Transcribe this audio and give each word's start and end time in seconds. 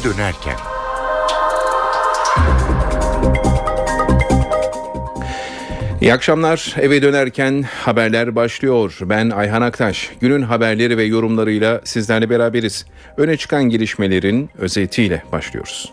eve 0.00 0.14
dönerken. 0.14 0.56
İyi 6.00 6.14
akşamlar. 6.14 6.74
Eve 6.80 7.02
dönerken 7.02 7.62
haberler 7.62 8.36
başlıyor. 8.36 8.98
Ben 9.02 9.30
Ayhan 9.30 9.62
Aktaş. 9.62 10.10
Günün 10.20 10.42
haberleri 10.42 10.96
ve 10.96 11.04
yorumlarıyla 11.04 11.80
sizlerle 11.84 12.30
beraberiz. 12.30 12.86
Öne 13.16 13.36
çıkan 13.36 13.64
gelişmelerin 13.64 14.50
özetiyle 14.58 15.22
başlıyoruz. 15.32 15.92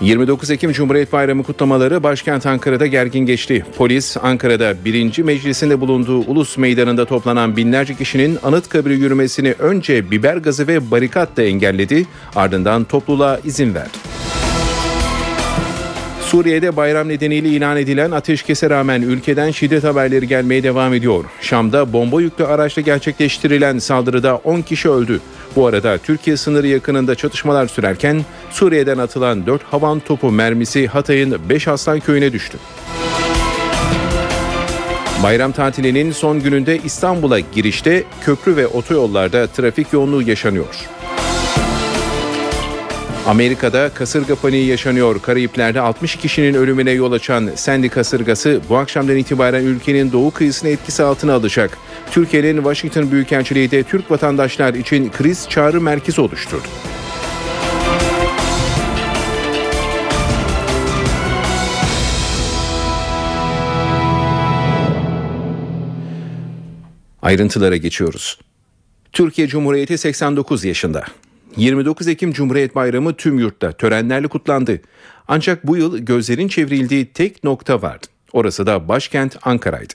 29 0.00 0.50
Ekim 0.50 0.72
Cumhuriyet 0.72 1.12
Bayramı 1.12 1.42
kutlamaları 1.42 2.02
başkent 2.02 2.46
Ankara'da 2.46 2.86
gergin 2.86 3.26
geçti. 3.26 3.66
Polis 3.76 4.16
Ankara'da 4.22 4.84
1. 4.84 5.22
Meclisinde 5.22 5.80
bulunduğu 5.80 6.18
Ulus 6.18 6.58
Meydanı'nda 6.58 7.04
toplanan 7.04 7.56
binlerce 7.56 7.94
kişinin 7.94 8.38
Anıtkabir'e 8.42 8.94
yürümesini 8.94 9.54
önce 9.58 10.10
biber 10.10 10.36
gazı 10.36 10.66
ve 10.66 10.90
barikatla 10.90 11.42
engelledi, 11.42 12.06
ardından 12.36 12.84
topluluğa 12.84 13.40
izin 13.44 13.74
verdi. 13.74 14.27
Suriye'de 16.30 16.76
bayram 16.76 17.08
nedeniyle 17.08 17.48
ilan 17.48 17.76
edilen 17.76 18.10
ateşkese 18.10 18.70
rağmen 18.70 19.02
ülkeden 19.02 19.50
şiddet 19.50 19.84
haberleri 19.84 20.28
gelmeye 20.28 20.62
devam 20.62 20.94
ediyor. 20.94 21.24
Şam'da 21.40 21.92
bomba 21.92 22.20
yüklü 22.20 22.44
araçla 22.44 22.82
gerçekleştirilen 22.82 23.78
saldırıda 23.78 24.36
10 24.36 24.60
kişi 24.60 24.90
öldü. 24.90 25.20
Bu 25.56 25.66
arada 25.66 25.98
Türkiye 25.98 26.36
sınırı 26.36 26.66
yakınında 26.66 27.14
çatışmalar 27.14 27.66
sürerken 27.66 28.24
Suriye'den 28.50 28.98
atılan 28.98 29.46
4 29.46 29.62
havan 29.62 30.00
topu 30.00 30.30
mermisi 30.30 30.86
Hatay'ın 30.86 31.36
5 31.48 31.68
Aslan 31.68 32.00
köyüne 32.00 32.32
düştü. 32.32 32.58
Bayram 35.22 35.52
tatilinin 35.52 36.12
son 36.12 36.42
gününde 36.42 36.78
İstanbul'a 36.84 37.40
girişte 37.40 38.04
köprü 38.24 38.56
ve 38.56 38.66
otoyollarda 38.66 39.46
trafik 39.46 39.92
yoğunluğu 39.92 40.22
yaşanıyor. 40.22 40.97
Amerika'da 43.28 43.88
kasırga 43.94 44.34
paniği 44.34 44.66
yaşanıyor. 44.66 45.22
Karayipler'de 45.22 45.80
60 45.80 46.16
kişinin 46.16 46.54
ölümüne 46.54 46.90
yol 46.90 47.12
açan 47.12 47.50
Sandy 47.54 47.88
kasırgası 47.88 48.60
bu 48.68 48.76
akşamdan 48.76 49.16
itibaren 49.16 49.64
ülkenin 49.64 50.12
doğu 50.12 50.30
kıyısını 50.30 50.70
etkisi 50.70 51.02
altına 51.02 51.34
alacak. 51.34 51.78
Türkiye'nin 52.10 52.56
Washington 52.56 53.10
Büyükelçiliği 53.10 53.70
de 53.70 53.82
Türk 53.82 54.10
vatandaşlar 54.10 54.74
için 54.74 55.10
kriz 55.10 55.48
çağrı 55.48 55.80
merkezi 55.80 56.20
oluşturdu. 56.20 56.68
Ayrıntılara 67.22 67.76
geçiyoruz. 67.76 68.38
Türkiye 69.12 69.48
Cumhuriyeti 69.48 69.98
89 69.98 70.64
yaşında. 70.64 71.04
29 71.58 72.08
Ekim 72.08 72.32
Cumhuriyet 72.32 72.74
Bayramı 72.74 73.14
tüm 73.14 73.38
yurtta 73.38 73.72
törenlerle 73.72 74.28
kutlandı. 74.28 74.80
Ancak 75.28 75.66
bu 75.66 75.76
yıl 75.76 75.98
gözlerin 75.98 76.48
çevrildiği 76.48 77.06
tek 77.06 77.44
nokta 77.44 77.82
vardı. 77.82 78.06
Orası 78.32 78.66
da 78.66 78.88
başkent 78.88 79.36
Ankara'ydı. 79.42 79.94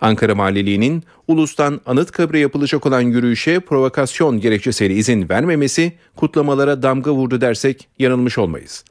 Ankara 0.00 0.38
Valiliği'nin 0.38 1.02
ulustan 1.28 1.80
Anıtkabir'e 1.86 2.38
yapılacak 2.38 2.86
olan 2.86 3.00
yürüyüşe 3.00 3.60
provokasyon 3.60 4.40
gerekçesiyle 4.40 4.94
izin 4.94 5.28
vermemesi 5.28 5.92
kutlamalara 6.16 6.82
damga 6.82 7.12
vurdu 7.12 7.40
dersek 7.40 7.88
yanılmış 7.98 8.38
olmayız. 8.38 8.84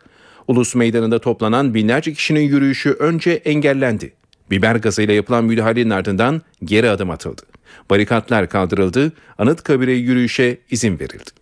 Ulus 0.48 0.76
Meydanı'nda 0.76 1.20
toplanan 1.20 1.74
binlerce 1.74 2.14
kişinin 2.14 2.42
yürüyüşü 2.42 2.92
önce 2.92 3.32
engellendi. 3.32 4.14
Biber 4.52 4.76
gazıyla 4.76 5.14
yapılan 5.14 5.44
müdahalenin 5.44 5.90
ardından 5.90 6.42
geri 6.64 6.90
adım 6.90 7.10
atıldı. 7.10 7.42
Barikatlar 7.90 8.50
kaldırıldı, 8.50 9.12
Anıtkabir'e 9.38 9.94
yürüyüşe 9.94 10.58
izin 10.72 11.00
verildi. 11.00 11.41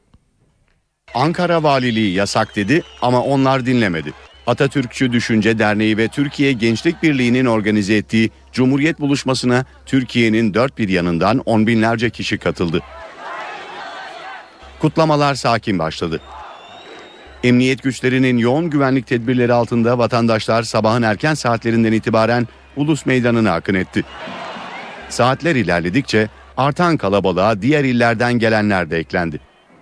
Ankara 1.13 1.63
Valiliği 1.63 2.13
yasak 2.13 2.55
dedi 2.55 2.83
ama 3.01 3.23
onlar 3.23 3.65
dinlemedi. 3.65 4.13
Atatürkçü 4.47 5.11
Düşünce 5.11 5.59
Derneği 5.59 5.97
ve 5.97 6.07
Türkiye 6.07 6.51
Gençlik 6.53 7.03
Birliği'nin 7.03 7.45
organize 7.45 7.95
ettiği 7.95 8.29
Cumhuriyet 8.51 8.99
buluşmasına 8.99 9.65
Türkiye'nin 9.85 10.53
dört 10.53 10.77
bir 10.77 10.89
yanından 10.89 11.41
on 11.45 11.67
binlerce 11.67 12.09
kişi 12.09 12.37
katıldı. 12.37 12.81
Kutlamalar 14.79 15.35
sakin 15.35 15.79
başladı. 15.79 16.21
Emniyet 17.43 17.83
güçlerinin 17.83 18.37
yoğun 18.37 18.69
güvenlik 18.69 19.07
tedbirleri 19.07 19.53
altında 19.53 19.97
vatandaşlar 19.97 20.63
sabahın 20.63 21.01
erken 21.01 21.33
saatlerinden 21.33 21.91
itibaren 21.93 22.47
Ulus 22.75 23.05
Meydanı'na 23.05 23.53
akın 23.53 23.73
etti. 23.75 24.03
Saatler 25.09 25.55
ilerledikçe 25.55 26.29
artan 26.57 26.97
kalabalığa 26.97 27.61
diğer 27.61 27.83
illerden 27.83 28.33
gelenler 28.33 28.89
de 28.89 28.97
eklendi. 28.97 29.39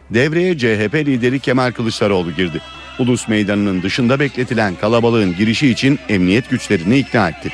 Devreye 0.09 0.57
CHP 0.57 0.95
lideri 0.95 1.39
Kemal 1.39 1.71
Kılıçdaroğlu 1.71 2.31
girdi. 2.31 2.61
Ulus 2.99 3.27
Meydanı'nın 3.27 3.83
dışında 3.83 4.19
bekletilen 4.19 4.75
kalabalığın 4.75 5.35
girişi 5.37 5.69
için 5.69 5.99
emniyet 6.09 6.49
güçlerini 6.49 6.97
ikna 6.97 7.29
etti. 7.29 7.49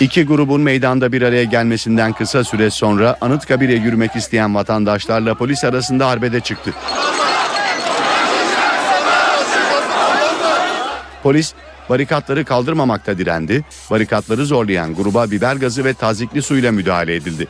İki 0.00 0.26
grubun 0.26 0.60
meydanda 0.60 1.12
bir 1.12 1.22
araya 1.22 1.44
gelmesinden 1.44 2.12
kısa 2.12 2.44
süre 2.44 2.70
sonra 2.70 3.16
Anıtkabir'e 3.20 3.74
yürümek 3.74 4.16
isteyen 4.16 4.54
vatandaşlarla 4.54 5.34
polis 5.34 5.64
arasında 5.64 6.06
arbede 6.06 6.40
çıktı. 6.40 6.74
Polis 11.22 11.54
barikatları 11.88 12.44
kaldırmamakta 12.44 13.18
direndi. 13.18 13.64
Barikatları 13.90 14.46
zorlayan 14.46 14.94
gruba 14.94 15.30
biber 15.30 15.56
gazı 15.56 15.84
ve 15.84 15.94
tazikli 15.94 16.42
suyla 16.42 16.72
müdahale 16.72 17.14
edildi. 17.14 17.46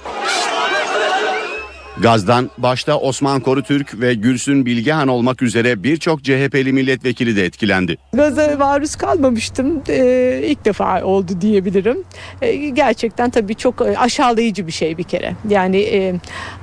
Gazdan 2.01 2.51
başta 2.59 2.99
Osman 2.99 3.41
Korutürk 3.41 4.01
ve 4.01 4.15
Gülsün 4.15 4.67
Bilgehan 4.67 5.09
olmak 5.09 5.43
üzere 5.43 5.83
birçok 5.83 6.25
CHP'li 6.25 6.73
milletvekili 6.73 7.37
de 7.37 7.45
etkilendi. 7.45 7.99
Gaza 8.13 8.57
maruz 8.59 8.97
kalmamıştım. 8.97 9.83
Ee, 9.89 10.41
ilk 10.45 10.65
defa 10.65 11.03
oldu 11.03 11.33
diyebilirim. 11.41 12.05
Ee, 12.43 12.57
gerçekten 12.57 13.31
tabii 13.31 13.55
çok 13.55 13.81
e, 13.81 13.99
aşağılayıcı 13.99 14.67
bir 14.67 14.73
şey 14.73 14.99
bir 14.99 15.03
kere. 15.03 15.35
Yani 15.49 15.77
e, 15.77 16.15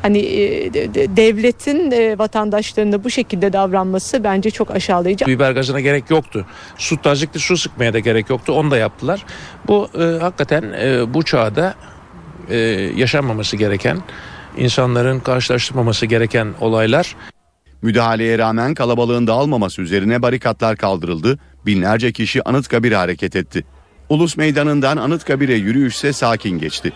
hani 0.02 0.18
e, 0.18 0.74
devletin 1.18 1.92
e, 1.92 2.18
vatandaşlarına 2.18 3.04
bu 3.04 3.10
şekilde 3.10 3.54
davranması 3.54 4.24
bence 4.24 4.52
çok 4.52 4.72
aşağılayıcı. 4.72 5.26
Biber 5.26 5.52
gazına 5.52 5.80
gerek 5.80 6.10
yoktu. 6.10 6.46
Su 6.78 7.02
tazikli 7.02 7.40
su 7.40 7.58
sıkmaya 7.58 7.94
da 7.94 8.00
gerek 8.00 8.30
yoktu. 8.30 8.54
Onu 8.54 8.72
da 8.72 8.78
yaptılar. 8.78 9.26
Bu 9.68 9.90
e, 10.00 10.04
hakikaten 10.04 10.64
e, 10.64 11.14
bu 11.14 11.24
çağda 11.24 11.76
e, 12.50 12.58
yaşanmaması 12.96 13.58
gereken 13.58 13.98
insanların 14.58 15.20
karşılaştırmaması 15.20 16.06
gereken 16.06 16.48
olaylar. 16.62 17.16
Müdahaleye 17.82 18.38
rağmen 18.38 18.74
kalabalığın 18.74 19.28
dağılmaması 19.28 19.82
üzerine 19.82 20.22
barikatlar 20.22 20.78
kaldırıldı, 20.78 21.40
binlerce 21.66 22.12
kişi 22.12 22.44
Anıtkabir'e 22.44 22.96
hareket 22.96 23.36
etti. 23.36 23.64
Ulus 24.10 24.38
Meydanı'ndan 24.38 24.98
Anıtkabir'e 24.98 25.54
yürüyüşse 25.54 26.14
sakin 26.14 26.60
geçti. 26.60 26.94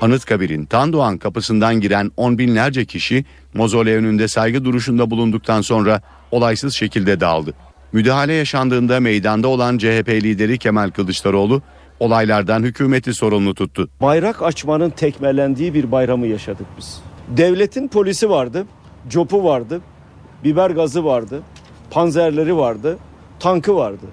Anıtkabir'in 0.00 0.64
Tandoğan 0.64 1.18
kapısından 1.18 1.80
giren 1.80 2.10
on 2.16 2.38
binlerce 2.38 2.84
kişi 2.84 3.24
mozole 3.54 3.96
önünde 3.96 4.28
saygı 4.28 4.64
duruşunda 4.64 5.10
bulunduktan 5.10 5.60
sonra 5.60 6.02
olaysız 6.30 6.74
şekilde 6.74 7.20
dağıldı. 7.20 7.54
Müdahale 7.92 8.32
yaşandığında 8.32 9.00
meydanda 9.00 9.48
olan 9.48 9.78
CHP 9.78 10.08
lideri 10.08 10.58
Kemal 10.58 10.90
Kılıçdaroğlu 10.90 11.62
olaylardan 12.00 12.62
hükümeti 12.62 13.14
sorumlu 13.14 13.54
tuttu. 13.54 13.88
Bayrak 14.00 14.42
açmanın 14.42 14.90
tekmelendiği 14.90 15.74
bir 15.74 15.92
bayramı 15.92 16.26
yaşadık 16.26 16.66
biz. 16.78 17.02
Devletin 17.28 17.88
polisi 17.88 18.30
vardı, 18.30 18.66
copu 19.08 19.44
vardı, 19.44 19.80
biber 20.44 20.70
gazı 20.70 21.04
vardı, 21.04 21.42
panzerleri 21.90 22.56
vardı, 22.56 22.98
tankı 23.40 23.76
vardı. 23.76 24.06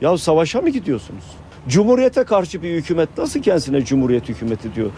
Ya 0.00 0.18
savaşa 0.18 0.60
mı 0.60 0.70
gidiyorsunuz? 0.70 1.24
Cumhuriyete 1.68 2.24
karşı 2.24 2.62
bir 2.62 2.74
hükümet 2.74 3.18
nasıl 3.18 3.42
kendisine 3.42 3.84
cumhuriyet 3.84 4.28
hükümeti 4.28 4.74
diyor? 4.74 4.90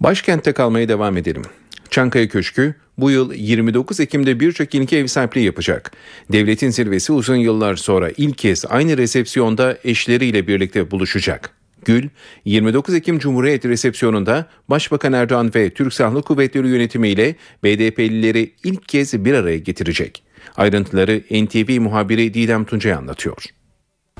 Başkentte 0.00 0.52
kalmaya 0.52 0.88
devam 0.88 1.16
edelim. 1.16 1.42
Çankaya 1.90 2.28
Köşkü 2.28 2.74
bu 2.98 3.10
yıl 3.10 3.34
29 3.34 4.00
Ekim'de 4.00 4.40
birçok 4.40 4.74
ilke 4.74 4.96
ev 4.96 5.06
sahipliği 5.06 5.44
yapacak. 5.44 5.92
Devletin 6.32 6.70
zirvesi 6.70 7.12
uzun 7.12 7.36
yıllar 7.36 7.76
sonra 7.76 8.10
ilk 8.16 8.38
kez 8.38 8.64
aynı 8.68 8.96
resepsiyonda 8.96 9.78
eşleriyle 9.84 10.46
birlikte 10.46 10.90
buluşacak. 10.90 11.50
Gül, 11.84 12.08
29 12.44 12.94
Ekim 12.94 13.18
Cumhuriyet 13.18 13.64
resepsiyonunda 13.64 14.46
Başbakan 14.68 15.12
Erdoğan 15.12 15.50
ve 15.54 15.70
Türk 15.70 15.94
Silahlı 15.94 16.22
Kuvvetleri 16.22 16.68
yönetimiyle 16.68 17.36
BDP'lileri 17.64 18.52
ilk 18.64 18.88
kez 18.88 19.24
bir 19.24 19.34
araya 19.34 19.58
getirecek. 19.58 20.22
Ayrıntıları 20.56 21.22
NTV 21.30 21.80
muhabiri 21.80 22.34
Didem 22.34 22.64
Tuncay 22.64 22.92
anlatıyor. 22.92 23.44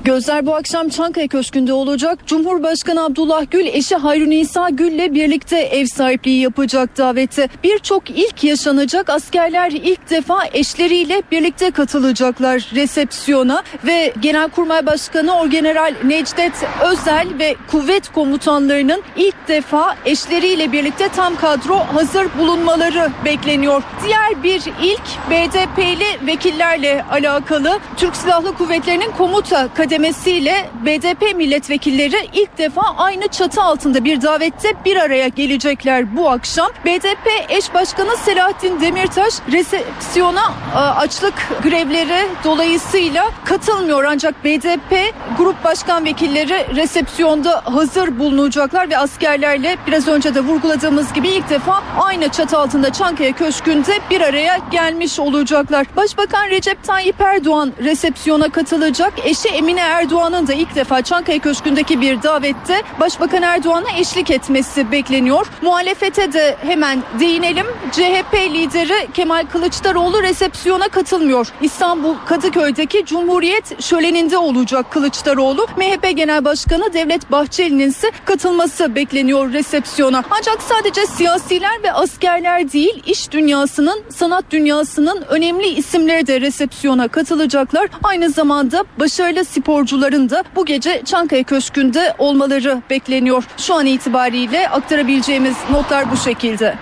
Gözler 0.05 0.45
bu 0.45 0.55
akşam 0.55 0.89
Çankaya 0.89 1.27
Köşkü'nde 1.27 1.73
olacak. 1.73 2.19
Cumhurbaşkanı 2.27 3.03
Abdullah 3.03 3.45
Gül 3.51 3.65
eşi 3.65 3.95
Hayrun 3.95 4.31
İsa 4.31 4.69
Gül'le 4.69 5.13
birlikte 5.13 5.57
ev 5.57 5.85
sahipliği 5.85 6.41
yapacak 6.41 6.97
davette. 6.97 7.49
Birçok 7.63 8.09
ilk 8.09 8.43
yaşanacak. 8.43 9.09
Askerler 9.09 9.71
ilk 9.71 10.09
defa 10.09 10.39
eşleriyle 10.53 11.21
birlikte 11.31 11.71
katılacaklar 11.71 12.71
resepsiyona 12.75 13.63
ve 13.83 14.13
Genelkurmay 14.21 14.85
Başkanı 14.85 15.39
Orgeneral 15.39 15.93
Necdet 16.03 16.53
Özel 16.91 17.27
ve 17.39 17.55
kuvvet 17.71 18.11
komutanlarının 18.11 19.01
ilk 19.17 19.47
defa 19.47 19.95
eşleriyle 20.05 20.71
birlikte 20.71 21.07
tam 21.07 21.35
kadro 21.35 21.75
hazır 21.75 22.27
bulunmaları 22.39 23.09
bekleniyor. 23.25 23.83
Diğer 24.05 24.43
bir 24.43 24.61
ilk 24.81 25.29
BDP'li 25.29 26.27
vekillerle 26.27 27.05
alakalı 27.11 27.79
Türk 27.97 28.15
Silahlı 28.15 28.53
Kuvvetleri'nin 28.53 29.11
komuta 29.17 29.73
kademesiyle 29.93 30.69
BDP 30.85 31.35
milletvekilleri 31.35 32.29
ilk 32.33 32.57
defa 32.57 32.81
aynı 32.97 33.27
çatı 33.27 33.61
altında 33.61 34.03
bir 34.03 34.21
davette 34.21 34.73
bir 34.85 34.95
araya 34.97 35.27
gelecekler 35.27 36.17
bu 36.17 36.29
akşam. 36.29 36.67
BDP 36.85 37.27
eş 37.49 37.73
başkanı 37.73 38.17
Selahattin 38.17 38.81
Demirtaş 38.81 39.33
resepsiyona 39.51 40.53
e, 40.75 40.77
açlık 40.77 41.33
grevleri 41.63 42.27
dolayısıyla 42.43 43.31
katılmıyor 43.45 44.03
ancak 44.03 44.43
BDP 44.43 45.13
grup 45.37 45.63
başkan 45.63 46.05
vekilleri 46.05 46.75
resepsiyonda 46.75 47.61
hazır 47.65 48.19
bulunacaklar 48.19 48.89
ve 48.89 48.97
askerlerle 48.97 49.77
biraz 49.87 50.07
önce 50.07 50.35
de 50.35 50.39
vurguladığımız 50.39 51.13
gibi 51.13 51.27
ilk 51.29 51.49
defa 51.49 51.83
aynı 51.99 52.29
çatı 52.29 52.57
altında 52.57 52.93
Çankaya 52.93 53.31
Köşkü'nde 53.31 53.99
bir 54.09 54.21
araya 54.21 54.57
gelmiş 54.71 55.19
olacaklar. 55.19 55.87
Başbakan 55.95 56.49
Recep 56.49 56.83
Tayyip 56.83 57.21
Erdoğan 57.21 57.73
resepsiyona 57.83 58.49
katılacak. 58.49 59.13
Eşi 59.23 59.49
Emine 59.49 59.82
Erdoğan'ın 59.83 60.47
da 60.47 60.53
ilk 60.53 60.75
defa 60.75 61.01
Çankaya 61.01 61.39
Köşkü'ndeki 61.39 62.01
bir 62.01 62.23
davette 62.23 62.81
Başbakan 62.99 63.41
Erdoğan'a 63.41 63.97
eşlik 63.97 64.31
etmesi 64.31 64.91
bekleniyor. 64.91 65.47
Muhalefete 65.61 66.33
de 66.33 66.57
hemen 66.61 67.03
değinelim. 67.19 67.65
CHP 67.91 68.33
lideri 68.33 69.07
Kemal 69.13 69.45
Kılıçdaroğlu 69.51 70.23
resepsiyona 70.23 70.87
katılmıyor. 70.87 71.47
İstanbul 71.61 72.15
Kadıköy'deki 72.25 73.05
Cumhuriyet 73.05 73.83
şöleninde 73.83 74.37
olacak 74.37 74.91
Kılıçdaroğlu. 74.91 75.67
MHP 75.77 76.17
Genel 76.17 76.45
Başkanı 76.45 76.93
Devlet 76.93 77.31
Bahçeli'nin 77.31 77.89
ise 77.89 78.11
katılması 78.25 78.95
bekleniyor 78.95 79.53
resepsiyona. 79.53 80.23
Ancak 80.29 80.61
sadece 80.61 81.05
siyasiler 81.05 81.83
ve 81.83 81.93
askerler 81.93 82.71
değil 82.71 83.03
iş 83.05 83.31
dünyasının, 83.31 84.03
sanat 84.09 84.45
dünyasının 84.51 85.21
önemli 85.29 85.67
isimleri 85.67 86.27
de 86.27 86.41
resepsiyona 86.41 87.07
katılacaklar. 87.07 87.89
Aynı 88.03 88.29
zamanda 88.29 88.83
başarılı 88.99 89.45
sporcuların 89.73 90.29
da 90.29 90.43
bu 90.55 90.65
gece 90.65 91.01
Çankaya 91.05 91.43
Köşkü'nde 91.43 92.13
olmaları 92.17 92.81
bekleniyor. 92.89 93.43
Şu 93.57 93.73
an 93.73 93.85
itibariyle 93.85 94.69
aktarabileceğimiz 94.69 95.55
notlar 95.71 96.11
bu 96.11 96.17
şekilde. 96.17 96.75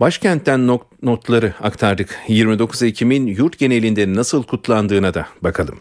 Başkentten 0.00 0.66
not, 0.66 1.02
notları 1.02 1.54
aktardık. 1.62 2.18
29 2.28 2.82
Ekim'in 2.82 3.26
yurt 3.26 3.58
genelinde 3.58 4.14
nasıl 4.14 4.42
kutlandığına 4.42 5.14
da 5.14 5.26
bakalım. 5.42 5.80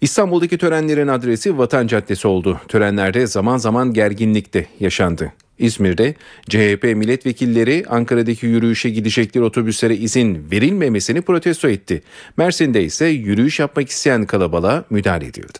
İstanbul'daki 0.00 0.58
törenlerin 0.58 1.08
adresi 1.08 1.58
Vatan 1.58 1.86
Caddesi 1.86 2.28
oldu. 2.28 2.60
Törenlerde 2.68 3.26
zaman 3.26 3.56
zaman 3.56 3.92
gerginlik 3.92 4.54
de 4.54 4.66
yaşandı. 4.80 5.32
İzmir'de 5.58 6.14
CHP 6.48 6.84
milletvekilleri 6.84 7.84
Ankara'daki 7.88 8.46
yürüyüşe 8.46 8.90
gidecekleri 8.90 9.44
otobüslere 9.44 9.96
izin 9.96 10.50
verilmemesini 10.50 11.20
protesto 11.22 11.68
etti. 11.68 12.02
Mersin'de 12.36 12.84
ise 12.84 13.06
yürüyüş 13.06 13.58
yapmak 13.58 13.88
isteyen 13.88 14.26
kalabalığa 14.26 14.84
müdahale 14.90 15.26
edildi. 15.26 15.58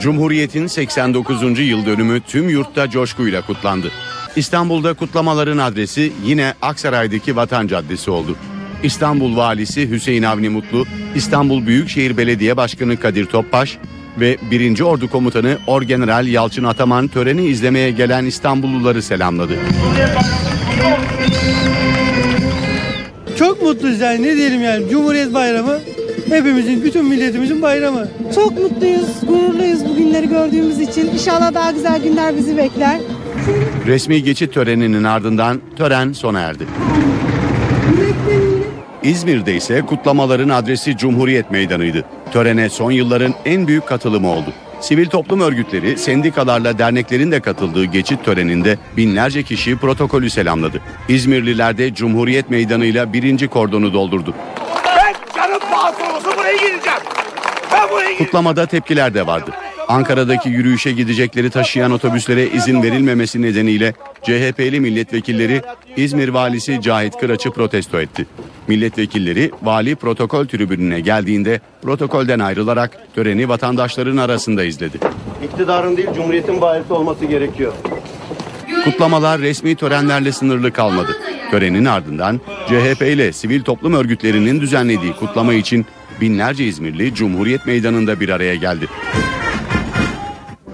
Cumhuriyet'in 0.00 0.66
89. 0.66 1.58
yıl 1.58 1.86
dönümü 1.86 2.20
tüm 2.20 2.48
yurtta 2.48 2.90
coşkuyla 2.90 3.46
kutlandı. 3.46 3.90
İstanbul'da 4.36 4.94
kutlamaların 4.94 5.58
adresi 5.58 6.12
yine 6.24 6.54
Aksaray'daki 6.62 7.36
Vatan 7.36 7.66
Caddesi 7.66 8.10
oldu. 8.10 8.36
İstanbul 8.82 9.36
Valisi 9.36 9.90
Hüseyin 9.90 10.22
Avni 10.22 10.48
Mutlu, 10.48 10.86
İstanbul 11.14 11.66
Büyükşehir 11.66 12.16
Belediye 12.16 12.56
Başkanı 12.56 13.00
Kadir 13.00 13.26
Topbaş 13.26 13.78
ve 14.20 14.36
1. 14.50 14.80
Ordu 14.80 15.10
Komutanı 15.10 15.58
Orgeneral 15.66 16.26
Yalçın 16.26 16.64
Ataman 16.64 17.08
töreni 17.08 17.46
izlemeye 17.46 17.90
gelen 17.90 18.24
İstanbulluları 18.24 19.02
selamladı. 19.02 19.52
Çok 23.38 23.62
mutluyuz 23.62 24.00
yani 24.00 24.22
ne 24.22 24.36
diyelim 24.36 24.62
yani 24.62 24.88
Cumhuriyet 24.90 25.34
Bayramı 25.34 25.78
hepimizin 26.28 26.82
bütün 26.84 27.04
milletimizin 27.04 27.62
bayramı. 27.62 28.08
Çok 28.34 28.58
mutluyuz, 28.58 29.06
gururluyuz 29.28 29.84
bu 29.88 29.96
günleri 29.96 30.28
gördüğümüz 30.28 30.80
için. 30.80 31.06
İnşallah 31.06 31.54
daha 31.54 31.70
güzel 31.70 32.02
günler 32.02 32.36
bizi 32.36 32.56
bekler. 32.56 33.00
Resmi 33.86 34.22
geçit 34.22 34.54
töreninin 34.54 35.04
ardından 35.04 35.60
tören 35.76 36.12
sona 36.12 36.40
erdi. 36.40 36.64
İzmir'de 39.02 39.54
ise 39.56 39.82
kutlamaların 39.82 40.48
adresi 40.48 40.96
Cumhuriyet 40.96 41.50
Meydanı'ydı. 41.50 42.04
Törene 42.32 42.68
son 42.68 42.90
yılların 42.90 43.34
en 43.44 43.66
büyük 43.66 43.86
katılımı 43.86 44.28
oldu. 44.30 44.52
Sivil 44.80 45.06
toplum 45.06 45.40
örgütleri, 45.40 45.98
sendikalarla 45.98 46.78
derneklerin 46.78 47.32
de 47.32 47.40
katıldığı 47.40 47.84
geçit 47.84 48.24
töreninde 48.24 48.78
binlerce 48.96 49.42
kişi 49.42 49.76
protokolü 49.76 50.30
selamladı. 50.30 50.80
İzmirliler 51.08 51.78
de 51.78 51.94
Cumhuriyet 51.94 52.50
Meydanı'yla 52.50 53.12
birinci 53.12 53.48
kordonu 53.48 53.92
doldurdu. 53.92 54.34
Ben 54.86 55.14
canım 55.36 55.60
pahası 55.70 56.16
olsa 56.16 56.38
buraya 56.38 56.52
gireceğim. 56.56 56.98
Ben 57.72 57.90
buraya 57.90 58.02
gireceğim. 58.02 58.18
Kutlamada 58.18 58.66
tepkiler 58.66 59.14
de 59.14 59.26
vardı. 59.26 59.50
Ankara'daki 59.88 60.48
yürüyüşe 60.48 60.92
gidecekleri 60.92 61.50
taşıyan 61.50 61.90
otobüslere 61.90 62.46
izin 62.46 62.82
verilmemesi 62.82 63.42
nedeniyle 63.42 63.94
CHP'li 64.22 64.80
milletvekilleri 64.80 65.62
İzmir 65.96 66.28
valisi 66.28 66.80
Cahit 66.80 67.16
Kıraç'ı 67.16 67.50
protesto 67.50 68.00
etti. 68.00 68.26
Milletvekilleri 68.68 69.50
vali 69.62 69.96
protokol 69.96 70.46
tribününe 70.46 71.00
geldiğinde 71.00 71.60
protokolden 71.82 72.38
ayrılarak 72.38 72.98
töreni 73.14 73.48
vatandaşların 73.48 74.16
arasında 74.16 74.64
izledi. 74.64 74.98
İktidarın 75.44 75.96
değil 75.96 76.08
Cumhuriyet'in 76.14 76.60
bayisi 76.60 76.92
olması 76.92 77.24
gerekiyor. 77.24 77.72
Kutlamalar 78.84 79.40
resmi 79.40 79.74
törenlerle 79.74 80.32
sınırlı 80.32 80.72
kalmadı. 80.72 81.16
Törenin 81.50 81.84
ardından 81.84 82.40
CHP 82.68 83.02
ile 83.02 83.32
sivil 83.32 83.62
toplum 83.62 83.94
örgütlerinin 83.94 84.60
düzenlediği 84.60 85.12
kutlama 85.12 85.54
için 85.54 85.86
binlerce 86.20 86.64
İzmirli 86.64 87.14
Cumhuriyet 87.14 87.66
Meydanı'nda 87.66 88.20
bir 88.20 88.28
araya 88.28 88.54
geldi. 88.54 88.86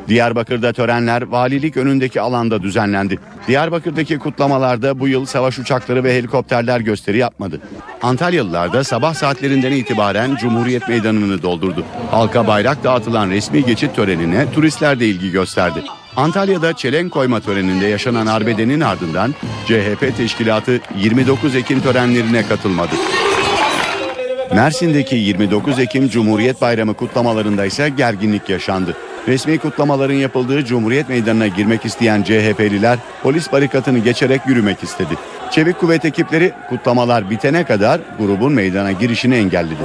Diyarbakır'da 0.08 0.72
törenler 0.72 1.22
valilik 1.22 1.76
önündeki 1.76 2.20
alanda 2.20 2.62
düzenlendi. 2.62 3.18
Diyarbakır'daki 3.48 4.18
kutlamalarda 4.18 5.00
bu 5.00 5.08
yıl 5.08 5.26
savaş 5.26 5.58
uçakları 5.58 6.04
ve 6.04 6.18
helikopterler 6.18 6.80
gösteri 6.80 7.18
yapmadı. 7.18 7.60
Antalyalılar 8.02 8.72
da 8.72 8.84
sabah 8.84 9.14
saatlerinden 9.14 9.72
itibaren 9.72 10.36
Cumhuriyet 10.36 10.88
Meydanı'nı 10.88 11.42
doldurdu. 11.42 11.84
Halka 12.10 12.46
bayrak 12.46 12.84
dağıtılan 12.84 13.30
resmi 13.30 13.64
geçit 13.64 13.96
törenine 13.96 14.52
turistler 14.52 15.00
de 15.00 15.06
ilgi 15.06 15.30
gösterdi. 15.30 15.82
Antalya'da 16.16 16.72
çelenk 16.72 17.12
koyma 17.12 17.40
töreninde 17.40 17.86
yaşanan 17.86 18.26
arbedenin 18.26 18.80
ardından 18.80 19.34
CHP 19.66 20.16
teşkilatı 20.16 20.80
29 20.98 21.54
Ekim 21.54 21.80
törenlerine 21.80 22.46
katılmadı. 22.46 22.94
Mersin'deki 24.54 25.16
29 25.16 25.78
Ekim 25.78 26.08
Cumhuriyet 26.08 26.60
Bayramı 26.60 26.94
kutlamalarında 26.94 27.64
ise 27.64 27.88
gerginlik 27.88 28.48
yaşandı. 28.48 28.96
Resmi 29.28 29.58
kutlamaların 29.58 30.14
yapıldığı 30.14 30.64
Cumhuriyet 30.64 31.08
Meydanı'na 31.08 31.46
girmek 31.46 31.84
isteyen 31.84 32.22
CHP'liler 32.22 32.98
polis 33.22 33.52
barikatını 33.52 33.98
geçerek 33.98 34.40
yürümek 34.46 34.82
istedi. 34.82 35.14
Çevik 35.50 35.78
kuvvet 35.78 36.04
ekipleri 36.04 36.52
kutlamalar 36.68 37.30
bitene 37.30 37.64
kadar 37.64 38.00
grubun 38.18 38.52
meydana 38.52 38.92
girişini 38.92 39.34
engelledi. 39.34 39.82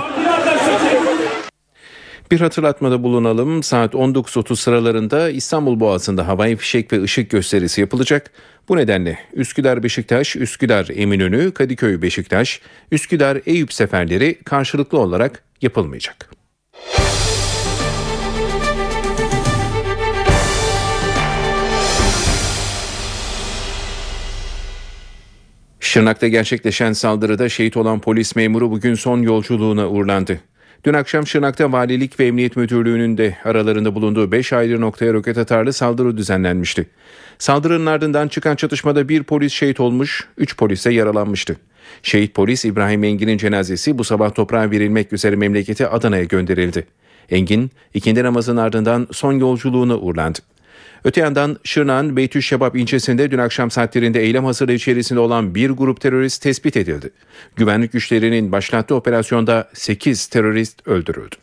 Bir 2.32 2.40
hatırlatmada 2.40 3.04
bulunalım. 3.04 3.64
Saat 3.64 3.94
19.30 3.94 4.56
sıralarında 4.56 5.30
İstanbul 5.30 5.80
Boğazı'nda 5.80 6.28
havai 6.28 6.56
fişek 6.56 6.94
ve 6.94 7.04
ışık 7.04 7.30
gösterisi 7.30 7.82
yapılacak. 7.82 8.32
Bu 8.70 8.78
nedenle 8.78 9.20
Üsküdar 9.34 9.84
Beşiktaş, 9.84 10.36
Üsküdar 10.36 10.88
Eminönü, 10.96 11.52
Kadıköy 11.52 12.02
Beşiktaş, 12.02 12.62
Üsküdar 12.92 13.38
Eyüp 13.46 13.74
seferleri 13.74 14.40
karşılıklı 14.44 15.00
olarak 15.00 15.44
yapılmayacak. 15.62 16.39
Şırnak'ta 25.90 26.28
gerçekleşen 26.28 26.94
saldırıda 26.94 27.50
şehit 27.50 27.78
olan 27.78 28.00
polis 28.00 28.36
memuru 28.36 28.72
bugün 28.72 28.96
son 28.96 29.22
yolculuğuna 29.22 29.90
uğurlandı. 29.90 30.40
Dün 30.86 30.94
akşam 30.94 31.28
Şırnak'ta 31.28 31.72
Valilik 31.72 32.20
ve 32.20 32.26
Emniyet 32.26 32.58
Müdürlüğü'nün 32.58 33.18
de 33.18 33.38
aralarında 33.44 33.96
bulunduğu 33.96 34.32
5 34.32 34.54
ayrı 34.54 34.82
noktaya 34.82 35.14
roket 35.14 35.38
atarlı 35.38 35.74
saldırı 35.74 36.18
düzenlenmişti. 36.18 36.90
Saldırının 37.40 37.86
ardından 37.86 38.28
çıkan 38.28 38.56
çatışmada 38.56 39.10
bir 39.10 39.24
polis 39.24 39.54
şehit 39.54 39.80
olmuş, 39.80 40.28
3 40.38 40.58
polis 40.58 40.80
ise 40.80 40.94
yaralanmıştı. 40.94 41.56
Şehit 42.04 42.36
polis 42.36 42.66
İbrahim 42.66 43.04
Engin'in 43.04 43.38
cenazesi 43.38 43.98
bu 43.98 44.04
sabah 44.04 44.34
toprağa 44.34 44.72
verilmek 44.72 45.14
üzere 45.14 45.36
memleketi 45.36 45.88
Adana'ya 45.88 46.24
gönderildi. 46.24 46.88
Engin, 47.30 47.72
ikindi 47.94 48.24
namazının 48.24 48.62
ardından 48.62 49.08
son 49.12 49.34
yolculuğuna 49.34 49.98
uğurlandı. 49.98 50.40
Öte 51.04 51.22
yandan 51.22 51.58
Şırnak'ın 51.64 52.18
Beytüşşebap 52.18 52.76
ilçesinde 52.76 53.32
dün 53.32 53.38
akşam 53.38 53.72
saatlerinde 53.72 54.22
eylem 54.22 54.46
hazırlığı 54.46 54.74
içerisinde 54.74 55.20
olan 55.20 55.56
bir 55.56 55.70
grup 55.70 56.02
terörist 56.02 56.42
tespit 56.42 56.78
edildi. 56.78 57.10
Güvenlik 57.56 57.92
güçlerinin 57.92 58.52
başlattığı 58.52 58.96
operasyonda 58.96 59.70
8 59.74 60.28
terörist 60.28 60.88
öldürüldü. 60.88 61.36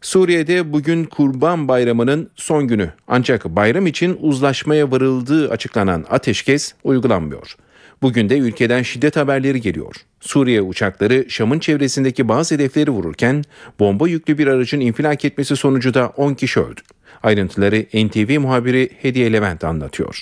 Suriye'de 0.00 0.72
bugün 0.72 1.04
Kurban 1.04 1.68
Bayramı'nın 1.68 2.30
son 2.36 2.68
günü 2.68 2.90
ancak 3.08 3.44
bayram 3.44 3.86
için 3.86 4.18
uzlaşmaya 4.20 4.90
varıldığı 4.90 5.50
açıklanan 5.50 6.04
ateşkes 6.10 6.74
uygulanmıyor. 6.84 7.56
Bugün 8.02 8.28
de 8.28 8.38
ülkeden 8.38 8.82
şiddet 8.82 9.16
haberleri 9.16 9.60
geliyor. 9.60 9.96
Suriye 10.20 10.62
uçakları 10.62 11.26
Şam'ın 11.28 11.58
çevresindeki 11.58 12.28
bazı 12.28 12.54
hedefleri 12.54 12.90
vururken 12.90 13.44
bomba 13.78 14.08
yüklü 14.08 14.38
bir 14.38 14.46
aracın 14.46 14.80
infilak 14.80 15.24
etmesi 15.24 15.56
sonucu 15.56 15.94
da 15.94 16.08
10 16.08 16.34
kişi 16.34 16.60
öldü. 16.60 16.80
Ayrıntıları 17.24 17.86
NTV 17.94 18.40
muhabiri 18.40 18.90
Hediye 19.02 19.32
Levent 19.32 19.64
anlatıyor 19.64 20.20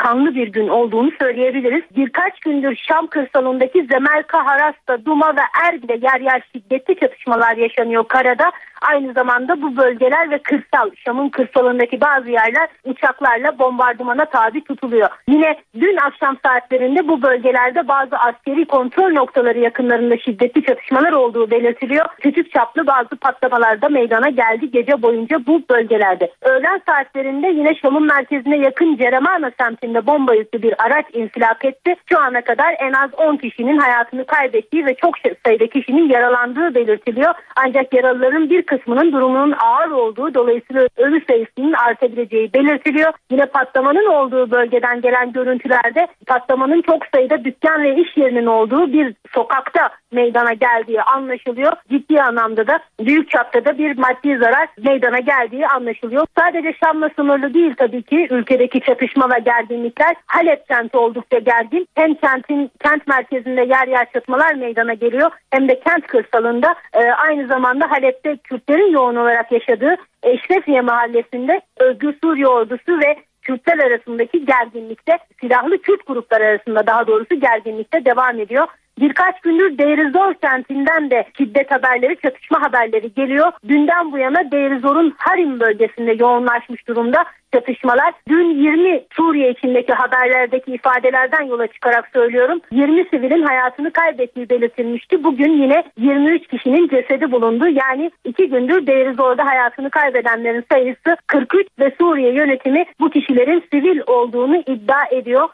kanlı 0.00 0.34
bir 0.34 0.48
gün 0.48 0.68
olduğunu 0.68 1.10
söyleyebiliriz. 1.18 1.82
Birkaç 1.96 2.40
gündür 2.40 2.76
Şam 2.76 3.06
kırsalındaki 3.06 3.86
Zemelka, 3.92 4.46
Harasta, 4.46 5.04
Duma 5.04 5.36
ve 5.36 5.40
Erbil'de 5.64 5.98
yer 6.02 6.20
yer 6.20 6.42
şiddetli 6.52 7.00
çatışmalar 7.00 7.56
yaşanıyor 7.56 8.04
karada. 8.08 8.52
Aynı 8.82 9.12
zamanda 9.12 9.62
bu 9.62 9.76
bölgeler 9.76 10.30
ve 10.30 10.38
kırsal, 10.38 10.90
Şam'ın 10.96 11.28
kırsalındaki 11.28 12.00
bazı 12.00 12.30
yerler 12.30 12.68
uçaklarla 12.84 13.58
bombardımana 13.58 14.24
tabi 14.24 14.64
tutuluyor. 14.64 15.08
Yine 15.28 15.56
dün 15.80 15.96
akşam 15.96 16.36
saatlerinde 16.46 17.08
bu 17.08 17.22
bölgelerde 17.22 17.88
bazı 17.88 18.16
askeri 18.16 18.64
kontrol 18.64 19.12
noktaları 19.12 19.58
yakınlarında 19.58 20.18
şiddetli 20.18 20.64
çatışmalar 20.64 21.12
olduğu 21.12 21.50
belirtiliyor. 21.50 22.06
Küçük 22.20 22.52
çaplı 22.52 22.86
bazı 22.86 23.16
patlamalar 23.16 23.82
da 23.82 23.88
meydana 23.88 24.28
geldi 24.28 24.70
gece 24.70 25.02
boyunca 25.02 25.46
bu 25.46 25.62
bölgelerde. 25.70 26.32
Öğlen 26.42 26.80
saatlerinde 26.86 27.46
yine 27.46 27.74
Şam'ın 27.74 28.06
merkezine 28.06 28.58
yakın 28.58 28.96
Ceremana 28.96 29.50
semtinde 29.60 29.89
bomba 30.06 30.34
yüklü 30.34 30.62
bir 30.62 30.74
araç 30.84 31.06
infilak 31.12 31.64
etti. 31.64 31.94
Şu 32.06 32.20
ana 32.20 32.40
kadar 32.40 32.76
en 32.78 32.92
az 32.92 33.10
10 33.16 33.36
kişinin 33.36 33.78
hayatını 33.78 34.24
kaybettiği 34.26 34.86
ve 34.86 34.94
çok 34.94 35.14
sayıda 35.46 35.66
kişinin 35.66 36.08
yaralandığı 36.08 36.74
belirtiliyor. 36.74 37.34
Ancak 37.56 37.94
yaralıların 37.94 38.50
bir 38.50 38.62
kısmının 38.62 39.12
durumunun 39.12 39.54
ağır 39.58 39.90
olduğu 39.90 40.34
dolayısıyla 40.34 40.86
ölü 40.96 41.24
sayısının 41.28 41.72
artabileceği 41.72 42.52
belirtiliyor. 42.54 43.12
Yine 43.30 43.46
patlamanın 43.46 44.06
olduğu 44.06 44.50
bölgeden 44.50 45.00
gelen 45.00 45.32
görüntülerde 45.32 46.06
patlamanın 46.26 46.82
çok 46.82 47.06
sayıda 47.14 47.44
dükkan 47.44 47.82
ve 47.82 47.96
iş 47.96 48.16
yerinin 48.16 48.46
olduğu 48.46 48.92
bir 48.92 49.14
sokakta 49.34 49.90
meydana 50.12 50.52
geldiği 50.52 51.02
anlaşılıyor. 51.02 51.72
Ciddi 51.90 52.22
anlamda 52.22 52.66
da 52.66 52.80
büyük 53.00 53.30
çapta 53.30 53.64
da 53.64 53.78
bir 53.78 53.98
maddi 53.98 54.38
zarar 54.38 54.68
meydana 54.84 55.18
geldiği 55.18 55.66
anlaşılıyor. 55.66 56.26
Sadece 56.38 56.72
Şam'la 56.84 57.10
sınırlı 57.16 57.54
değil 57.54 57.74
tabii 57.76 58.02
ki 58.02 58.28
ülkedeki 58.30 58.80
çatışma 58.80 59.30
ve 59.30 59.38
gerginlikler. 59.70 60.16
Halep 60.26 60.68
kenti 60.68 60.96
oldukça 60.96 61.38
gergin. 61.38 61.88
Hem 61.94 62.14
kentin 62.14 62.70
kent 62.84 63.06
merkezinde 63.06 63.60
yer 63.60 63.88
yer 63.88 64.12
çatmalar 64.12 64.54
meydana 64.54 64.94
geliyor 64.94 65.30
hem 65.50 65.68
de 65.68 65.80
kent 65.80 66.06
kırsalında 66.06 66.74
e, 66.92 67.10
aynı 67.10 67.46
zamanda 67.46 67.90
Halep'te 67.90 68.36
Kürtlerin 68.36 68.92
yoğun 68.92 69.16
olarak 69.16 69.52
yaşadığı 69.52 69.96
Eşrefiye 70.22 70.80
mahallesinde 70.80 71.60
Özgür 71.76 72.14
Suriye 72.22 72.46
ordusu 72.46 73.00
ve 73.00 73.16
Kürtler 73.42 73.78
arasındaki 73.78 74.46
gerginlikte 74.46 75.18
silahlı 75.40 75.78
Kürt 75.78 76.06
gruplar 76.06 76.40
arasında 76.40 76.86
daha 76.86 77.06
doğrusu 77.06 77.40
gerginlikte 77.40 78.04
devam 78.04 78.40
ediyor. 78.40 78.66
Birkaç 79.00 79.40
gündür 79.40 79.78
Deirizor 79.78 80.34
kentinden 80.34 81.10
de 81.10 81.24
şiddet 81.38 81.70
haberleri, 81.70 82.16
çatışma 82.16 82.62
haberleri 82.62 83.14
geliyor. 83.14 83.52
Dünden 83.68 84.12
bu 84.12 84.18
yana 84.18 84.50
Deirizor'un 84.52 85.14
Harim 85.18 85.60
bölgesinde 85.60 86.12
yoğunlaşmış 86.12 86.88
durumda 86.88 87.24
çatışmalar. 87.52 88.12
Dün 88.28 88.50
20 88.50 89.04
Suriye 89.12 89.50
içindeki 89.50 89.92
haberlerdeki 89.92 90.72
ifadelerden 90.72 91.42
yola 91.42 91.66
çıkarak 91.66 92.08
söylüyorum. 92.12 92.60
20 92.72 93.04
sivilin 93.04 93.42
hayatını 93.42 93.90
kaybettiği 93.90 94.50
belirtilmişti. 94.50 95.24
Bugün 95.24 95.62
yine 95.62 95.84
23 95.98 96.46
kişinin 96.46 96.88
cesedi 96.88 97.32
bulundu. 97.32 97.68
Yani 97.68 98.10
iki 98.24 98.48
gündür 98.48 98.86
Deirizor'da 98.86 99.46
hayatını 99.46 99.90
kaybedenlerin 99.90 100.64
sayısı 100.72 101.16
43 101.26 101.66
ve 101.78 101.92
Suriye 102.00 102.32
yönetimi 102.34 102.84
bu 103.00 103.10
kişilerin 103.10 103.64
sivil 103.72 104.00
olduğunu 104.06 104.56
iddia 104.56 105.06
ediyor. 105.10 105.48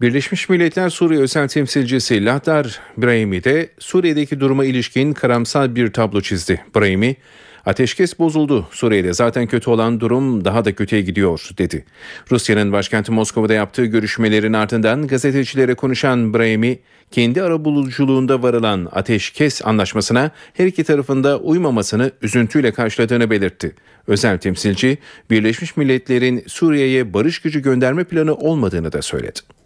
Birleşmiş 0.00 0.48
Milletler 0.48 0.88
Suriye 0.88 1.20
Özel 1.20 1.48
Temsilcisi 1.48 2.24
Lahdar 2.24 2.80
Brahimi 2.96 3.44
de 3.44 3.70
Suriye'deki 3.78 4.40
duruma 4.40 4.64
ilişkin 4.64 5.12
karamsal 5.12 5.74
bir 5.74 5.92
tablo 5.92 6.20
çizdi. 6.20 6.64
Brahimi, 6.76 7.16
ateşkes 7.66 8.18
bozuldu. 8.18 8.68
Suriye'de 8.70 9.12
zaten 9.12 9.46
kötü 9.46 9.70
olan 9.70 10.00
durum 10.00 10.44
daha 10.44 10.64
da 10.64 10.74
kötüye 10.74 11.02
gidiyor 11.02 11.48
dedi. 11.58 11.84
Rusya'nın 12.30 12.72
başkenti 12.72 13.12
Moskova'da 13.12 13.54
yaptığı 13.54 13.84
görüşmelerin 13.84 14.52
ardından 14.52 15.06
gazetecilere 15.06 15.74
konuşan 15.74 16.34
Brahimi, 16.34 16.78
kendi 17.10 17.42
arabuluculuğunda 17.42 18.42
varılan 18.42 18.88
ateşkes 18.92 19.66
anlaşmasına 19.66 20.30
her 20.54 20.66
iki 20.66 20.84
tarafında 20.84 21.38
uymamasını 21.38 22.10
üzüntüyle 22.22 22.72
karşıladığını 22.72 23.30
belirtti. 23.30 23.74
Özel 24.06 24.38
temsilci, 24.38 24.98
Birleşmiş 25.30 25.76
Milletler'in 25.76 26.44
Suriye'ye 26.46 27.14
barış 27.14 27.38
gücü 27.38 27.62
gönderme 27.62 28.04
planı 28.04 28.34
olmadığını 28.34 28.92
da 28.92 29.02
söyledi. 29.02 29.57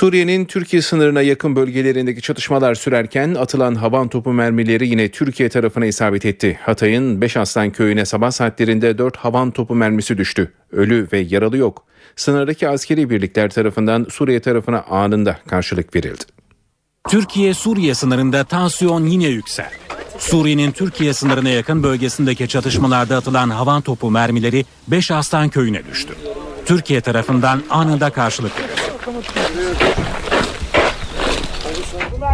Suriye'nin 0.00 0.44
Türkiye 0.44 0.82
sınırına 0.82 1.22
yakın 1.22 1.56
bölgelerindeki 1.56 2.22
çatışmalar 2.22 2.74
sürerken 2.74 3.34
atılan 3.34 3.74
havan 3.74 4.08
topu 4.08 4.32
mermileri 4.32 4.88
yine 4.88 5.08
Türkiye 5.08 5.48
tarafına 5.48 5.86
isabet 5.86 6.24
etti. 6.24 6.58
Hatay'ın 6.62 7.20
Beşaslan 7.20 7.70
köyüne 7.70 8.04
sabah 8.04 8.30
saatlerinde 8.30 8.98
4 8.98 9.16
havan 9.16 9.50
topu 9.50 9.74
mermisi 9.74 10.18
düştü. 10.18 10.52
Ölü 10.72 11.08
ve 11.12 11.18
yaralı 11.18 11.56
yok. 11.56 11.84
Sınırdaki 12.16 12.68
askeri 12.68 13.10
birlikler 13.10 13.50
tarafından 13.50 14.06
Suriye 14.10 14.40
tarafına 14.40 14.82
anında 14.82 15.38
karşılık 15.48 15.96
verildi. 15.96 16.24
Türkiye-Suriye 17.08 17.94
sınırında 17.94 18.44
tansiyon 18.44 19.06
yine 19.06 19.26
yükseldi. 19.26 19.74
Suriye'nin 20.18 20.72
Türkiye 20.72 21.12
sınırına 21.12 21.48
yakın 21.48 21.82
bölgesindeki 21.82 22.48
çatışmalarda 22.48 23.16
atılan 23.16 23.50
havan 23.50 23.82
topu 23.82 24.10
mermileri 24.10 24.64
Beşaslan 24.88 25.48
köyüne 25.48 25.86
düştü. 25.86 26.14
Türkiye 26.66 27.00
tarafından 27.00 27.62
anında 27.70 28.10
karşılık 28.10 28.58
verildi. 28.58 28.69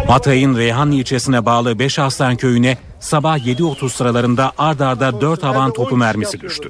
Hatay'ın 0.07 0.57
Reyhanlı 0.57 0.95
ilçesine 0.95 1.45
bağlı 1.45 1.79
Beş 1.79 1.99
Aslan 1.99 2.35
köyüne 2.35 2.77
sabah 2.99 3.37
7.30 3.37 3.89
sıralarında 3.89 4.51
ard 4.57 4.79
arda 4.79 5.21
4 5.21 5.43
havan 5.43 5.73
topu 5.73 5.97
mermisi 5.97 6.41
düştü. 6.41 6.69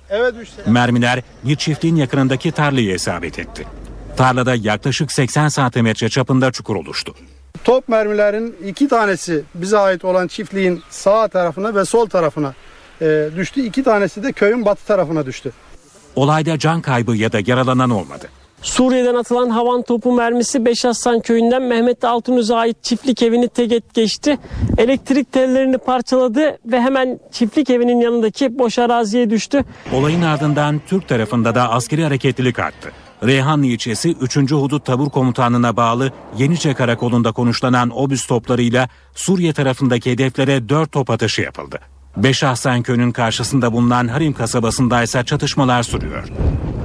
Mermiler 0.65 1.21
bir 1.43 1.55
çiftliğin 1.55 1.95
yakınındaki 1.95 2.51
tarlayı 2.51 2.95
isabet 2.95 3.39
etti. 3.39 3.67
Tarlada 4.17 4.55
yaklaşık 4.55 5.11
80 5.11 5.47
santimetre 5.47 6.09
çapında 6.09 6.51
çukur 6.51 6.75
oluştu. 6.75 7.15
Top 7.63 7.89
mermilerin 7.89 8.55
iki 8.65 8.87
tanesi 8.87 9.43
bize 9.55 9.77
ait 9.77 10.05
olan 10.05 10.27
çiftliğin 10.27 10.81
sağ 10.89 11.27
tarafına 11.27 11.75
ve 11.75 11.85
sol 11.85 12.05
tarafına 12.05 12.53
e, 13.01 13.29
düştü. 13.35 13.61
İki 13.61 13.83
tanesi 13.83 14.23
de 14.23 14.31
köyün 14.31 14.65
batı 14.65 14.85
tarafına 14.85 15.25
düştü. 15.25 15.51
Olayda 16.15 16.59
can 16.59 16.81
kaybı 16.81 17.15
ya 17.15 17.31
da 17.31 17.39
yaralanan 17.45 17.89
olmadı. 17.89 18.29
Suriye'den 18.61 19.15
atılan 19.15 19.49
havan 19.49 19.81
topu 19.81 20.11
mermisi 20.11 20.65
Beşaslan 20.65 21.19
köyünden 21.19 21.61
Mehmet 21.61 22.03
Altunöz'e 22.03 22.55
ait 22.55 22.83
çiftlik 22.83 23.23
evini 23.23 23.47
teget 23.47 23.93
geçti. 23.93 24.37
Elektrik 24.77 25.31
tellerini 25.31 25.77
parçaladı 25.77 26.57
ve 26.65 26.81
hemen 26.81 27.19
çiftlik 27.31 27.69
evinin 27.69 28.01
yanındaki 28.01 28.59
boş 28.59 28.79
araziye 28.79 29.29
düştü. 29.29 29.63
Olayın 29.93 30.21
ardından 30.21 30.81
Türk 30.87 31.07
tarafında 31.07 31.55
da 31.55 31.71
askeri 31.71 32.03
hareketlilik 32.03 32.59
arttı. 32.59 32.91
Reyhanlı 33.23 33.65
ilçesi 33.65 34.15
3. 34.21 34.37
Hudut 34.37 34.85
Tabur 34.85 35.09
Komutanlığı'na 35.09 35.77
bağlı 35.77 36.11
Yeniçe 36.37 36.73
Karakolu'nda 36.73 37.31
konuşlanan 37.31 37.97
obüs 37.97 38.27
toplarıyla 38.27 38.89
Suriye 39.15 39.53
tarafındaki 39.53 40.11
hedeflere 40.11 40.69
4 40.69 40.91
top 40.91 41.09
atışı 41.09 41.41
yapıldı. 41.41 41.79
Beşahsen 42.24 42.83
köyünün 42.83 43.12
karşısında 43.12 43.74
bulunan 43.74 44.07
Harim 44.07 44.33
kasabasında 44.33 45.03
ise 45.03 45.24
çatışmalar 45.24 45.83
sürüyor. 45.83 46.27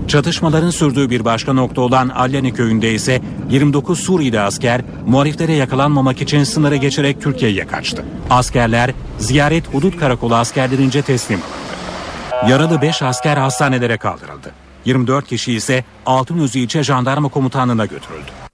Çatışmaların 0.09 0.71
sürdüğü 0.71 1.11
bir 1.11 1.25
başka 1.25 1.53
nokta 1.53 1.81
olan 1.81 2.09
Alyani 2.09 2.55
köyünde 2.55 2.93
ise 2.95 3.21
29 3.51 4.01
Suriyeli 4.01 4.41
asker 4.41 4.81
muhaliflere 5.07 5.53
yakalanmamak 5.53 6.23
için 6.23 6.45
sınırı 6.45 6.77
geçerek 6.77 7.23
Türkiye'ye 7.23 7.67
kaçtı. 7.67 8.05
Askerler 8.31 8.91
ziyaret 9.19 9.75
hudut 9.75 9.97
karakolu 9.97 10.35
askerlerince 10.35 11.03
teslim 11.03 11.39
alındı. 11.39 12.51
Yaralı 12.51 12.83
5 12.83 13.03
asker 13.03 13.37
hastanelere 13.37 13.97
kaldırıldı. 13.97 14.51
24 14.85 15.27
kişi 15.27 15.53
ise 15.53 15.85
Altınözü 16.07 16.59
ilçe 16.59 16.83
jandarma 16.83 17.29
komutanlığına 17.29 17.87
götürüldü. 17.87 18.52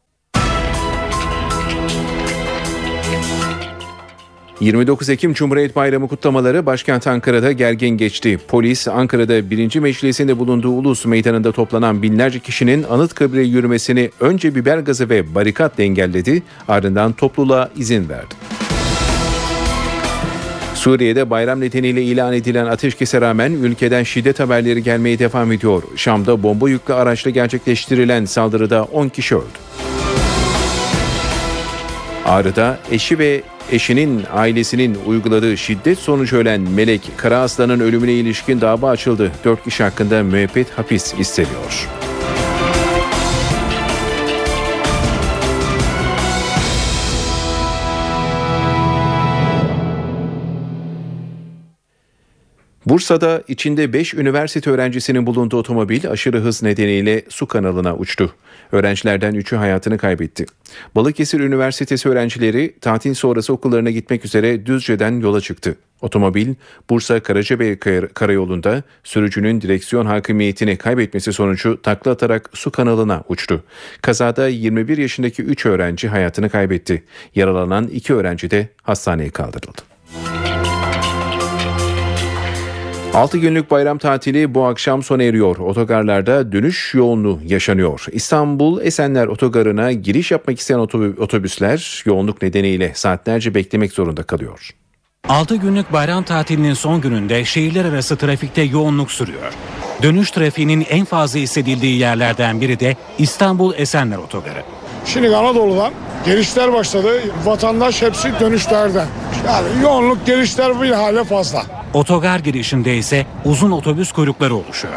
29 4.60 5.08
Ekim 5.08 5.34
Cumhuriyet 5.34 5.76
Bayramı 5.76 6.08
kutlamaları 6.08 6.66
başkent 6.66 7.06
Ankara'da 7.06 7.52
gergin 7.52 7.88
geçti. 7.88 8.38
Polis 8.48 8.88
Ankara'da 8.88 9.50
1. 9.50 9.78
Meclisinde 9.78 10.38
bulunduğu 10.38 10.70
Ulus 10.70 11.06
Meydanı'nda 11.06 11.52
toplanan 11.52 12.02
binlerce 12.02 12.40
kişinin 12.40 12.82
Anıtkabir'e 12.82 13.42
yürümesini 13.42 14.10
önce 14.20 14.54
biber 14.54 14.78
gazı 14.78 15.10
ve 15.10 15.34
barikatla 15.34 15.82
engelledi 15.82 16.42
ardından 16.68 17.12
topluluğa 17.12 17.70
izin 17.76 18.08
verdi. 18.08 18.34
Suriye'de 20.74 21.30
bayram 21.30 21.60
nedeniyle 21.60 22.02
ilan 22.02 22.32
edilen 22.32 22.66
ateşkese 22.66 23.20
rağmen 23.20 23.52
ülkeden 23.52 24.02
şiddet 24.02 24.40
haberleri 24.40 24.82
gelmeye 24.82 25.18
devam 25.18 25.52
ediyor. 25.52 25.82
Şam'da 25.96 26.42
bomba 26.42 26.68
yüklü 26.68 26.94
araçla 26.94 27.30
gerçekleştirilen 27.30 28.24
saldırıda 28.24 28.84
10 28.84 29.08
kişi 29.08 29.34
öldü. 29.36 29.58
Ağrı'da 32.28 32.78
eşi 32.90 33.18
ve 33.18 33.42
eşinin 33.72 34.24
ailesinin 34.32 34.98
uyguladığı 35.06 35.56
şiddet 35.56 35.98
sonucu 35.98 36.36
ölen 36.36 36.60
Melek 36.60 37.10
Karaaslan'ın 37.16 37.80
ölümüne 37.80 38.12
ilişkin 38.12 38.60
dava 38.60 38.90
açıldı. 38.90 39.32
4 39.44 39.64
kişi 39.64 39.82
hakkında 39.82 40.22
müebbet 40.22 40.70
hapis 40.70 41.14
isteniyor. 41.18 41.88
Bursa'da 52.88 53.42
içinde 53.48 53.92
5 53.92 54.14
üniversite 54.14 54.70
öğrencisinin 54.70 55.26
bulunduğu 55.26 55.56
otomobil 55.56 56.10
aşırı 56.10 56.40
hız 56.40 56.62
nedeniyle 56.62 57.22
su 57.28 57.46
kanalına 57.46 57.96
uçtu. 57.96 58.34
Öğrencilerden 58.72 59.34
3'ü 59.34 59.56
hayatını 59.56 59.98
kaybetti. 59.98 60.46
Balıkesir 60.94 61.40
Üniversitesi 61.40 62.08
öğrencileri 62.08 62.74
tatil 62.80 63.14
sonrası 63.14 63.52
okullarına 63.52 63.90
gitmek 63.90 64.24
üzere 64.24 64.66
Düzce'den 64.66 65.20
yola 65.20 65.40
çıktı. 65.40 65.76
Otomobil 66.00 66.54
Bursa 66.90 67.20
Karacabey 67.20 67.78
karayolunda 68.14 68.82
sürücünün 69.04 69.60
direksiyon 69.60 70.06
hakimiyetini 70.06 70.76
kaybetmesi 70.76 71.32
sonucu 71.32 71.82
takla 71.82 72.10
atarak 72.10 72.50
su 72.54 72.70
kanalına 72.70 73.22
uçtu. 73.28 73.64
Kazada 74.02 74.48
21 74.48 74.98
yaşındaki 74.98 75.42
3 75.42 75.66
öğrenci 75.66 76.08
hayatını 76.08 76.50
kaybetti. 76.50 77.02
Yaralanan 77.34 77.88
2 77.88 78.14
öğrenci 78.14 78.50
de 78.50 78.68
hastaneye 78.82 79.30
kaldırıldı. 79.30 79.82
6 83.14 83.38
günlük 83.38 83.70
bayram 83.70 83.98
tatili 83.98 84.54
bu 84.54 84.66
akşam 84.66 85.02
sona 85.02 85.22
eriyor. 85.22 85.56
Otogarlarda 85.56 86.52
dönüş 86.52 86.94
yoğunluğu 86.94 87.40
yaşanıyor. 87.44 88.06
İstanbul 88.12 88.80
Esenler 88.80 89.26
Otogarı'na 89.26 89.92
giriş 89.92 90.30
yapmak 90.30 90.58
isteyen 90.58 90.78
otobüsler 91.18 92.02
yoğunluk 92.06 92.42
nedeniyle 92.42 92.92
saatlerce 92.94 93.54
beklemek 93.54 93.92
zorunda 93.92 94.22
kalıyor. 94.22 94.70
6 95.28 95.56
günlük 95.56 95.92
bayram 95.92 96.22
tatilinin 96.22 96.74
son 96.74 97.00
gününde 97.00 97.44
şehirler 97.44 97.84
arası 97.84 98.16
trafikte 98.16 98.62
yoğunluk 98.62 99.10
sürüyor. 99.12 99.52
Dönüş 100.02 100.30
trafiğinin 100.30 100.86
en 100.90 101.04
fazla 101.04 101.38
hissedildiği 101.38 101.98
yerlerden 101.98 102.60
biri 102.60 102.80
de 102.80 102.96
İstanbul 103.18 103.74
Esenler 103.76 104.16
Otogarı. 104.16 104.62
Şimdi 105.04 105.36
Anadolu'dan 105.36 105.92
gelişler 106.24 106.72
başladı. 106.72 107.08
Vatandaş 107.44 108.02
hepsi 108.02 108.32
dönüşlerde. 108.40 109.04
Yani 109.46 109.66
yoğunluk 109.82 110.26
gelişler 110.26 110.82
bir 110.82 110.90
hale 110.90 111.24
fazla. 111.24 111.62
Otogar 111.94 112.38
girişinde 112.38 112.96
ise 112.96 113.26
uzun 113.44 113.70
otobüs 113.70 114.12
kuyrukları 114.12 114.54
oluşuyor. 114.54 114.94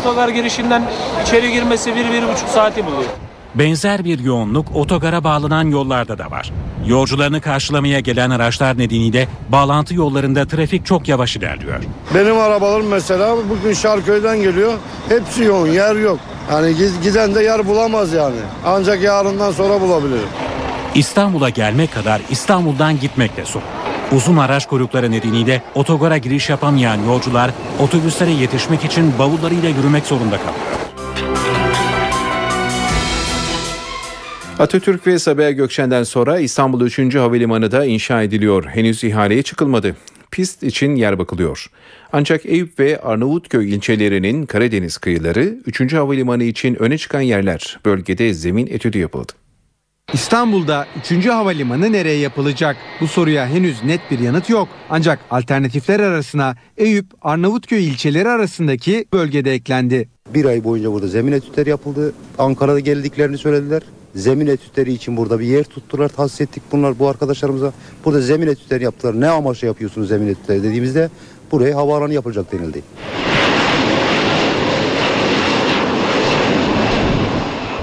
Otogar 0.00 0.28
girişinden 0.28 0.82
içeri 1.22 1.52
girmesi 1.52 1.96
bir, 1.96 2.12
bir 2.12 2.22
buçuk 2.22 2.48
saati 2.48 2.86
buluyor. 2.86 3.10
Benzer 3.54 4.04
bir 4.04 4.18
yoğunluk 4.18 4.76
otogara 4.76 5.24
bağlanan 5.24 5.64
yollarda 5.70 6.18
da 6.18 6.30
var. 6.30 6.52
Yolcularını 6.86 7.40
karşılamaya 7.40 8.00
gelen 8.00 8.30
araçlar 8.30 8.78
nedeniyle 8.78 9.28
bağlantı 9.48 9.94
yollarında 9.94 10.46
trafik 10.46 10.86
çok 10.86 11.08
yavaş 11.08 11.36
ilerliyor. 11.36 11.74
Benim 12.14 12.38
arabalarım 12.38 12.86
mesela 12.86 13.36
bugün 13.50 13.74
Şarköy'den 13.74 14.42
geliyor. 14.42 14.72
Hepsi 15.08 15.42
yoğun, 15.44 15.68
yer 15.68 15.96
yok. 15.96 16.18
Yani 16.50 16.74
giden 17.02 17.34
de 17.34 17.42
yer 17.42 17.66
bulamaz 17.66 18.12
yani. 18.12 18.36
Ancak 18.64 19.02
yarından 19.02 19.52
sonra 19.52 19.80
bulabilir. 19.80 20.20
İstanbul'a 20.94 21.48
gelmek 21.50 21.94
kadar 21.94 22.20
İstanbul'dan 22.30 23.00
gitmek 23.00 23.36
de 23.36 23.44
zor. 23.44 23.60
Uzun 24.12 24.36
araç 24.36 24.66
kuyrukları 24.66 25.10
nedeniyle 25.10 25.62
otogara 25.74 26.18
giriş 26.18 26.50
yapamayan 26.50 27.04
yolcular 27.06 27.50
otobüslere 27.80 28.30
yetişmek 28.30 28.84
için 28.84 29.12
bavullarıyla 29.18 29.68
yürümek 29.68 30.06
zorunda 30.06 30.36
kalıyor. 30.36 30.54
Atatürk 34.58 35.06
ve 35.06 35.18
Sabiha 35.18 35.50
Gökçen'den 35.50 36.02
sonra 36.02 36.38
İstanbul 36.38 36.80
3. 36.80 37.14
Havalimanı 37.14 37.72
da 37.72 37.84
inşa 37.84 38.22
ediliyor. 38.22 38.64
Henüz 38.66 39.04
ihaleye 39.04 39.42
çıkılmadı. 39.42 39.96
Pist 40.30 40.62
için 40.62 40.96
yer 40.96 41.18
bakılıyor. 41.18 41.66
Ancak 42.12 42.46
Eyüp 42.46 42.78
ve 42.78 43.00
Arnavutköy 43.00 43.74
ilçelerinin 43.74 44.46
Karadeniz 44.46 44.98
kıyıları 44.98 45.58
3. 45.66 45.92
Havalimanı 45.92 46.44
için 46.44 46.74
öne 46.74 46.98
çıkan 46.98 47.20
yerler. 47.20 47.80
Bölgede 47.84 48.34
zemin 48.34 48.66
etüdü 48.66 48.98
yapıldı. 48.98 49.32
İstanbul'da 50.12 50.86
3. 51.10 51.26
havalimanı 51.26 51.92
nereye 51.92 52.18
yapılacak? 52.18 52.76
Bu 53.00 53.06
soruya 53.08 53.46
henüz 53.46 53.84
net 53.84 54.00
bir 54.10 54.18
yanıt 54.18 54.50
yok. 54.50 54.68
Ancak 54.90 55.18
alternatifler 55.30 56.00
arasına 56.00 56.56
Eyüp, 56.76 57.06
Arnavutköy 57.22 57.88
ilçeleri 57.88 58.28
arasındaki 58.28 59.04
bölgede 59.12 59.52
eklendi. 59.52 60.08
Bir 60.34 60.44
ay 60.44 60.64
boyunca 60.64 60.92
burada 60.92 61.06
zemin 61.06 61.32
etütleri 61.32 61.70
yapıldı. 61.70 62.14
Ankara'da 62.38 62.80
geldiklerini 62.80 63.38
söylediler. 63.38 63.82
Zemin 64.18 64.46
etütleri 64.46 64.92
için 64.92 65.16
burada 65.16 65.40
bir 65.40 65.46
yer 65.46 65.64
tuttular. 65.64 66.08
Tahsis 66.08 66.40
ettik 66.40 66.62
bunlar 66.72 66.98
bu 66.98 67.08
arkadaşlarımıza. 67.08 67.72
Burada 68.04 68.20
zemin 68.20 68.46
etütleri 68.46 68.84
yaptılar. 68.84 69.20
Ne 69.20 69.28
amaçla 69.28 69.66
yapıyorsunuz 69.66 70.08
zemin 70.08 70.28
etütleri 70.28 70.62
dediğimizde 70.62 71.10
buraya 71.52 71.76
havaalanı 71.76 72.14
yapılacak 72.14 72.52
denildi. 72.52 72.82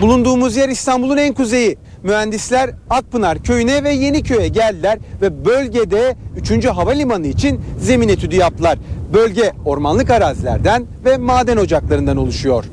Bulunduğumuz 0.02 0.56
yer 0.56 0.70
İstanbul'un 0.70 1.18
en 1.18 1.34
kuzeyi. 1.34 1.78
Mühendisler 2.04 2.70
Akpınar 2.90 3.44
köyüne 3.44 3.84
ve 3.84 3.92
Yeniköy'e 3.92 4.48
geldiler 4.48 5.00
ve 5.22 5.46
bölgede 5.46 6.16
3. 6.52 6.66
havalimanı 6.66 7.28
için 7.28 7.62
zemin 7.80 8.10
etüdü 8.10 8.36
yaptılar. 8.36 8.78
Bölge 9.14 9.52
ormanlık 9.66 10.10
arazilerden 10.10 10.86
ve 11.06 11.18
maden 11.18 11.58
ocaklarından 11.58 12.18
oluşuyor. 12.18 12.66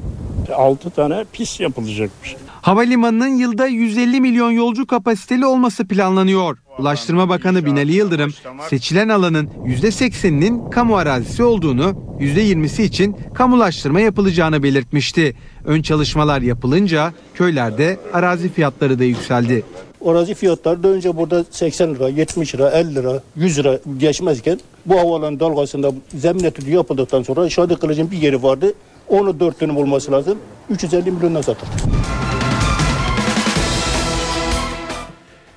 6 0.55 0.91
tane 0.91 1.25
pist 1.33 1.61
yapılacakmış. 1.61 2.37
Havalimanının 2.63 3.37
yılda 3.37 3.67
150 3.67 4.21
milyon 4.21 4.51
yolcu 4.51 4.87
kapasiteli 4.87 5.47
olması 5.47 5.89
planlanıyor. 5.89 6.59
Ulaştırma 6.79 7.29
Bakanı 7.29 7.67
Binali 7.67 7.93
Yıldırım 7.93 8.35
seçilen 8.71 9.09
alanın 9.09 9.47
%80'inin 9.67 10.71
kamu 10.71 10.97
arazisi 10.97 11.43
olduğunu, 11.43 11.95
%20'si 12.21 12.83
için 12.83 13.17
kamulaştırma 13.35 14.01
yapılacağını 14.01 14.63
belirtmişti. 14.63 15.37
Ön 15.65 15.83
çalışmalar 15.83 16.43
yapılınca 16.43 17.13
köylerde 17.35 17.99
arazi 18.13 18.53
fiyatları 18.53 18.99
da 18.99 19.05
yükseldi. 19.05 19.65
Arazi 20.07 20.35
fiyatları 20.35 20.83
da 20.83 20.89
önce 20.89 21.17
burada 21.17 21.45
80 21.51 21.95
lira, 21.95 22.09
70 22.09 22.55
lira, 22.55 22.71
50 22.71 22.95
lira, 22.95 23.23
100 23.37 23.59
lira 23.59 23.79
geçmezken 23.99 24.61
bu 24.87 24.99
havalan 24.99 25.41
dalgasında 25.41 25.93
zemin 26.15 26.45
etüdü 26.45 26.71
yapıldıktan 26.71 27.23
sonra 27.23 27.51
Şadi 27.51 27.77
Kılıç'ın 27.77 28.11
bir 28.11 28.19
yeri 28.19 28.43
vardı. 28.43 28.73
Onu 29.09 29.41
4 29.41 29.61
dönüm 29.61 29.77
olması 29.77 30.13
lazım. 30.13 30.39
350 30.71 31.11
milyondan 31.11 31.43
satıldı. 31.43 31.71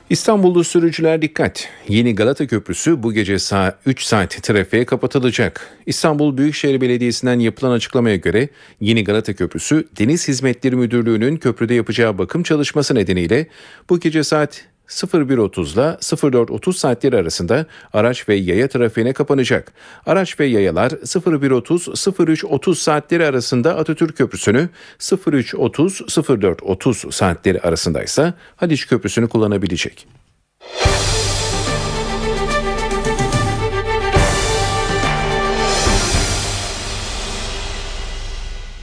İstanbullu 0.09 0.63
sürücüler 0.63 1.21
dikkat. 1.21 1.69
Yeni 1.87 2.15
Galata 2.15 2.47
Köprüsü 2.47 3.03
bu 3.03 3.13
gece 3.13 3.39
saat 3.39 3.77
3 3.85 4.03
saat 4.03 4.29
trafiğe 4.29 4.85
kapatılacak. 4.85 5.77
İstanbul 5.85 6.37
Büyükşehir 6.37 6.81
Belediyesi'nden 6.81 7.39
yapılan 7.39 7.71
açıklamaya 7.71 8.15
göre 8.15 8.49
Yeni 8.81 9.03
Galata 9.03 9.33
Köprüsü 9.33 9.87
Deniz 9.99 10.27
Hizmetleri 10.27 10.75
Müdürlüğü'nün 10.75 11.37
köprüde 11.37 11.73
yapacağı 11.73 12.17
bakım 12.17 12.43
çalışması 12.43 12.95
nedeniyle 12.95 13.47
bu 13.89 13.99
gece 13.99 14.23
saat 14.23 14.65
01.30 14.87 15.73
ile 15.73 15.81
04.30 15.81 16.73
saatleri 16.73 17.17
arasında 17.17 17.65
araç 17.93 18.29
ve 18.29 18.35
yaya 18.35 18.67
trafiğine 18.67 19.13
kapanacak. 19.13 19.73
Araç 20.05 20.39
ve 20.39 20.45
yayalar 20.45 20.91
01.30-03.30 20.91 22.75
saatleri 22.75 23.25
arasında 23.25 23.77
Atatürk 23.77 24.17
Köprüsü'nü 24.17 24.69
03.30-04.30 24.99 27.11
saatleri 27.11 27.61
arasında 27.61 28.03
ise 28.03 28.33
Haliç 28.55 28.87
Köprüsü'nü 28.87 29.29
kullanabilecek. 29.29 30.07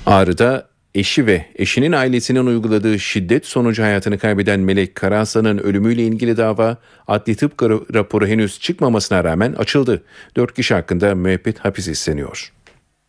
Ağrı'da 0.07 0.72
eşi 0.95 1.27
ve 1.27 1.47
eşinin 1.57 1.93
ailesinin 1.93 2.47
uyguladığı 2.47 2.99
şiddet 2.99 3.47
sonucu 3.47 3.83
hayatını 3.83 4.19
kaybeden 4.19 4.61
Melek 4.61 4.95
Karaaslan'ın 4.95 5.59
ölümüyle 5.59 6.03
ilgili 6.03 6.37
dava 6.37 6.77
adli 7.09 7.37
tıp 7.37 7.63
raporu 7.95 8.27
henüz 8.27 8.61
çıkmamasına 8.61 9.25
rağmen 9.25 9.53
açıldı. 9.53 10.03
4 10.37 10.55
kişi 10.55 10.75
hakkında 10.75 11.15
müebbet 11.15 11.59
hapis 11.59 11.89
isteniyor. 11.89 12.53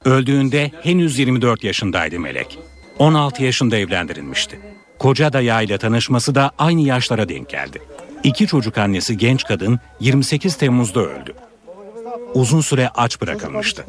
Öldüğünde 0.06 0.72
henüz 0.82 1.20
24 1.20 1.64
yaşındaydı 1.64 2.20
Melek. 2.20 2.60
16 3.00 3.44
yaşında 3.44 3.78
evlendirilmişti. 3.78 4.60
Koca 5.00 5.34
dayağıyla 5.34 5.78
tanışması 5.78 6.36
da 6.36 6.52
aynı 6.58 6.82
yaşlara 6.82 7.30
denk 7.30 7.50
geldi. 7.50 7.80
İki 8.24 8.48
çocuk 8.48 8.78
annesi 8.78 9.18
genç 9.18 9.44
kadın 9.44 9.80
28 10.00 10.56
Temmuz'da 10.56 11.00
öldü. 11.00 11.34
Uzun 12.34 12.62
süre 12.62 12.90
aç 12.90 13.22
bırakılmıştı. 13.22 13.86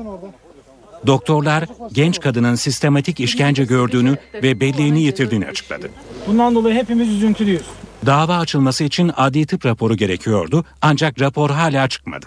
Doktorlar 1.06 1.64
genç 1.92 2.20
kadının 2.20 2.54
sistematik 2.54 3.20
işkence 3.20 3.64
gördüğünü 3.64 4.16
ve 4.34 4.60
belleğini 4.60 5.02
yitirdiğini 5.02 5.46
açıkladı. 5.46 5.90
Bundan 6.26 6.54
dolayı 6.54 6.74
hepimiz 6.74 7.08
üzüntülüyüz. 7.08 7.62
Dava 8.06 8.38
açılması 8.38 8.84
için 8.84 9.10
adli 9.16 9.46
tıp 9.46 9.66
raporu 9.66 9.96
gerekiyordu 9.96 10.64
ancak 10.82 11.20
rapor 11.20 11.50
hala 11.50 11.88
çıkmadı. 11.88 12.26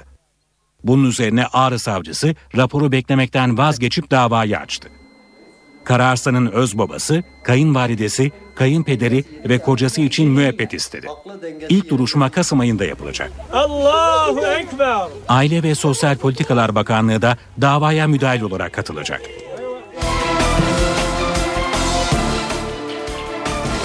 Bunun 0.83 1.09
üzerine 1.09 1.45
Ağrı 1.45 1.79
savcısı 1.79 2.35
raporu 2.57 2.91
beklemekten 2.91 3.57
vazgeçip 3.57 4.11
davayı 4.11 4.59
açtı. 4.59 4.89
Kararslan'ın 5.87 6.51
öz 6.51 6.77
babası, 6.77 7.23
kayınvalidesi, 7.43 8.31
kayınpederi 8.55 9.23
ve 9.49 9.57
kocası 9.57 10.01
için 10.01 10.29
müebbet 10.29 10.73
istedi. 10.73 11.07
İlk 11.69 11.89
duruşma 11.89 12.29
Kasım 12.29 12.59
ayında 12.59 12.85
yapılacak. 12.85 13.31
Allahu 13.53 14.45
Ekber. 14.45 15.07
Aile 15.27 15.63
ve 15.63 15.75
Sosyal 15.75 16.15
Politikalar 16.15 16.75
Bakanlığı 16.75 17.21
da 17.21 17.37
davaya 17.61 18.07
müdahil 18.07 18.41
olarak 18.41 18.73
katılacak. 18.73 19.21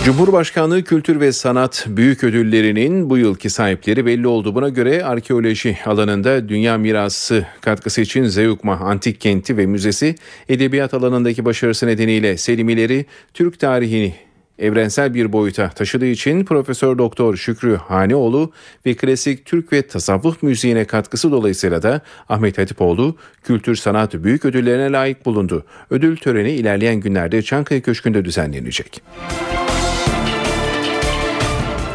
Cumhurbaşkanlığı 0.05 0.85
Kültür 0.85 1.21
ve 1.21 1.33
Sanat 1.33 1.85
Büyük 1.89 2.25
Ödülleri'nin 2.25 3.11
bu 3.11 3.19
yılki 3.19 3.51
sahipleri 3.51 4.07
belli 4.07 4.27
oldu. 4.27 4.55
Buna 4.55 4.69
göre 4.69 5.05
arkeoloji 5.05 5.79
alanında 5.87 6.49
Dünya 6.49 6.79
Mirası 6.79 7.47
katkısı 7.61 8.01
için 8.01 8.25
Zeugma 8.25 8.77
Antik 8.77 9.21
Kenti 9.21 9.57
ve 9.57 9.67
Müzesi, 9.67 10.15
edebiyat 10.49 10.95
alanındaki 10.95 11.45
başarısı 11.45 11.87
nedeniyle 11.87 12.37
Selimileri 12.37 13.07
Türk 13.35 13.61
tarihini 13.61 14.15
evrensel 14.59 15.15
bir 15.15 15.33
boyuta 15.33 15.69
taşıdığı 15.69 16.07
için 16.07 16.45
Profesör 16.45 16.99
Doktor 16.99 17.37
Şükrü 17.37 17.77
Haneoğlu 17.77 18.53
ve 18.87 18.95
klasik 18.95 19.45
Türk 19.45 19.73
ve 19.73 19.83
tasavvuf 19.83 20.43
müziğine 20.43 20.85
katkısı 20.85 21.33
dolayısıyla 21.33 21.83
da 21.83 22.01
Ahmet 22.29 22.59
Hatipoğlu 22.59 23.17
Kültür 23.45 23.77
Sanat 23.77 24.15
Büyük 24.15 24.45
Ödüllerine 24.45 24.93
layık 24.93 25.27
bulundu. 25.27 25.65
Ödül 25.91 26.17
töreni 26.17 26.51
ilerleyen 26.51 26.97
günlerde 26.97 27.43
Çankaya 27.43 27.81
Köşkü'nde 27.81 28.25
düzenlenecek. 28.25 29.03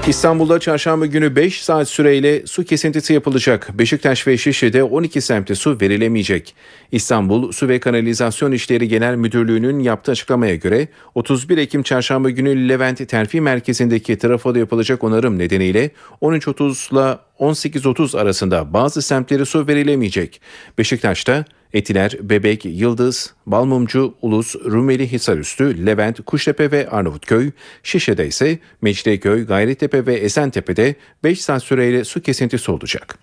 İstanbul'da 0.07 0.59
çarşamba 0.59 1.05
günü 1.05 1.35
5 1.35 1.63
saat 1.63 1.89
süreyle 1.89 2.47
su 2.47 2.63
kesintisi 2.63 3.13
yapılacak. 3.13 3.69
Beşiktaş 3.73 4.27
ve 4.27 4.37
Şişli'de 4.37 4.83
12 4.83 5.21
semte 5.21 5.55
su 5.55 5.77
verilemeyecek. 5.81 6.55
İstanbul 6.91 7.51
Su 7.51 7.67
ve 7.67 7.79
Kanalizasyon 7.79 8.51
İşleri 8.51 8.87
Genel 8.87 9.15
Müdürlüğü'nün 9.15 9.79
yaptığı 9.79 10.11
açıklamaya 10.11 10.55
göre 10.55 10.87
31 11.15 11.57
Ekim 11.57 11.83
çarşamba 11.83 12.29
günü 12.29 12.69
Levent 12.69 13.09
Terfi 13.09 13.41
Merkezi'ndeki 13.41 14.17
trafoda 14.17 14.59
yapılacak 14.59 15.03
onarım 15.03 15.39
nedeniyle 15.39 15.91
13.30 16.21 16.93
ile 16.93 17.17
18.30 17.39 18.19
arasında 18.19 18.73
bazı 18.73 19.01
semtlere 19.01 19.45
su 19.45 19.67
verilemeyecek. 19.67 20.41
Beşiktaş'ta 20.77 21.45
Etiler, 21.73 22.17
Bebek, 22.21 22.65
Yıldız, 22.65 23.33
Balmumcu, 23.45 24.15
Ulus, 24.21 24.55
Rumeli 24.55 25.11
Hisarüstü, 25.11 25.85
Levent, 25.85 26.25
Kuştepe 26.25 26.71
ve 26.71 26.89
Arnavutköy, 26.89 27.51
Şişe'de 27.83 28.27
ise 28.27 28.59
Mecidiyeköy, 28.81 29.45
Gayrettepe 29.45 30.05
ve 30.05 30.15
Esentepe'de 30.15 30.95
5 31.23 31.41
saat 31.41 31.63
süreyle 31.63 32.03
su 32.03 32.21
kesintisi 32.21 32.71
olacak. 32.71 33.19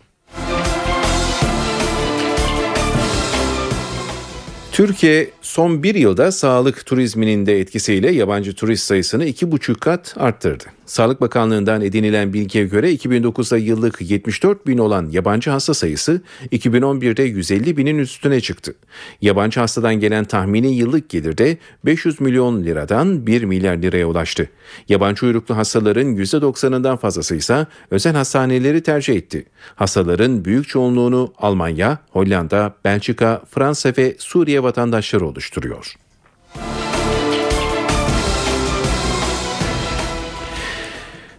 Türkiye 4.72 5.30
son 5.42 5.82
bir 5.82 5.94
yılda 5.94 6.32
sağlık 6.32 6.86
turizminin 6.86 7.46
de 7.46 7.60
etkisiyle 7.60 8.10
yabancı 8.10 8.54
turist 8.54 8.84
sayısını 8.84 9.24
iki 9.24 9.52
buçuk 9.52 9.80
kat 9.80 10.14
arttırdı. 10.16 10.64
Sağlık 10.86 11.20
Bakanlığı'ndan 11.20 11.82
edinilen 11.82 12.32
bilgiye 12.32 12.66
göre 12.66 12.94
2009'da 12.94 13.58
yıllık 13.58 14.10
74 14.10 14.66
bin 14.66 14.78
olan 14.78 15.08
yabancı 15.10 15.50
hasta 15.50 15.74
sayısı 15.74 16.22
2011'de 16.52 17.22
150 17.22 17.76
binin 17.76 17.98
üstüne 17.98 18.40
çıktı. 18.40 18.74
Yabancı 19.20 19.60
hastadan 19.60 19.94
gelen 19.94 20.24
tahmini 20.24 20.74
yıllık 20.74 21.08
gelir 21.08 21.38
de 21.38 21.58
500 21.84 22.20
milyon 22.20 22.64
liradan 22.64 23.26
1 23.26 23.42
milyar 23.42 23.76
liraya 23.76 24.06
ulaştı. 24.06 24.48
Yabancı 24.88 25.26
uyruklu 25.26 25.56
hastaların 25.56 26.16
%90'ından 26.16 26.96
fazlası 26.96 27.34
ise 27.36 27.66
özel 27.90 28.14
hastaneleri 28.14 28.82
tercih 28.82 29.14
etti. 29.14 29.46
Hastaların 29.74 30.44
büyük 30.44 30.68
çoğunluğunu 30.68 31.32
Almanya, 31.38 31.98
Hollanda, 32.10 32.74
Belçika, 32.84 33.42
Fransa 33.50 33.92
ve 33.98 34.16
Suriye 34.18 34.62
vatandaşları 34.62 35.26
oluşturuyor. 35.26 35.94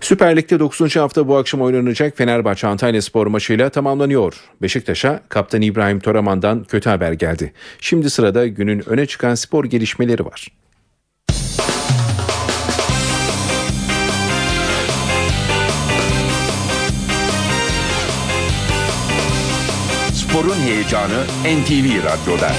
Süper 0.06 0.38
Lig'de 0.38 0.60
9. 0.60 0.96
hafta 0.96 1.28
bu 1.28 1.38
akşam 1.38 1.62
oynanacak 1.62 2.18
Fenerbahçe 2.18 2.68
Antalya 2.68 3.02
Spor 3.02 3.28
maçıyla 3.28 3.70
tamamlanıyor. 3.70 4.34
Beşiktaş'a 4.62 5.22
kaptan 5.30 5.62
İbrahim 5.62 6.00
Toraman'dan 6.00 6.64
kötü 6.64 6.90
haber 6.90 7.12
geldi. 7.12 7.54
Şimdi 7.82 8.10
sırada 8.10 8.48
günün 8.48 8.90
öne 8.90 9.06
çıkan 9.06 9.36
spor 9.36 9.66
gelişmeleri 9.66 10.26
var. 10.26 10.48
Sporun 20.14 20.60
heyecanı 20.66 21.24
NTV 21.44 22.04
Radyo'da. 22.04 22.52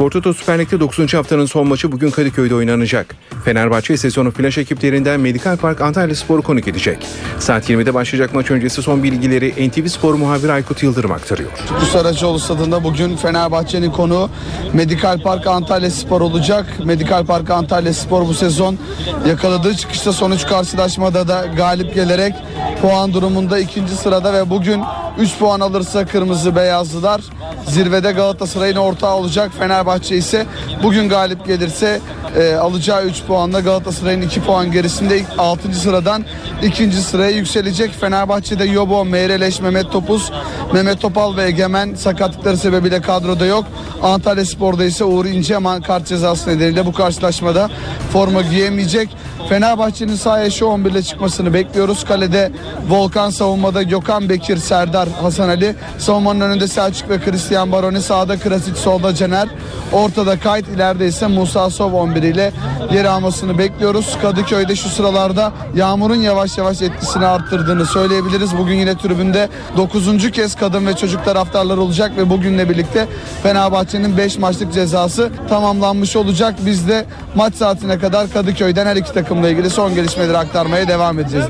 Spor 0.00 0.10
Toto 0.10 0.34
Süper 0.34 0.58
Lig'de 0.58 0.80
9. 0.80 1.14
haftanın 1.14 1.46
son 1.46 1.68
maçı 1.68 1.92
bugün 1.92 2.10
Kadıköy'de 2.10 2.54
oynanacak. 2.54 3.16
Fenerbahçe 3.44 3.96
sezonu 3.96 4.30
flash 4.30 4.58
ekiplerinden 4.58 5.20
Medikal 5.20 5.56
Park 5.56 5.80
Antalya 5.80 6.14
Spor'u 6.14 6.42
konuk 6.42 6.68
edecek. 6.68 7.06
Saat 7.38 7.70
20'de 7.70 7.94
başlayacak 7.94 8.34
maç 8.34 8.50
öncesi 8.50 8.82
son 8.82 9.02
bilgileri 9.02 9.68
NTV 9.68 9.86
Spor 9.86 10.14
muhabiri 10.14 10.52
Aykut 10.52 10.82
Yıldırım 10.82 11.12
aktarıyor. 11.12 11.50
Saracoğlu 11.92 12.38
stadında 12.38 12.84
bugün 12.84 13.16
Fenerbahçe'nin 13.16 13.90
konu 13.90 14.30
Medikal 14.72 15.22
Park 15.22 15.46
Antalya 15.46 15.90
Spor 15.90 16.20
olacak. 16.20 16.66
Medikal 16.84 17.26
Park 17.26 17.50
Antalya 17.50 17.94
Spor 17.94 18.28
bu 18.28 18.34
sezon 18.34 18.78
yakaladığı 19.26 19.74
çıkışta 19.76 20.12
sonuç 20.12 20.46
karşılaşmada 20.46 21.28
da 21.28 21.46
galip 21.56 21.94
gelerek 21.94 22.34
puan 22.82 23.12
durumunda 23.12 23.58
ikinci 23.58 23.94
sırada 23.94 24.32
ve 24.32 24.50
bugün 24.50 24.80
3 25.20 25.38
puan 25.38 25.60
alırsa 25.60 26.06
kırmızı 26.06 26.56
beyazlılar 26.56 27.20
zirvede 27.66 28.12
Galatasaray'ın 28.12 28.76
ortağı 28.76 29.14
olacak. 29.14 29.50
Fenerbahçe 29.58 30.16
ise 30.16 30.46
bugün 30.82 31.08
galip 31.08 31.46
gelirse 31.46 32.00
e, 32.38 32.54
alacağı 32.54 33.04
3 33.04 33.22
puanla 33.22 33.60
Galatasaray'ın 33.60 34.22
2 34.22 34.42
puan 34.42 34.72
gerisinde 34.72 35.22
6. 35.38 35.74
sıradan 35.74 36.24
2. 36.62 36.92
sıraya 36.92 37.30
yükselecek. 37.30 38.00
Fenerbahçe'de 38.00 38.64
Yobo, 38.64 39.04
Meyreleş, 39.04 39.60
Mehmet 39.60 39.92
Topuz, 39.92 40.32
Mehmet 40.72 41.00
Topal 41.00 41.36
ve 41.36 41.44
Egemen 41.44 41.94
sakatlıkları 41.94 42.56
sebebiyle 42.56 43.00
kadroda 43.00 43.46
yok. 43.46 43.64
Antalya 44.02 44.44
Spor'da 44.44 44.84
ise 44.84 45.04
Uğur 45.04 45.26
İnceman 45.26 45.82
kart 45.82 46.06
cezası 46.06 46.50
nedeniyle 46.50 46.86
bu 46.86 46.92
karşılaşmada 46.92 47.70
forma 48.12 48.42
giyemeyecek. 48.42 49.08
Fenerbahçe'nin 49.48 50.14
sahaya 50.14 50.50
şu 50.50 50.66
11 50.66 50.90
ile 50.90 51.02
çıkmasını 51.02 51.54
bekliyoruz. 51.54 52.04
Kalede 52.04 52.52
Volkan 52.88 53.30
savunmada 53.30 53.82
Gökhan 53.82 54.28
Bekir, 54.28 54.56
Serdar, 54.56 55.08
Hasan 55.22 55.48
Ali. 55.48 55.74
Savunmanın 55.98 56.40
önünde 56.40 56.68
Selçuk 56.68 57.10
ve 57.10 57.20
Christian 57.20 57.72
Baroni. 57.72 58.02
Sağda 58.02 58.38
Krasic, 58.38 58.76
solda 58.76 59.14
Cener. 59.14 59.48
Ortada 59.92 60.38
Kayt, 60.38 60.68
ileride 60.68 61.06
ise 61.06 61.26
Musa 61.26 61.70
Sov 61.70 61.92
11 61.92 62.19
ile 62.28 62.52
yer 62.92 63.04
almasını 63.04 63.58
bekliyoruz. 63.58 64.18
Kadıköy'de 64.22 64.76
şu 64.76 64.88
sıralarda 64.88 65.52
yağmurun 65.74 66.14
yavaş 66.14 66.58
yavaş 66.58 66.82
etkisini 66.82 67.26
arttırdığını 67.26 67.86
söyleyebiliriz. 67.86 68.58
Bugün 68.58 68.74
yine 68.74 68.98
tribünde 68.98 69.48
9. 69.76 70.30
kez 70.30 70.54
kadın 70.54 70.86
ve 70.86 70.96
çocuk 70.96 71.24
taraftarlar 71.24 71.76
olacak 71.76 72.12
ve 72.16 72.30
bugünle 72.30 72.68
birlikte 72.68 73.08
Fenerbahçe'nin 73.42 74.16
5 74.16 74.38
maçlık 74.38 74.72
cezası 74.72 75.30
tamamlanmış 75.48 76.16
olacak. 76.16 76.54
Biz 76.66 76.88
de 76.88 77.06
maç 77.34 77.54
saatine 77.54 77.98
kadar 77.98 78.30
Kadıköy'den 78.30 78.86
her 78.86 78.96
iki 78.96 79.12
takımla 79.12 79.48
ilgili 79.48 79.70
son 79.70 79.94
gelişmeleri 79.94 80.38
aktarmaya 80.38 80.88
devam 80.88 81.18
edeceğiz. 81.18 81.46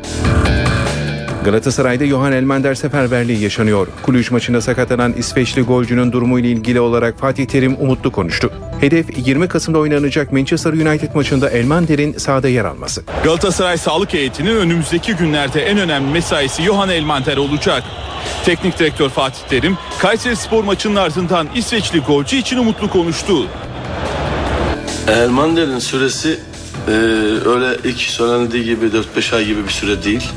Galatasaray'da 1.44 2.06
Johan 2.06 2.32
Elmander 2.32 2.74
seferberliği 2.74 3.42
yaşanıyor. 3.42 3.86
Kulüç 4.02 4.30
maçında 4.30 4.60
sakatlanan 4.60 5.12
İsveçli 5.12 5.62
golcünün 5.62 6.12
durumuyla 6.12 6.50
ilgili 6.50 6.80
olarak 6.80 7.18
Fatih 7.18 7.46
Terim 7.46 7.76
umutlu 7.80 8.12
konuştu. 8.12 8.52
Hedef 8.80 9.26
20 9.26 9.48
Kasım'da 9.48 9.78
oynanacak 9.78 10.32
Manchester 10.32 10.72
United 10.72 11.14
maçında 11.14 11.50
Elmander'in 11.50 12.12
sahada 12.18 12.48
yer 12.48 12.64
alması. 12.64 13.02
Galatasaray 13.24 13.78
sağlık 13.78 14.12
heyetinin 14.12 14.56
önümüzdeki 14.56 15.14
günlerde 15.14 15.62
en 15.62 15.78
önemli 15.78 16.12
mesaisi 16.12 16.62
Johan 16.62 16.88
Elmander 16.88 17.36
olacak. 17.36 17.82
Teknik 18.44 18.78
direktör 18.78 19.08
Fatih 19.08 19.42
Terim, 19.48 19.78
Kayseri 19.98 20.36
Spor 20.36 20.64
maçının 20.64 20.96
ardından 20.96 21.48
İsveçli 21.54 22.00
golcü 22.00 22.36
için 22.36 22.58
umutlu 22.58 22.90
konuştu. 22.90 23.46
Elmander'in 25.08 25.78
süresi 25.78 26.38
e, 26.88 26.90
öyle 27.48 27.78
ilk 27.84 28.00
söylendiği 28.00 28.64
gibi 28.64 28.86
4-5 29.16 29.36
ay 29.36 29.44
gibi 29.44 29.64
bir 29.64 29.72
süre 29.72 30.02
değil. 30.04 30.28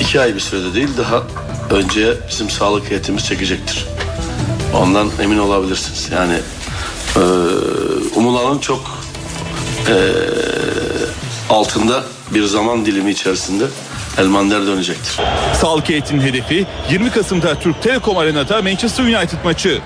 2 0.00 0.20
ay 0.20 0.34
bir 0.34 0.40
sürede 0.40 0.74
değil 0.74 0.88
daha 0.98 1.22
önce 1.70 2.14
bizim 2.28 2.50
sağlık 2.50 2.90
heyetimiz 2.90 3.26
çekecektir. 3.26 3.86
Ondan 4.74 5.10
emin 5.22 5.38
olabilirsiniz. 5.38 6.08
Yani 6.12 6.38
e, 7.16 7.20
umulanın 8.18 8.58
çok 8.58 8.98
eee, 9.88 9.94
altında 11.50 12.04
bir 12.34 12.44
zaman 12.44 12.86
dilimi 12.86 13.10
içerisinde 13.10 13.64
Elmander 14.18 14.66
dönecektir. 14.66 15.20
Sağlık 15.60 15.88
heyetinin 15.88 16.20
hedefi 16.20 16.66
20 16.90 17.10
Kasım'da 17.10 17.54
Türk 17.54 17.82
Telekom 17.82 18.18
Arena'da 18.18 18.62
Manchester 18.62 19.04
United 19.04 19.38
maçı. 19.44 19.78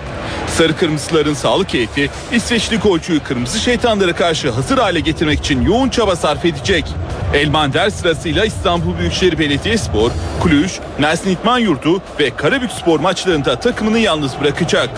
Sarı 0.59 0.77
Kırmızıların 0.77 1.35
sağlık 1.35 1.75
heyeti 1.75 2.11
İsveçli 2.33 2.77
golcüyü 2.79 3.20
Kırmızı 3.20 3.59
Şeytanlara 3.59 4.12
karşı 4.16 4.51
hazır 4.51 4.79
hale 4.79 5.01
getirmek 5.01 5.38
için 5.38 5.62
yoğun 5.62 5.88
çaba 5.88 6.16
sarf 6.16 6.44
edecek. 6.44 6.85
Elmander 7.34 7.90
sırasıyla 7.90 8.44
İstanbul 8.44 8.98
Büyükşehir 8.98 9.38
Belediyespor, 9.38 10.10
Kulüş, 10.40 10.80
Mersin 10.98 11.30
İtman 11.30 11.58
Yurdu 11.58 12.02
ve 12.20 12.36
Karabükspor 12.36 13.00
maçlarında 13.00 13.60
takımını 13.60 13.98
yalnız 13.98 14.40
bırakacak. 14.40 14.90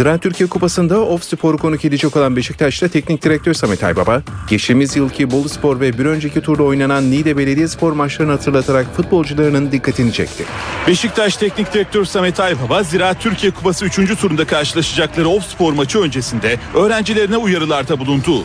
Ziraat 0.00 0.22
Türkiye 0.22 0.48
Kupası'nda 0.48 1.00
Of 1.00 1.24
Spor'u 1.24 1.58
konuk 1.58 1.84
edecek 1.84 2.16
olan 2.16 2.36
Beşiktaş'ta 2.36 2.88
teknik 2.88 3.22
direktör 3.24 3.54
Samet 3.54 3.84
Aybaba, 3.84 4.22
geçtiğimiz 4.48 4.96
yılki 4.96 5.30
Bolu 5.30 5.48
Spor 5.48 5.80
ve 5.80 5.98
bir 5.98 6.06
önceki 6.06 6.40
turda 6.40 6.62
oynanan 6.62 7.10
Niğde 7.10 7.36
Belediyespor 7.36 7.92
maçlarını 7.92 8.32
hatırlatarak 8.32 8.96
futbolcularının 8.96 9.72
dikkatini 9.72 10.12
çekti. 10.12 10.44
Beşiktaş 10.86 11.36
Teknik 11.36 11.74
Direktör 11.74 12.04
Samet 12.04 12.40
Aybaba, 12.40 12.82
Ziraat 12.82 13.20
Türkiye 13.20 13.52
Kupası 13.52 13.84
3. 13.84 14.18
turunda 14.20 14.44
karşılaşacakları 14.44 15.28
Ofspor 15.28 15.72
maçı 15.72 15.98
öncesinde 15.98 16.58
öğrencilerine 16.74 17.36
uyarılarda 17.36 17.98
bulundu. 17.98 18.44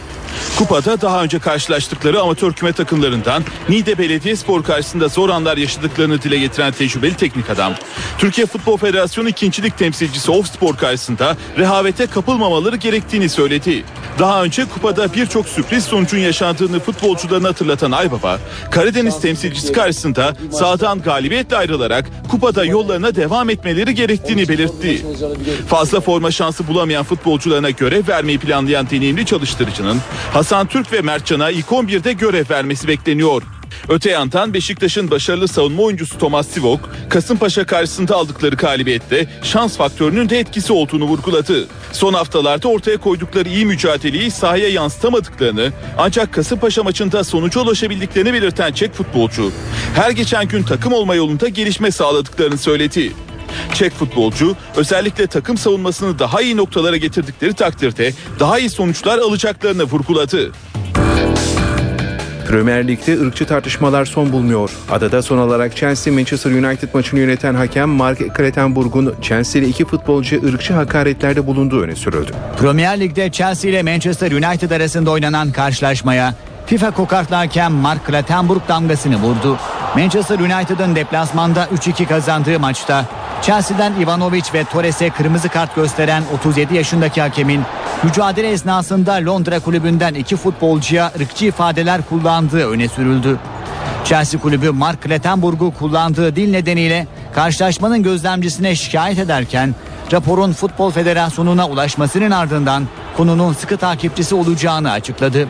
Kupada 0.57 1.01
daha 1.01 1.23
önce 1.23 1.39
karşılaştıkları 1.39 2.21
amatör 2.21 2.53
küme 2.53 2.73
takımlarından 2.73 3.43
Niğde 3.69 3.97
Belediyespor 3.97 4.63
karşısında 4.63 5.07
zor 5.07 5.29
anlar 5.29 5.57
yaşadıklarını 5.57 6.21
dile 6.21 6.37
getiren 6.37 6.71
tecrübeli 6.71 7.13
teknik 7.13 7.49
adam, 7.49 7.73
Türkiye 8.17 8.47
Futbol 8.47 8.77
Federasyonu 8.77 9.29
ikincilik 9.29 9.77
temsilcisi 9.77 10.31
Ofspor 10.31 10.77
karşısında 10.77 11.37
rehavete 11.57 12.07
kapılmamaları 12.07 12.75
gerektiğini 12.75 13.29
söyledi. 13.29 13.83
Daha 14.19 14.43
önce 14.43 14.65
kupada 14.65 15.13
birçok 15.13 15.47
sürpriz 15.47 15.83
sonucun 15.83 16.17
yaşandığını 16.17 16.79
futbolcularına 16.79 17.47
hatırlatan 17.47 17.91
Aybaba, 17.91 18.39
Karadeniz 18.71 19.21
temsilcisi 19.21 19.73
karşısında 19.73 20.35
sahadan 20.51 21.01
galibiyetle 21.01 21.57
ayrılarak 21.57 22.05
kupada 22.31 22.65
yollarına 22.65 23.15
devam 23.15 23.49
etmeleri 23.49 23.95
gerektiğini 23.95 24.49
belirtti. 24.49 25.05
Fazla 25.67 26.01
forma 26.01 26.31
şansı 26.31 26.67
bulamayan 26.67 27.03
futbolcularına 27.03 27.69
görev 27.69 28.07
vermeyi 28.07 28.39
planlayan 28.39 28.89
deneyimli 28.89 29.25
çalıştırıcının 29.25 30.01
Hasan 30.33 30.67
Türk 30.67 30.93
ve 30.93 31.01
Mertcan'a 31.01 31.49
ilk 31.49 31.65
11'de 31.65 32.13
görev 32.13 32.49
vermesi 32.49 32.87
bekleniyor. 32.87 33.41
Öte 33.89 34.11
yandan 34.11 34.53
Beşiktaş'ın 34.53 35.11
başarılı 35.11 35.47
savunma 35.47 35.83
oyuncusu 35.83 36.17
Thomas 36.17 36.47
Sivok, 36.47 36.89
Kasımpaşa 37.09 37.65
karşısında 37.65 38.15
aldıkları 38.15 38.55
galibiyette 38.55 39.27
şans 39.43 39.77
faktörünün 39.77 40.29
de 40.29 40.39
etkisi 40.39 40.73
olduğunu 40.73 41.03
vurguladı. 41.03 41.67
Son 41.91 42.13
haftalarda 42.13 42.67
ortaya 42.67 42.97
koydukları 42.97 43.49
iyi 43.49 43.65
mücadeleyi 43.65 44.31
sahaya 44.31 44.69
yansıtamadıklarını 44.69 45.71
ancak 45.97 46.33
Kasımpaşa 46.33 46.83
maçında 46.83 47.23
sonuca 47.23 47.61
ulaşabildiklerini 47.61 48.33
belirten 48.33 48.71
Çek 48.71 48.93
futbolcu, 48.93 49.51
her 49.95 50.11
geçen 50.11 50.47
gün 50.47 50.63
takım 50.63 50.93
olma 50.93 51.15
yolunda 51.15 51.47
gelişme 51.47 51.91
sağladıklarını 51.91 52.57
söyledi. 52.57 53.11
Çek 53.73 53.93
futbolcu 53.93 54.55
özellikle 54.75 55.27
takım 55.27 55.57
savunmasını 55.57 56.19
daha 56.19 56.41
iyi 56.41 56.57
noktalara 56.57 56.97
getirdikleri 56.97 57.53
takdirde 57.53 58.13
daha 58.39 58.59
iyi 58.59 58.69
sonuçlar 58.69 59.17
alacaklarını 59.17 59.83
vurguladı. 59.83 60.51
Premier 62.55 62.87
Lig'de 62.87 63.19
ırkçı 63.19 63.45
tartışmalar 63.45 64.05
son 64.05 64.31
bulmuyor. 64.31 64.71
Adada 64.91 65.21
son 65.21 65.37
olarak 65.37 65.75
Chelsea 65.75 66.13
Manchester 66.13 66.51
United 66.51 66.89
maçını 66.93 67.19
yöneten 67.19 67.55
hakem 67.55 67.89
Mark 67.89 68.35
Klettenburg'un 68.35 69.15
Chelsea'li 69.21 69.65
iki 69.65 69.85
futbolcu 69.85 70.41
ırkçı 70.47 70.73
hakaretlerde 70.73 71.47
bulunduğu 71.47 71.81
öne 71.81 71.95
sürüldü. 71.95 72.31
Premier 72.59 72.99
Lig'de 72.99 73.31
Chelsea 73.31 73.71
ile 73.71 73.83
Manchester 73.83 74.31
United 74.31 74.71
arasında 74.71 75.11
oynanan 75.11 75.51
karşılaşmaya 75.51 76.35
FIFA 76.65 76.91
kokartlı 76.91 77.35
hakem 77.35 77.71
Mark 77.71 78.05
Klattenburg 78.05 78.61
damgasını 78.67 79.15
vurdu. 79.15 79.57
Manchester 79.95 80.39
United'ın 80.39 80.95
deplasmanda 80.95 81.65
3-2 81.65 82.05
kazandığı 82.05 82.59
maçta 82.59 83.05
Chelsea'den 83.45 83.93
Ivanovic 84.01 84.43
ve 84.53 84.63
Torres'e 84.63 85.09
kırmızı 85.09 85.49
kart 85.49 85.75
gösteren 85.75 86.23
37 86.33 86.75
yaşındaki 86.75 87.21
hakemin 87.21 87.61
mücadele 88.03 88.51
esnasında 88.51 89.13
Londra 89.13 89.59
kulübünden 89.59 90.13
iki 90.13 90.35
futbolcuya 90.35 91.11
ırkçı 91.19 91.45
ifadeler 91.45 92.01
kullandığı 92.09 92.69
öne 92.69 92.87
sürüldü. 92.87 93.39
Chelsea 94.03 94.41
kulübü 94.41 94.71
Mark 94.71 95.01
Klettenburg'u 95.01 95.73
kullandığı 95.79 96.35
dil 96.35 96.51
nedeniyle 96.51 97.07
karşılaşmanın 97.35 98.03
gözlemcisine 98.03 98.75
şikayet 98.75 99.19
ederken 99.19 99.75
raporun 100.11 100.53
Futbol 100.53 100.91
Federasyonu'na 100.91 101.69
ulaşmasının 101.69 102.31
ardından 102.31 102.87
konunun 103.17 103.53
sıkı 103.53 103.77
takipçisi 103.77 104.35
olacağını 104.35 104.91
açıkladı. 104.91 105.47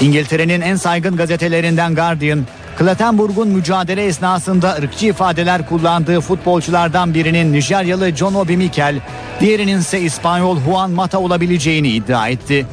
İngiltere'nin 0.00 0.60
en 0.60 0.76
saygın 0.76 1.16
gazetelerinden 1.16 1.94
Guardian, 1.94 2.46
Klettenburg'un 2.78 3.48
mücadele 3.48 4.04
esnasında 4.04 4.74
ırkçı 4.74 5.06
ifadeler 5.06 5.68
kullandığı 5.68 6.20
futbolculardan 6.20 7.14
birinin 7.14 7.52
Nijeryalı 7.52 8.16
John 8.16 8.34
Obi 8.34 8.56
Mikel, 8.56 9.00
diğerinin 9.40 9.78
ise 9.78 10.00
İspanyol 10.00 10.60
Juan 10.60 10.90
Mata 10.90 11.18
olabileceğini 11.18 11.88
iddia 11.88 12.28
etti. 12.28 12.66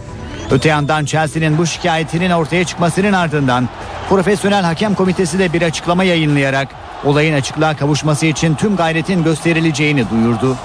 Öte 0.52 0.70
yandan 0.70 1.06
Chelsea'nin 1.06 1.58
bu 1.58 1.66
şikayetinin 1.66 2.32
ortaya 2.32 2.64
çıkmasının 2.64 3.14
ardından 3.14 3.70
Profesyonel 4.10 4.64
Hakem 4.64 4.96
Komitesi 4.96 5.40
de 5.40 5.54
bir 5.54 5.62
açıklama 5.62 6.04
yayınlayarak 6.04 6.68
olayın 7.04 7.34
açıklığa 7.34 7.78
kavuşması 7.78 8.26
için 8.26 8.56
tüm 8.56 8.76
gayretin 8.76 9.24
gösterileceğini 9.24 10.10
duyurdu. 10.10 10.58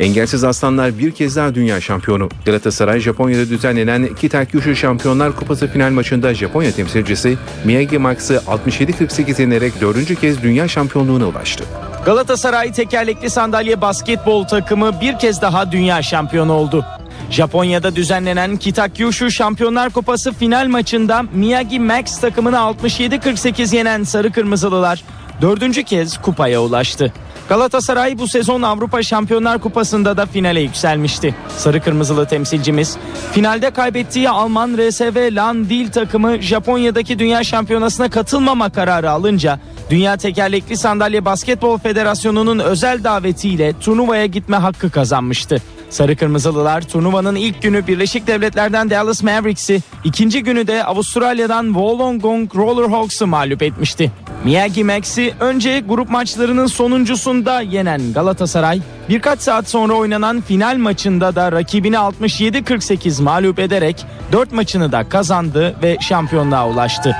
Engelsiz 0.00 0.44
Aslanlar 0.44 0.98
bir 0.98 1.10
kez 1.10 1.36
daha 1.36 1.54
dünya 1.54 1.80
şampiyonu. 1.80 2.28
Galatasaray 2.44 3.00
Japonya'da 3.00 3.48
düzenlenen 3.50 4.14
Kitakyushu 4.14 4.76
Şampiyonlar 4.76 5.36
Kupası 5.36 5.68
final 5.68 5.90
maçında 5.90 6.34
Japonya 6.34 6.72
temsilcisi 6.72 7.38
Miyagi 7.64 7.98
Max'ı 7.98 8.34
67-48 8.34 9.40
yenerek 9.40 9.80
dördüncü 9.80 10.16
kez 10.16 10.42
dünya 10.42 10.68
şampiyonluğuna 10.68 11.26
ulaştı. 11.26 11.64
Galatasaray 12.04 12.72
tekerlekli 12.72 13.30
sandalye 13.30 13.80
basketbol 13.80 14.44
takımı 14.44 15.00
bir 15.00 15.18
kez 15.18 15.42
daha 15.42 15.72
dünya 15.72 16.02
şampiyonu 16.02 16.52
oldu. 16.52 16.84
Japonya'da 17.30 17.96
düzenlenen 17.96 18.56
Kitakyushu 18.56 19.30
Şampiyonlar 19.30 19.90
Kupası 19.90 20.32
final 20.32 20.66
maçında 20.66 21.22
Miyagi 21.22 21.80
Max 21.80 22.20
takımını 22.20 22.56
67-48 22.56 23.76
yenen 23.76 24.02
Sarı 24.02 24.32
Kırmızılılar 24.32 25.04
dördüncü 25.42 25.84
kez 25.84 26.18
kupaya 26.22 26.62
ulaştı. 26.62 27.12
Galatasaray 27.48 28.18
bu 28.18 28.28
sezon 28.28 28.62
Avrupa 28.62 29.02
Şampiyonlar 29.02 29.58
Kupası'nda 29.58 30.16
da 30.16 30.26
finale 30.26 30.60
yükselmişti. 30.60 31.34
Sarı 31.58 31.80
Kırmızılı 31.80 32.26
temsilcimiz 32.26 32.96
finalde 33.32 33.70
kaybettiği 33.70 34.30
Alman 34.30 34.76
RSV 34.78 35.34
Lan 35.34 35.68
Dil 35.68 35.90
takımı 35.90 36.42
Japonya'daki 36.42 37.18
Dünya 37.18 37.44
Şampiyonası'na 37.44 38.10
katılmama 38.10 38.70
kararı 38.70 39.10
alınca 39.10 39.60
Dünya 39.90 40.16
Tekerlekli 40.16 40.76
Sandalye 40.76 41.24
Basketbol 41.24 41.78
Federasyonu'nun 41.78 42.58
özel 42.58 43.04
davetiyle 43.04 43.72
turnuvaya 43.80 44.26
gitme 44.26 44.56
hakkı 44.56 44.90
kazanmıştı. 44.90 45.62
Sarı 45.90 46.16
Kırmızılılar 46.16 46.82
turnuvanın 46.82 47.34
ilk 47.34 47.62
günü 47.62 47.86
Birleşik 47.86 48.26
Devletler'den 48.26 48.90
Dallas 48.90 49.22
Mavericks'i, 49.22 49.82
ikinci 50.04 50.42
günü 50.42 50.66
de 50.66 50.84
Avustralya'dan 50.84 51.64
Wollongong 51.64 52.56
Rollerhawks'ı 52.56 53.26
mağlup 53.26 53.62
etmişti. 53.62 54.12
Miyagi 54.44 54.84
Max'i 54.84 55.34
önce 55.40 55.80
grup 55.80 56.10
maçlarının 56.10 56.66
sonuncusunda 56.66 57.60
yenen 57.60 58.12
Galatasaray, 58.12 58.80
birkaç 59.08 59.40
saat 59.40 59.68
sonra 59.68 59.92
oynanan 59.92 60.40
final 60.40 60.76
maçında 60.76 61.34
da 61.34 61.52
rakibini 61.52 61.96
67-48 61.96 63.22
mağlup 63.22 63.58
ederek 63.58 64.06
4 64.32 64.52
maçını 64.52 64.92
da 64.92 65.08
kazandı 65.08 65.76
ve 65.82 65.96
şampiyonluğa 66.00 66.68
ulaştı. 66.68 67.16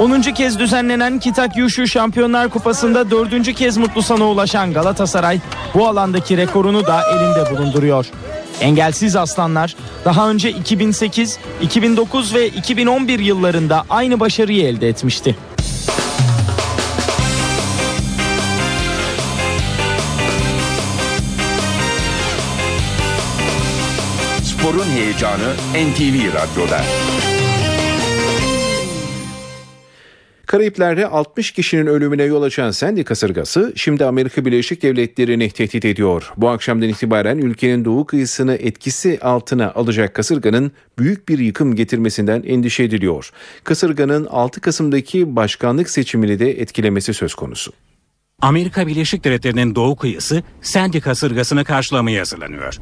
10. 0.00 0.20
kez 0.20 0.58
düzenlenen 0.58 1.18
Kitakyushu 1.18 1.86
Şampiyonlar 1.86 2.48
Kupası'nda 2.48 3.10
4. 3.10 3.54
kez 3.54 3.76
mutlu 3.76 4.02
sana 4.02 4.24
ulaşan 4.24 4.72
Galatasaray 4.72 5.40
bu 5.74 5.88
alandaki 5.88 6.36
rekorunu 6.36 6.86
da 6.86 7.02
elinde 7.02 7.50
bulunduruyor. 7.50 8.06
Engelsiz 8.60 9.16
Aslanlar 9.16 9.76
daha 10.04 10.30
önce 10.30 10.50
2008, 10.50 11.38
2009 11.62 12.34
ve 12.34 12.48
2011 12.48 13.18
yıllarında 13.18 13.84
aynı 13.90 14.20
başarıyı 14.20 14.66
elde 14.66 14.88
etmişti. 14.88 15.36
Heyecanı 25.00 25.54
NTV 25.74 26.34
Radyo'da. 26.34 26.82
Karayipler'de 30.46 31.06
60 31.06 31.50
kişinin 31.50 31.86
ölümüne 31.86 32.22
yol 32.22 32.42
açan 32.42 32.70
Sandy 32.70 33.04
kasırgası 33.04 33.72
şimdi 33.76 34.04
Amerika 34.04 34.44
Birleşik 34.44 34.82
Devletleri'ni 34.82 35.50
tehdit 35.50 35.84
ediyor. 35.84 36.32
Bu 36.36 36.48
akşamdan 36.48 36.88
itibaren 36.88 37.38
ülkenin 37.38 37.84
doğu 37.84 38.06
kıyısını 38.06 38.54
etkisi 38.54 39.18
altına 39.22 39.72
alacak 39.72 40.14
kasırganın 40.14 40.72
büyük 40.98 41.28
bir 41.28 41.38
yıkım 41.38 41.76
getirmesinden 41.76 42.42
endişe 42.46 42.82
ediliyor. 42.82 43.30
Kasırganın 43.64 44.26
6 44.26 44.60
Kasım'daki 44.60 45.36
başkanlık 45.36 45.90
seçimini 45.90 46.38
de 46.38 46.60
etkilemesi 46.60 47.14
söz 47.14 47.34
konusu. 47.34 47.72
Amerika 48.42 48.86
Birleşik 48.86 49.24
Devletleri'nin 49.24 49.74
doğu 49.74 49.96
kıyısı 49.96 50.42
Sandy 50.62 51.00
kasırgasını 51.00 51.64
karşılamaya 51.64 52.20
hazırlanıyor. 52.20 52.78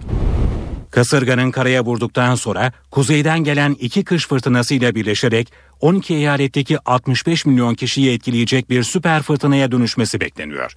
Kasırganın 0.90 1.50
karaya 1.50 1.84
vurduktan 1.84 2.34
sonra 2.34 2.72
kuzeyden 2.90 3.44
gelen 3.44 3.76
iki 3.80 4.04
kış 4.04 4.28
fırtınasıyla 4.28 4.94
birleşerek 4.94 5.52
12 5.80 6.14
eyaletteki 6.14 6.78
65 6.78 7.46
milyon 7.46 7.74
kişiyi 7.74 8.12
etkileyecek 8.12 8.70
bir 8.70 8.82
süper 8.82 9.22
fırtınaya 9.22 9.72
dönüşmesi 9.72 10.20
bekleniyor. 10.20 10.76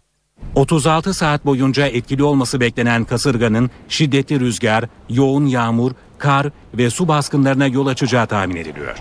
36 0.56 1.14
saat 1.14 1.46
boyunca 1.46 1.88
etkili 1.88 2.24
olması 2.24 2.60
beklenen 2.60 3.04
kasırganın 3.04 3.70
şiddetli 3.90 4.40
rüzgar, 4.40 4.86
yoğun 5.10 5.46
yağmur, 5.46 5.92
kar 6.18 6.48
ve 6.74 6.90
su 6.90 7.08
baskınlarına 7.08 7.68
yol 7.68 7.88
açacağı 7.88 8.28
tahmin 8.28 8.56
ediliyor. 8.56 8.98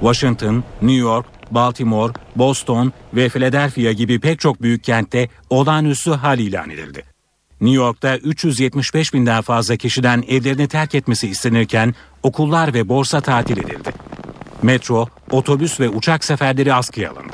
Washington, 0.00 0.64
New 0.82 0.96
York, 0.96 1.26
Baltimore, 1.50 2.12
Boston 2.36 2.92
ve 3.14 3.28
Philadelphia 3.28 3.92
gibi 3.92 4.20
pek 4.20 4.40
çok 4.40 4.62
büyük 4.62 4.84
kentte 4.84 5.28
olağanüstü 5.50 6.10
hal 6.10 6.38
ilan 6.38 6.70
edildi. 6.70 7.15
New 7.60 7.76
York'ta 7.76 8.16
375 8.16 9.14
binden 9.14 9.42
fazla 9.42 9.76
kişiden 9.76 10.24
evlerini 10.28 10.68
terk 10.68 10.94
etmesi 10.94 11.28
istenirken 11.28 11.94
okullar 12.22 12.74
ve 12.74 12.88
borsa 12.88 13.20
tatil 13.20 13.58
edildi. 13.58 13.92
Metro, 14.62 15.08
otobüs 15.30 15.80
ve 15.80 15.88
uçak 15.88 16.24
seferleri 16.24 16.74
askıya 16.74 17.10
alındı. 17.10 17.32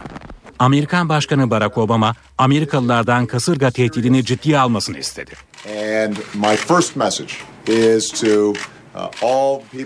Amerikan 0.59 1.09
Başkanı 1.09 1.51
Barack 1.51 1.79
Obama, 1.79 2.15
Amerikalılardan 2.39 3.27
kasırga 3.27 3.71
tehdidini 3.71 4.25
ciddiye 4.25 4.59
almasını 4.59 4.99
istedi. 4.99 5.33
And 5.67 6.17
my 6.35 6.57
first 6.57 6.97
message 6.97 7.33
is 7.67 8.11
to 8.11 8.53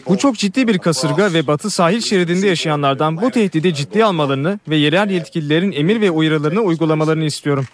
bu 0.07 0.19
çok 0.19 0.37
ciddi 0.37 0.69
bir 0.69 0.79
kasırga 0.79 1.33
ve 1.33 1.47
batı 1.47 1.71
sahil 1.71 2.01
şeridinde 2.01 2.47
yaşayanlardan 2.47 3.23
bu 3.23 3.31
tehdidi 3.31 3.75
ciddiye 3.75 4.05
almalarını 4.05 4.61
ve 4.69 4.77
yerel 4.77 5.11
yetkililerin 5.11 5.73
emir 5.73 6.01
ve 6.01 6.11
uyarılarını 6.11 6.61
uygulamalarını 6.61 7.25
istiyorum. 7.25 7.67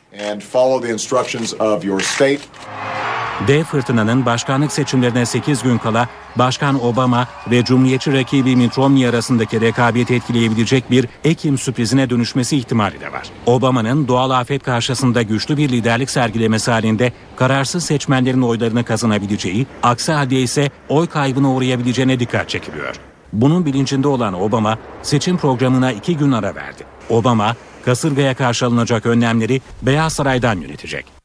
Dev 3.49 3.65
fırtınanın 3.65 4.27
başkanlık 4.27 4.73
seçimlerine 4.73 5.27
8 5.27 5.63
gün 5.63 5.79
kala 5.79 6.09
Başkan 6.37 6.85
Obama 6.85 7.29
ve 7.51 7.65
Cumhuriyetçi 7.65 8.13
rakibi 8.13 8.57
Mitt 8.57 8.79
Romney 8.79 9.07
arasındaki 9.09 9.61
rekabeti 9.61 10.15
etkileyebilecek 10.15 10.91
bir 10.91 11.09
Ekim 11.25 11.59
sürprizine 11.59 12.11
dönüşmesi 12.11 12.57
ihtimali 12.57 13.01
de 13.01 13.13
var. 13.13 13.23
Obama'nın 13.47 14.09
doğal 14.09 14.31
afet 14.31 14.63
karşısında 14.63 15.23
güçlü 15.23 15.57
bir 15.57 15.69
liderlik 15.69 16.11
sergilemesi 16.11 16.71
halinde 16.71 17.13
kararsız 17.37 17.85
seçmenlerin 17.85 18.43
oylarını 18.43 18.85
kazanabileceği, 18.85 19.67
aksi 19.83 20.13
halde 20.13 20.41
ise 20.41 20.71
oy 20.89 21.07
kaybına 21.07 21.53
uğrayabileceğine 21.53 22.21
dikkat 22.21 22.49
çekiliyor. 22.49 22.97
Bunun 23.33 23.67
bilincinde 23.67 24.09
olan 24.09 24.41
Obama 24.41 24.79
seçim 25.03 25.37
programına 25.37 25.93
iki 25.93 26.17
gün 26.17 26.33
ara 26.33 26.55
verdi. 26.55 26.85
Obama 27.11 27.57
kasırgaya 27.85 28.35
karşı 28.35 28.67
alınacak 28.67 29.07
önlemleri 29.07 29.61
Beyaz 29.83 30.13
Saray'dan 30.13 30.61
yönetecek. 30.61 31.22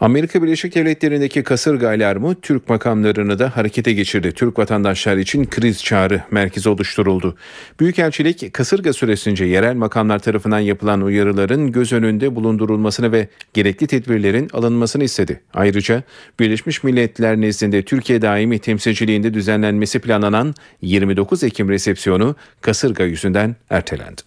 Amerika 0.00 0.42
Birleşik 0.42 0.74
Devletleri'ndeki 0.74 1.42
kasırga 1.42 1.88
alarmı 1.88 2.34
Türk 2.40 2.68
makamlarını 2.68 3.38
da 3.38 3.56
harekete 3.56 3.92
geçirdi. 3.92 4.32
Türk 4.32 4.58
vatandaşlar 4.58 5.16
için 5.16 5.46
kriz 5.46 5.84
çağrı 5.84 6.22
merkezi 6.30 6.68
oluşturuldu. 6.68 7.36
Büyükelçilik 7.80 8.54
kasırga 8.54 8.92
süresince 8.92 9.44
yerel 9.44 9.74
makamlar 9.74 10.18
tarafından 10.18 10.58
yapılan 10.58 11.00
uyarıların 11.00 11.72
göz 11.72 11.92
önünde 11.92 12.34
bulundurulmasını 12.36 13.12
ve 13.12 13.28
gerekli 13.54 13.86
tedbirlerin 13.86 14.48
alınmasını 14.52 15.04
istedi. 15.04 15.40
Ayrıca 15.54 16.02
Birleşmiş 16.38 16.84
Milletler 16.84 17.40
nezdinde 17.40 17.82
Türkiye 17.82 18.22
daimi 18.22 18.58
temsilciliğinde 18.58 19.34
düzenlenmesi 19.34 19.98
planlanan 19.98 20.54
29 20.82 21.44
Ekim 21.44 21.68
resepsiyonu 21.68 22.36
kasırga 22.60 23.04
yüzünden 23.04 23.56
ertelendi. 23.70 24.22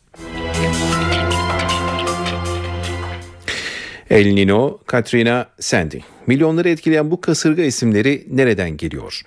El 4.13 4.33
Nino, 4.33 4.79
Katrina, 4.85 5.47
Sandy. 5.59 5.97
Milyonları 6.27 6.69
etkileyen 6.69 7.11
bu 7.11 7.21
kasırga 7.21 7.63
isimleri 7.63 8.27
nereden 8.31 8.77
geliyor? 8.77 9.21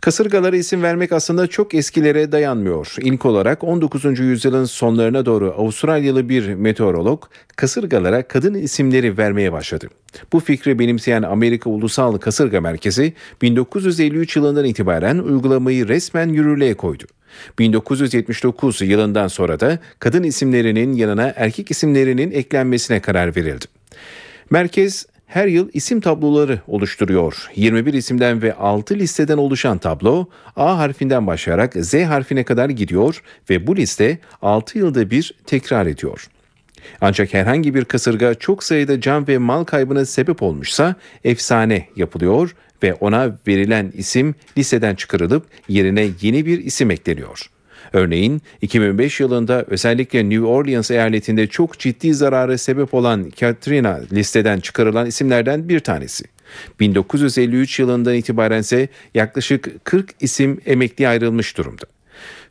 Kasırgalara 0.00 0.56
isim 0.56 0.82
vermek 0.82 1.12
aslında 1.12 1.46
çok 1.46 1.74
eskilere 1.74 2.32
dayanmıyor. 2.32 2.94
İlk 3.00 3.26
olarak 3.26 3.64
19. 3.64 4.18
yüzyılın 4.18 4.64
sonlarına 4.64 5.26
doğru 5.26 5.54
Avustralyalı 5.58 6.28
bir 6.28 6.54
meteorolog 6.54 7.24
kasırgalara 7.56 8.28
kadın 8.28 8.54
isimleri 8.54 9.18
vermeye 9.18 9.52
başladı. 9.52 9.88
Bu 10.32 10.40
fikri 10.40 10.78
benimseyen 10.78 11.22
Amerika 11.22 11.70
Ulusal 11.70 12.18
Kasırga 12.18 12.60
Merkezi 12.60 13.12
1953 13.42 14.36
yılından 14.36 14.64
itibaren 14.64 15.18
uygulamayı 15.18 15.88
resmen 15.88 16.28
yürürlüğe 16.28 16.74
koydu. 16.74 17.04
1979 17.58 18.80
yılından 18.80 19.28
sonra 19.28 19.60
da 19.60 19.78
kadın 19.98 20.22
isimlerinin 20.22 20.92
yanına 20.92 21.32
erkek 21.36 21.70
isimlerinin 21.70 22.30
eklenmesine 22.30 23.00
karar 23.00 23.36
verildi. 23.36 23.66
Merkez 24.50 25.06
her 25.26 25.46
yıl 25.46 25.68
isim 25.72 26.00
tabloları 26.00 26.60
oluşturuyor. 26.66 27.50
21 27.56 27.94
isimden 27.94 28.42
ve 28.42 28.54
6 28.54 28.94
listeden 28.94 29.38
oluşan 29.38 29.78
tablo 29.78 30.26
A 30.56 30.78
harfinden 30.78 31.26
başlayarak 31.26 31.74
Z 31.74 31.94
harfine 31.94 32.44
kadar 32.44 32.68
gidiyor 32.68 33.22
ve 33.50 33.66
bu 33.66 33.76
liste 33.76 34.18
6 34.42 34.78
yılda 34.78 35.10
bir 35.10 35.34
tekrar 35.46 35.86
ediyor. 35.86 36.28
Ancak 37.00 37.34
herhangi 37.34 37.74
bir 37.74 37.84
kasırga 37.84 38.34
çok 38.34 38.62
sayıda 38.64 39.00
can 39.00 39.28
ve 39.28 39.38
mal 39.38 39.64
kaybına 39.64 40.04
sebep 40.04 40.42
olmuşsa 40.42 40.94
efsane 41.24 41.88
yapılıyor 41.96 42.54
ve 42.82 42.94
ona 42.94 43.38
verilen 43.46 43.92
isim 43.94 44.34
listeden 44.58 44.94
çıkarılıp 44.94 45.46
yerine 45.68 46.08
yeni 46.20 46.46
bir 46.46 46.64
isim 46.64 46.90
ekleniyor. 46.90 47.50
Örneğin 47.94 48.42
2005 48.62 49.20
yılında 49.20 49.64
özellikle 49.68 50.30
New 50.30 50.46
Orleans 50.46 50.90
eyaletinde 50.90 51.46
çok 51.46 51.78
ciddi 51.78 52.14
zarara 52.14 52.58
sebep 52.58 52.94
olan 52.94 53.30
Katrina 53.30 54.00
listeden 54.12 54.60
çıkarılan 54.60 55.06
isimlerden 55.06 55.68
bir 55.68 55.80
tanesi. 55.80 56.24
1953 56.80 57.78
yılından 57.78 58.14
itibaren 58.14 58.60
ise 58.60 58.88
yaklaşık 59.14 59.84
40 59.84 60.10
isim 60.20 60.60
emekli 60.66 61.08
ayrılmış 61.08 61.56
durumda. 61.56 61.84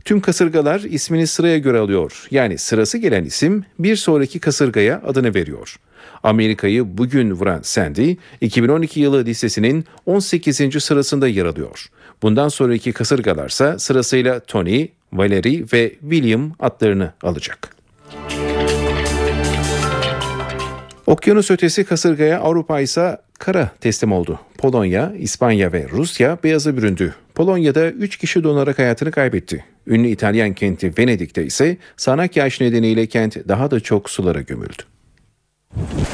Tüm 0.06 0.22
kasırgalar 0.22 0.80
ismini 0.80 1.28
sıraya 1.28 1.58
göre 1.58 1.78
alıyor. 1.78 2.28
Yani 2.32 2.58
sırası 2.58 2.98
gelen 2.98 3.24
isim 3.24 3.66
bir 3.80 3.96
sonraki 3.96 4.40
kasırgaya 4.40 5.02
adını 5.06 5.36
veriyor. 5.36 5.76
Amerika'yı 6.24 6.98
bugün 6.98 7.32
vuran 7.32 7.62
Sandy, 7.62 8.16
2012 8.42 9.00
yılı 9.00 9.26
listesinin 9.26 9.86
18. 10.06 10.84
sırasında 10.84 11.28
yer 11.28 11.46
alıyor. 11.46 11.90
Bundan 12.22 12.48
sonraki 12.48 12.94
kasırgalarsa 12.94 13.80
sırasıyla 13.80 14.40
Tony, 14.40 14.88
Valerie 15.18 15.64
ve 15.74 15.90
William 15.90 16.52
adlarını 16.60 17.12
alacak. 17.24 17.76
Okyanus 21.08 21.52
ötesi 21.52 21.84
kasırgaya 21.84 22.40
Avrupa 22.40 22.80
ise 22.80 23.18
kara 23.40 23.72
teslim 23.82 24.12
oldu. 24.12 24.40
Polonya, 24.58 25.14
İspanya 25.20 25.74
ve 25.74 25.88
Rusya 25.92 26.38
beyaza 26.44 26.78
büründü. 26.78 27.16
Polonya'da 27.36 27.90
3 27.90 28.18
kişi 28.18 28.44
donarak 28.44 28.80
hayatını 28.80 29.12
kaybetti. 29.12 29.66
Ünlü 29.88 30.08
İtalyan 30.08 30.54
kenti 30.54 30.94
Venedik'te 30.98 31.46
ise 31.46 31.78
sanak 31.98 32.38
yağış 32.38 32.62
nedeniyle 32.62 33.08
kent 33.08 33.48
daha 33.48 33.72
da 33.72 33.80
çok 33.80 34.10
sulara 34.10 34.42
gömüldü. 34.42 34.84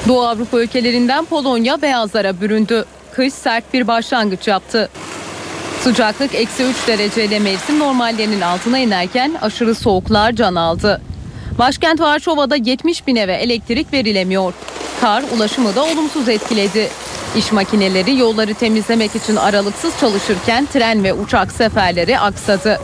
Doğu 0.07 0.21
Avrupa 0.21 0.61
ülkelerinden 0.61 1.25
Polonya 1.25 1.81
beyazlara 1.81 2.41
büründü. 2.41 2.85
Kış 3.13 3.33
sert 3.33 3.73
bir 3.73 3.87
başlangıç 3.87 4.47
yaptı. 4.47 4.89
Sıcaklık 5.79 6.35
eksi 6.35 6.63
3 6.63 6.87
dereceyle 6.87 7.39
mevsim 7.39 7.79
normallerinin 7.79 8.41
altına 8.41 8.77
inerken 8.77 9.35
aşırı 9.41 9.75
soğuklar 9.75 10.31
can 10.31 10.55
aldı. 10.55 11.01
Başkent 11.59 11.99
Varşova'da 11.99 12.55
70 12.55 13.07
bin 13.07 13.15
eve 13.15 13.33
elektrik 13.33 13.93
verilemiyor. 13.93 14.53
Kar 15.01 15.23
ulaşımı 15.35 15.75
da 15.75 15.85
olumsuz 15.85 16.29
etkiledi. 16.29 16.89
İş 17.37 17.51
makineleri 17.51 18.17
yolları 18.17 18.53
temizlemek 18.53 19.15
için 19.15 19.35
aralıksız 19.35 19.99
çalışırken 19.99 20.65
tren 20.65 21.03
ve 21.03 21.13
uçak 21.13 21.51
seferleri 21.51 22.19
aksadı. 22.19 22.79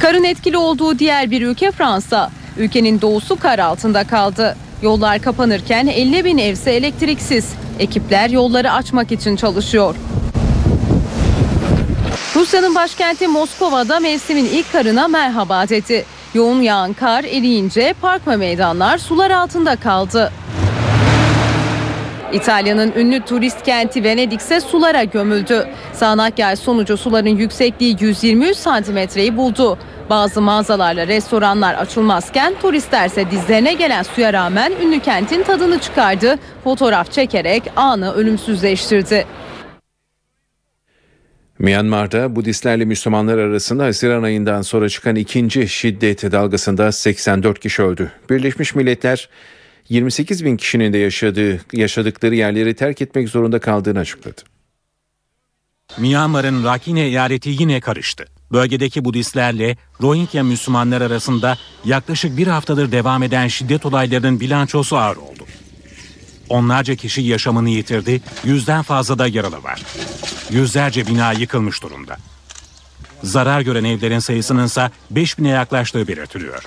Karın 0.00 0.24
etkili 0.24 0.56
olduğu 0.56 0.98
diğer 0.98 1.30
bir 1.30 1.42
ülke 1.42 1.70
Fransa. 1.70 2.30
Ülkenin 2.58 3.00
doğusu 3.00 3.36
kar 3.36 3.58
altında 3.58 4.04
kaldı. 4.04 4.56
Yollar 4.82 5.22
kapanırken 5.22 5.86
50 5.86 6.24
bin 6.24 6.38
evse 6.38 6.70
elektriksiz. 6.72 7.52
Ekipler 7.78 8.30
yolları 8.30 8.72
açmak 8.72 9.12
için 9.12 9.36
çalışıyor. 9.36 9.94
Rusya'nın 12.36 12.74
başkenti 12.74 13.28
Moskova'da 13.28 14.00
mevsimin 14.00 14.44
ilk 14.44 14.72
karına 14.72 15.08
merhaba 15.08 15.68
dedi. 15.68 16.04
Yoğun 16.34 16.62
yağan 16.62 16.92
kar 16.92 17.24
eriyince 17.24 17.94
park 18.00 18.28
ve 18.28 18.36
meydanlar 18.36 18.98
sular 18.98 19.30
altında 19.30 19.76
kaldı. 19.76 20.32
İtalya'nın 22.32 22.92
ünlü 22.96 23.20
turist 23.20 23.62
kenti 23.62 24.04
Venedik 24.04 24.40
ise 24.40 24.60
sulara 24.60 25.04
gömüldü. 25.04 25.68
Sağanak 25.92 26.38
yağış 26.38 26.58
sonucu 26.58 26.96
suların 26.96 27.36
yüksekliği 27.36 27.96
123 28.00 28.56
santimetreyi 28.56 29.36
buldu. 29.36 29.78
Bazı 30.10 30.40
mağazalarla 30.40 31.06
restoranlar 31.06 31.74
açılmazken 31.74 32.54
turistler 32.62 33.06
ise 33.06 33.30
dizlerine 33.30 33.74
gelen 33.74 34.02
suya 34.02 34.32
rağmen 34.32 34.72
ünlü 34.82 35.00
kentin 35.00 35.42
tadını 35.42 35.78
çıkardı. 35.78 36.38
Fotoğraf 36.64 37.12
çekerek 37.12 37.62
anı 37.76 38.14
ölümsüzleştirdi. 38.14 39.26
Myanmar'da 41.58 42.36
Budistlerle 42.36 42.84
Müslümanlar 42.84 43.38
arasında 43.38 43.84
Haziran 43.84 44.22
ayından 44.22 44.62
sonra 44.62 44.88
çıkan 44.88 45.16
ikinci 45.16 45.68
şiddet 45.68 46.22
dalgasında 46.22 46.92
84 46.92 47.60
kişi 47.60 47.82
öldü. 47.82 48.12
Birleşmiş 48.30 48.74
Milletler 48.74 49.28
28 49.88 50.44
bin 50.44 50.56
kişinin 50.56 50.92
de 50.92 50.98
yaşadığı, 50.98 51.60
yaşadıkları 51.72 52.34
yerleri 52.34 52.74
terk 52.74 53.02
etmek 53.02 53.28
zorunda 53.28 53.58
kaldığını 53.58 53.98
açıkladı. 53.98 54.42
Myanmar'ın 55.98 56.64
Rakhine 56.64 57.00
eyaleti 57.00 57.50
yine 57.50 57.80
karıştı. 57.80 58.24
Bölgedeki 58.52 59.04
Budistlerle 59.04 59.76
Rohingya 60.02 60.44
Müslümanlar 60.44 61.00
arasında 61.00 61.58
yaklaşık 61.84 62.36
bir 62.36 62.46
haftadır 62.46 62.92
devam 62.92 63.22
eden 63.22 63.48
şiddet 63.48 63.86
olaylarının 63.86 64.40
bilançosu 64.40 64.96
ağır 64.96 65.16
oldu. 65.16 65.44
Onlarca 66.48 66.94
kişi 66.94 67.20
yaşamını 67.20 67.70
yitirdi, 67.70 68.20
yüzden 68.44 68.82
fazla 68.82 69.18
da 69.18 69.26
yaralı 69.26 69.62
var. 69.62 69.82
Yüzlerce 70.50 71.06
bina 71.06 71.32
yıkılmış 71.32 71.82
durumda. 71.82 72.16
Zarar 73.22 73.60
gören 73.60 73.84
evlerin 73.84 74.18
sayısının 74.18 74.64
ise 74.64 74.90
5000'e 75.14 75.50
yaklaştığı 75.50 76.08
belirtiliyor. 76.08 76.62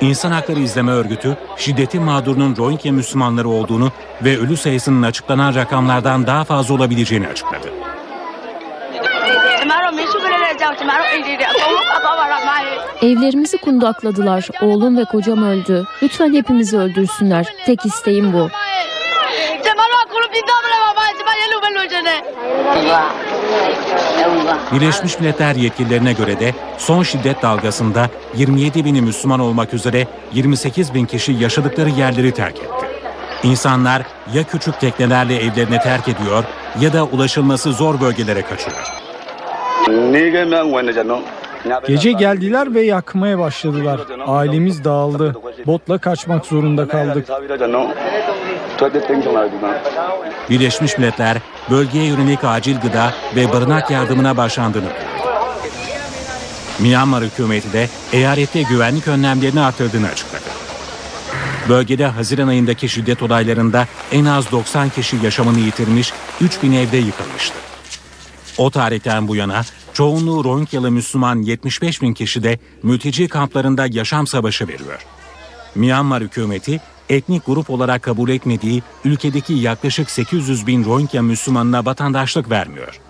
İnsan 0.00 0.32
Hakları 0.32 0.60
İzleme 0.60 0.92
Örgütü, 0.92 1.36
şiddetin 1.56 2.02
mağdurunun 2.02 2.56
Rohingya 2.56 2.92
Müslümanları 2.92 3.48
olduğunu 3.48 3.92
ve 4.24 4.38
ölü 4.38 4.56
sayısının 4.56 5.02
açıklanan 5.02 5.54
rakamlardan 5.54 6.26
daha 6.26 6.44
fazla 6.44 6.74
olabileceğini 6.74 7.28
açıkladı. 7.28 7.85
Evlerimizi 13.02 13.58
kundakladılar. 13.58 14.48
Oğlum 14.62 14.96
ve 14.96 15.04
kocam 15.04 15.42
öldü. 15.42 15.84
Lütfen 16.02 16.34
hepimizi 16.34 16.78
öldürsünler. 16.78 17.46
Tek 17.66 17.86
isteğim 17.86 18.32
bu. 18.32 18.48
Birleşmiş 24.72 25.20
Milletler 25.20 25.54
yetkililerine 25.54 26.12
göre 26.12 26.40
de 26.40 26.54
son 26.78 27.02
şiddet 27.02 27.42
dalgasında 27.42 28.10
27 28.36 28.84
bini 28.84 29.02
Müslüman 29.02 29.40
olmak 29.40 29.74
üzere 29.74 30.06
28 30.32 30.94
bin 30.94 31.06
kişi 31.06 31.32
yaşadıkları 31.32 31.90
yerleri 31.90 32.32
terk 32.32 32.58
etti. 32.58 32.86
İnsanlar 33.42 34.02
ya 34.34 34.42
küçük 34.44 34.80
teknelerle 34.80 35.36
evlerini 35.36 35.78
terk 35.78 36.08
ediyor 36.08 36.44
ya 36.80 36.92
da 36.92 37.04
ulaşılması 37.04 37.72
zor 37.72 38.00
bölgelere 38.00 38.42
kaçıyor. 38.42 39.05
Gece 41.86 42.12
geldiler 42.12 42.74
ve 42.74 42.80
yakmaya 42.82 43.38
başladılar. 43.38 44.00
Ailemiz 44.26 44.84
dağıldı. 44.84 45.36
Botla 45.66 45.98
kaçmak 45.98 46.46
zorunda 46.46 46.88
kaldık. 46.88 47.28
Birleşmiş 50.50 50.98
Milletler 50.98 51.36
bölgeye 51.70 52.04
yönelik 52.04 52.44
acil 52.44 52.80
gıda 52.80 53.14
ve 53.36 53.52
barınak 53.52 53.90
yardımına 53.90 54.36
başlandığını. 54.36 54.88
Myanmar 56.80 57.24
hükümeti 57.24 57.72
de 57.72 57.88
eyalette 58.12 58.62
güvenlik 58.62 59.08
önlemlerini 59.08 59.60
artırdığını 59.60 60.08
açıkladı. 60.08 60.44
Bölgede 61.68 62.06
Haziran 62.06 62.48
ayındaki 62.48 62.88
şiddet 62.88 63.22
olaylarında 63.22 63.86
en 64.12 64.24
az 64.24 64.52
90 64.52 64.88
kişi 64.88 65.16
yaşamını 65.22 65.58
yitirmiş, 65.58 66.12
3000 66.40 66.72
evde 66.72 66.96
yıkılmıştı. 66.96 67.75
O 68.58 68.70
tarihten 68.70 69.28
bu 69.28 69.36
yana 69.36 69.62
çoğunluğu 69.92 70.44
Rohingyalı 70.44 70.90
Müslüman 70.90 71.42
75 71.42 72.02
bin 72.02 72.14
kişi 72.14 72.42
de 72.42 72.58
mülteci 72.82 73.28
kamplarında 73.28 73.86
yaşam 73.90 74.26
savaşı 74.26 74.68
veriyor. 74.68 75.06
Myanmar 75.74 76.22
hükümeti 76.22 76.80
etnik 77.08 77.46
grup 77.46 77.70
olarak 77.70 78.02
kabul 78.02 78.28
etmediği 78.28 78.82
ülkedeki 79.04 79.54
yaklaşık 79.54 80.10
800 80.10 80.66
bin 80.66 80.84
Rohingya 80.84 81.22
Müslümanına 81.22 81.84
vatandaşlık 81.84 82.50
vermiyor. 82.50 83.00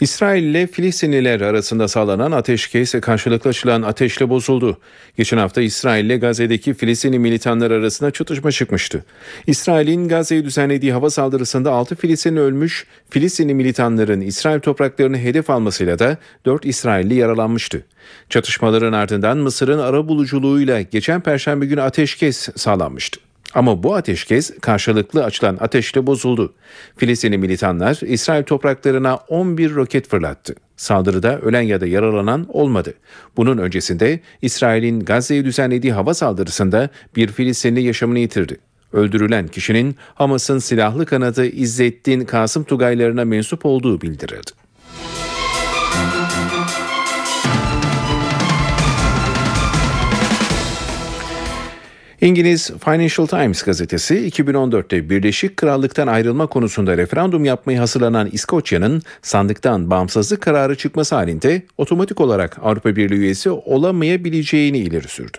İsrail 0.00 0.42
ile 0.42 0.66
Filistinliler 0.66 1.40
arasında 1.40 1.88
sağlanan 1.88 2.32
ateşkes 2.32 2.92
karşılıklı 2.92 3.50
açılan 3.50 3.82
ateşle 3.82 4.28
bozuldu. 4.28 4.78
Geçen 5.16 5.38
hafta 5.38 5.60
İsrail 5.60 6.04
ile 6.04 6.16
Gazze'deki 6.16 6.74
Filistinli 6.74 7.18
militanlar 7.18 7.70
arasında 7.70 8.10
çatışma 8.10 8.52
çıkmıştı. 8.52 9.04
İsrail'in 9.46 10.08
Gazze'ye 10.08 10.44
düzenlediği 10.44 10.92
hava 10.92 11.10
saldırısında 11.10 11.72
6 11.72 11.96
Filistinli 11.96 12.40
ölmüş, 12.40 12.86
Filistinli 13.10 13.54
militanların 13.54 14.20
İsrail 14.20 14.60
topraklarını 14.60 15.18
hedef 15.18 15.50
almasıyla 15.50 15.98
da 15.98 16.16
4 16.46 16.64
İsrailli 16.64 17.14
yaralanmıştı. 17.14 17.84
Çatışmaların 18.28 18.92
ardından 18.92 19.38
Mısır'ın 19.38 19.78
ara 19.78 20.08
buluculuğuyla 20.08 20.80
geçen 20.80 21.20
perşembe 21.20 21.66
günü 21.66 21.82
ateşkes 21.82 22.48
sağlanmıştı. 22.56 23.20
Ama 23.54 23.82
bu 23.82 23.94
ateşkes 23.94 24.58
karşılıklı 24.60 25.24
açılan 25.24 25.56
ateşle 25.60 26.06
bozuldu. 26.06 26.54
Filistinli 26.96 27.38
militanlar 27.38 28.00
İsrail 28.02 28.44
topraklarına 28.44 29.16
11 29.16 29.74
roket 29.74 30.08
fırlattı. 30.08 30.54
Saldırıda 30.76 31.38
ölen 31.38 31.60
ya 31.60 31.80
da 31.80 31.86
yaralanan 31.86 32.46
olmadı. 32.48 32.94
Bunun 33.36 33.58
öncesinde 33.58 34.20
İsrail'in 34.42 35.00
Gazze'ye 35.00 35.44
düzenlediği 35.44 35.92
hava 35.92 36.14
saldırısında 36.14 36.88
bir 37.16 37.28
Filistinli 37.28 37.82
yaşamını 37.82 38.18
yitirdi. 38.18 38.56
Öldürülen 38.92 39.48
kişinin 39.48 39.96
Hamas'ın 40.14 40.58
silahlı 40.58 41.06
kanadı 41.06 41.46
İzzettin 41.46 42.24
Kasım 42.24 42.64
Tugaylarına 42.64 43.24
mensup 43.24 43.66
olduğu 43.66 44.00
bildirildi. 44.00 44.50
İngiliz 52.24 52.70
Financial 52.84 53.26
Times 53.26 53.62
gazetesi 53.62 54.14
2014'te 54.14 55.10
Birleşik 55.10 55.56
Krallık'tan 55.56 56.06
ayrılma 56.06 56.46
konusunda 56.46 56.96
referandum 56.96 57.44
yapmayı 57.44 57.78
hazırlanan 57.78 58.28
İskoçya'nın 58.32 59.02
sandıktan 59.22 59.90
bağımsızlık 59.90 60.40
kararı 60.40 60.76
çıkması 60.76 61.14
halinde 61.14 61.62
otomatik 61.78 62.20
olarak 62.20 62.58
Avrupa 62.62 62.96
Birliği 62.96 63.18
üyesi 63.18 63.50
olamayabileceğini 63.50 64.78
ileri 64.78 65.08
sürdü. 65.08 65.38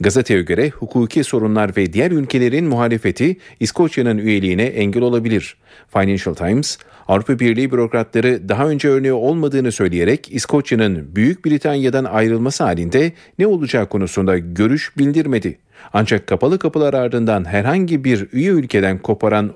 Gazeteye 0.00 0.42
göre 0.42 0.70
hukuki 0.70 1.24
sorunlar 1.24 1.76
ve 1.76 1.92
diğer 1.92 2.10
ülkelerin 2.10 2.64
muhalefeti 2.66 3.36
İskoçya'nın 3.60 4.18
üyeliğine 4.18 4.64
engel 4.64 5.02
olabilir. 5.02 5.56
Financial 5.92 6.34
Times, 6.34 6.78
Avrupa 7.08 7.38
Birliği 7.38 7.72
bürokratları 7.72 8.48
daha 8.48 8.68
önce 8.68 8.88
örneği 8.88 9.12
olmadığını 9.12 9.72
söyleyerek 9.72 10.28
İskoçya'nın 10.32 11.16
Büyük 11.16 11.44
Britanya'dan 11.46 12.04
ayrılması 12.04 12.64
halinde 12.64 13.12
ne 13.38 13.46
olacağı 13.46 13.88
konusunda 13.88 14.38
görüş 14.38 14.92
bildirmedi. 14.98 15.58
Ancak 15.92 16.26
kapalı 16.26 16.58
kapılar 16.58 16.94
ardından 16.94 17.44
herhangi 17.44 18.04
bir 18.04 18.28
üye 18.32 18.50
ülkeden 18.50 18.98
koparan 18.98 19.52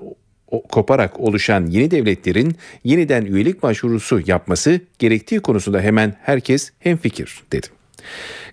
koparak 0.69 1.19
oluşan 1.19 1.65
yeni 1.65 1.91
devletlerin 1.91 2.55
yeniden 2.83 3.25
üyelik 3.25 3.63
başvurusu 3.63 4.21
yapması 4.25 4.79
gerektiği 4.99 5.39
konusunda 5.39 5.81
hemen 5.81 6.15
herkes 6.21 6.71
hemfikir 6.79 7.43
dedi. 7.51 7.67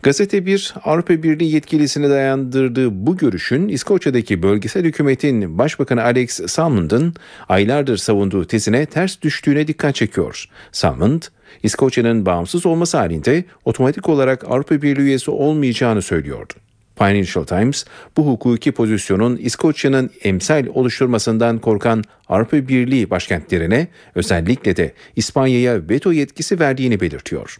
Gazete 0.03 0.47
bir 0.47 0.75
Avrupa 0.85 1.23
Birliği 1.23 1.53
yetkilisine 1.53 2.11
dayandırdığı 2.11 3.07
bu 3.07 3.17
görüşün 3.17 3.69
İskoçya'daki 3.69 4.43
bölgesel 4.43 4.85
hükümetin 4.85 5.59
Başbakanı 5.59 6.03
Alex 6.05 6.41
Salmond'ın 6.47 7.15
aylardır 7.49 7.97
savunduğu 7.97 8.45
tezine 8.45 8.87
ters 8.87 9.23
düştüğüne 9.23 9.67
dikkat 9.67 9.95
çekiyor. 9.95 10.45
Salmond, 10.73 11.23
İskoçya'nın 11.63 12.27
bağımsız 12.27 12.67
olması 12.67 12.97
halinde 12.97 13.45
otomatik 13.65 14.09
olarak 14.09 14.45
Avrupa 14.51 14.83
Birliği 14.83 15.03
üyesi 15.03 15.31
olmayacağını 15.31 16.03
söylüyordu. 16.03 16.55
Financial 16.99 17.45
Times 17.45 17.85
bu 18.17 18.27
hukuki 18.27 18.73
pozisyonun 18.73 19.37
İskoçya'nın 19.37 20.11
emsal 20.23 20.67
oluşturmasından 20.75 21.59
korkan 21.59 22.05
Avrupa 22.29 22.69
Birliği 22.69 23.11
başkentlerine 23.11 23.89
özellikle 24.15 24.77
de 24.77 24.93
İspanya'ya 25.17 25.89
veto 25.89 26.13
yetkisi 26.13 26.61
verdiğini 26.61 27.01
belirtiyor. 27.01 27.59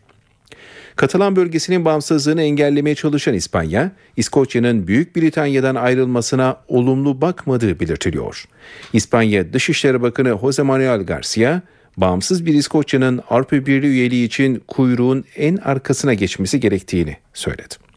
Katalan 0.97 1.37
bölgesinin 1.37 1.85
bağımsızlığını 1.85 2.43
engellemeye 2.43 2.95
çalışan 2.95 3.35
İspanya, 3.35 3.93
İskoçya'nın 4.17 4.87
Büyük 4.87 5.17
Britanya'dan 5.17 5.75
ayrılmasına 5.75 6.57
olumlu 6.69 7.21
bakmadığı 7.21 7.81
belirtiliyor. 7.81 8.45
İspanya 8.93 9.53
Dışişleri 9.53 10.03
Bakanı 10.03 10.39
Jose 10.41 10.63
Manuel 10.63 11.03
Garcia, 11.03 11.61
bağımsız 11.97 12.47
bir 12.47 12.55
İskoçya'nın 12.55 13.21
Avrupa 13.31 13.67
Birliği 13.67 13.89
üyeliği 13.89 14.27
için 14.27 14.63
kuyruğun 14.69 15.25
en 15.37 15.57
arkasına 15.57 16.15
geçmesi 16.15 16.61
gerektiğini 16.61 17.17
söyledi. 17.35 17.88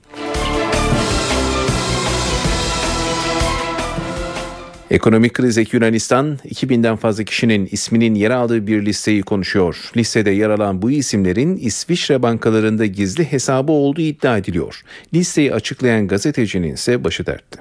Ekonomik 4.91 5.33
krizdeki 5.33 5.75
Yunanistan 5.75 6.37
2000'den 6.45 6.95
fazla 6.95 7.23
kişinin 7.23 7.69
isminin 7.71 8.15
yer 8.15 8.31
aldığı 8.31 8.67
bir 8.67 8.85
listeyi 8.85 9.23
konuşuyor. 9.23 9.91
Listede 9.97 10.31
yer 10.31 10.49
alan 10.49 10.81
bu 10.81 10.91
isimlerin 10.91 11.57
İsviçre 11.57 12.23
bankalarında 12.23 12.85
gizli 12.85 13.31
hesabı 13.31 13.71
olduğu 13.71 14.01
iddia 14.01 14.37
ediliyor. 14.37 14.81
Listeyi 15.13 15.53
açıklayan 15.53 16.07
gazetecinin 16.07 16.73
ise 16.73 17.03
başı 17.03 17.25
dertte. 17.25 17.59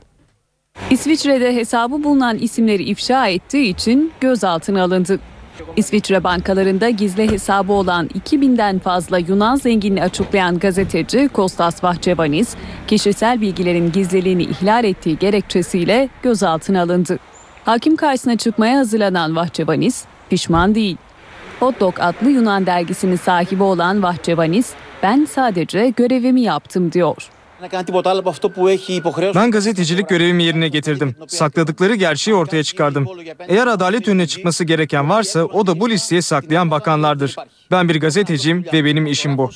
İsviçre'de 0.91 1.57
hesabı 1.57 2.05
bulunan 2.05 2.39
isimleri 2.39 2.83
ifşa 2.83 3.29
ettiği 3.29 3.75
için 3.75 4.13
gözaltına 4.21 4.83
alındı. 4.83 5.21
İsviçre 5.77 6.25
bankalarında 6.25 6.91
gizli 6.91 7.31
hesabı 7.31 7.73
olan 7.73 8.07
2000'den 8.07 8.79
fazla 8.79 9.19
Yunan 9.19 9.57
zenginini 9.57 10.03
açıklayan 10.03 10.59
gazeteci 10.59 11.29
Kostas 11.33 11.85
Vahçevanis, 11.85 12.55
kişisel 12.87 13.41
bilgilerin 13.41 13.93
gizliliğini 13.93 14.43
ihlal 14.43 14.85
ettiği 14.85 15.19
gerekçesiyle 15.19 16.09
gözaltına 16.23 16.83
alındı. 16.83 17.19
Hakim 17.65 17.97
karşısına 17.97 18.37
çıkmaya 18.37 18.79
hazırlanan 18.79 19.37
Vahçevanis 19.37 20.05
pişman 20.31 20.75
değil. 20.75 20.97
Hot 21.61 21.81
Dog 21.81 21.95
adlı 22.01 22.31
Yunan 22.31 22.67
dergisinin 22.67 23.17
sahibi 23.17 23.63
olan 23.63 24.03
Vahçevanis, 24.03 24.73
ben 25.03 25.25
sadece 25.25 25.89
görevimi 25.97 26.41
yaptım 26.41 26.93
diyor. 26.93 27.31
Ben 29.35 29.51
gazetecilik 29.51 30.09
görevimi 30.09 30.45
yerine 30.45 30.69
getirdim. 30.69 31.15
Sakladıkları 31.29 31.95
gerçeği 31.95 32.35
ortaya 32.35 32.63
çıkardım. 32.63 33.07
Eğer 33.49 33.67
adalet 33.67 34.09
önüne 34.09 34.27
çıkması 34.27 34.65
gereken 34.65 35.11
varsa 35.11 35.45
o 35.45 35.67
da 35.67 35.81
bu 35.81 35.91
listeye 35.91 36.23
saklayan 36.23 36.71
bakanlardır. 36.71 37.37
Ben 37.71 37.89
bir 37.89 38.01
gazeteciyim 38.01 38.65
ve 38.73 38.85
benim 38.85 39.07
işim 39.07 39.39
bu. 39.39 39.51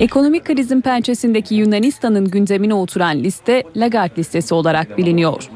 Ekonomik 0.00 0.44
krizin 0.44 0.80
pençesindeki 0.80 1.54
Yunanistan'ın 1.54 2.24
gündemine 2.24 2.74
oturan 2.74 3.18
liste 3.18 3.62
Lagarde 3.76 4.16
listesi 4.18 4.54
olarak 4.54 4.98
biliniyor. 4.98 5.50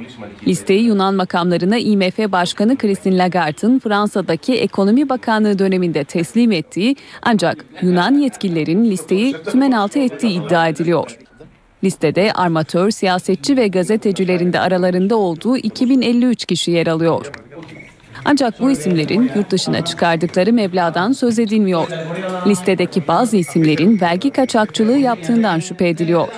Listeyi 0.46 0.84
Yunan 0.84 1.14
makamlarına 1.14 1.78
IMF 1.78 2.18
Başkanı 2.18 2.76
Christine 2.76 3.18
Lagarde'ın 3.18 3.78
Fransa'daki 3.78 4.54
Ekonomi 4.54 5.08
Bakanlığı 5.08 5.58
döneminde 5.58 6.04
teslim 6.04 6.52
ettiği 6.52 6.96
ancak 7.22 7.64
Yunan 7.82 8.14
yetkililerin 8.14 8.84
listeyi 8.84 9.36
tümen 9.50 9.88
ettiği 9.96 10.42
iddia 10.42 10.68
ediliyor. 10.68 11.18
Listede 11.84 12.32
armatör, 12.32 12.90
siyasetçi 12.90 13.56
ve 13.56 13.68
gazetecilerin 13.68 14.52
de 14.52 14.60
aralarında 14.60 15.16
olduğu 15.16 15.56
2053 15.56 16.44
kişi 16.44 16.70
yer 16.70 16.86
alıyor. 16.86 17.32
Ancak 18.24 18.60
bu 18.60 18.70
isimlerin 18.70 19.30
yurt 19.36 19.50
dışına 19.50 19.84
çıkardıkları 19.84 20.52
meblağdan 20.52 21.12
söz 21.12 21.38
edilmiyor. 21.38 21.88
Listedeki 22.46 23.08
bazı 23.08 23.36
isimlerin 23.36 24.00
vergi 24.00 24.30
kaçakçılığı 24.30 24.98
yaptığından 24.98 25.58
şüphe 25.58 25.88
ediliyor. 25.88 26.28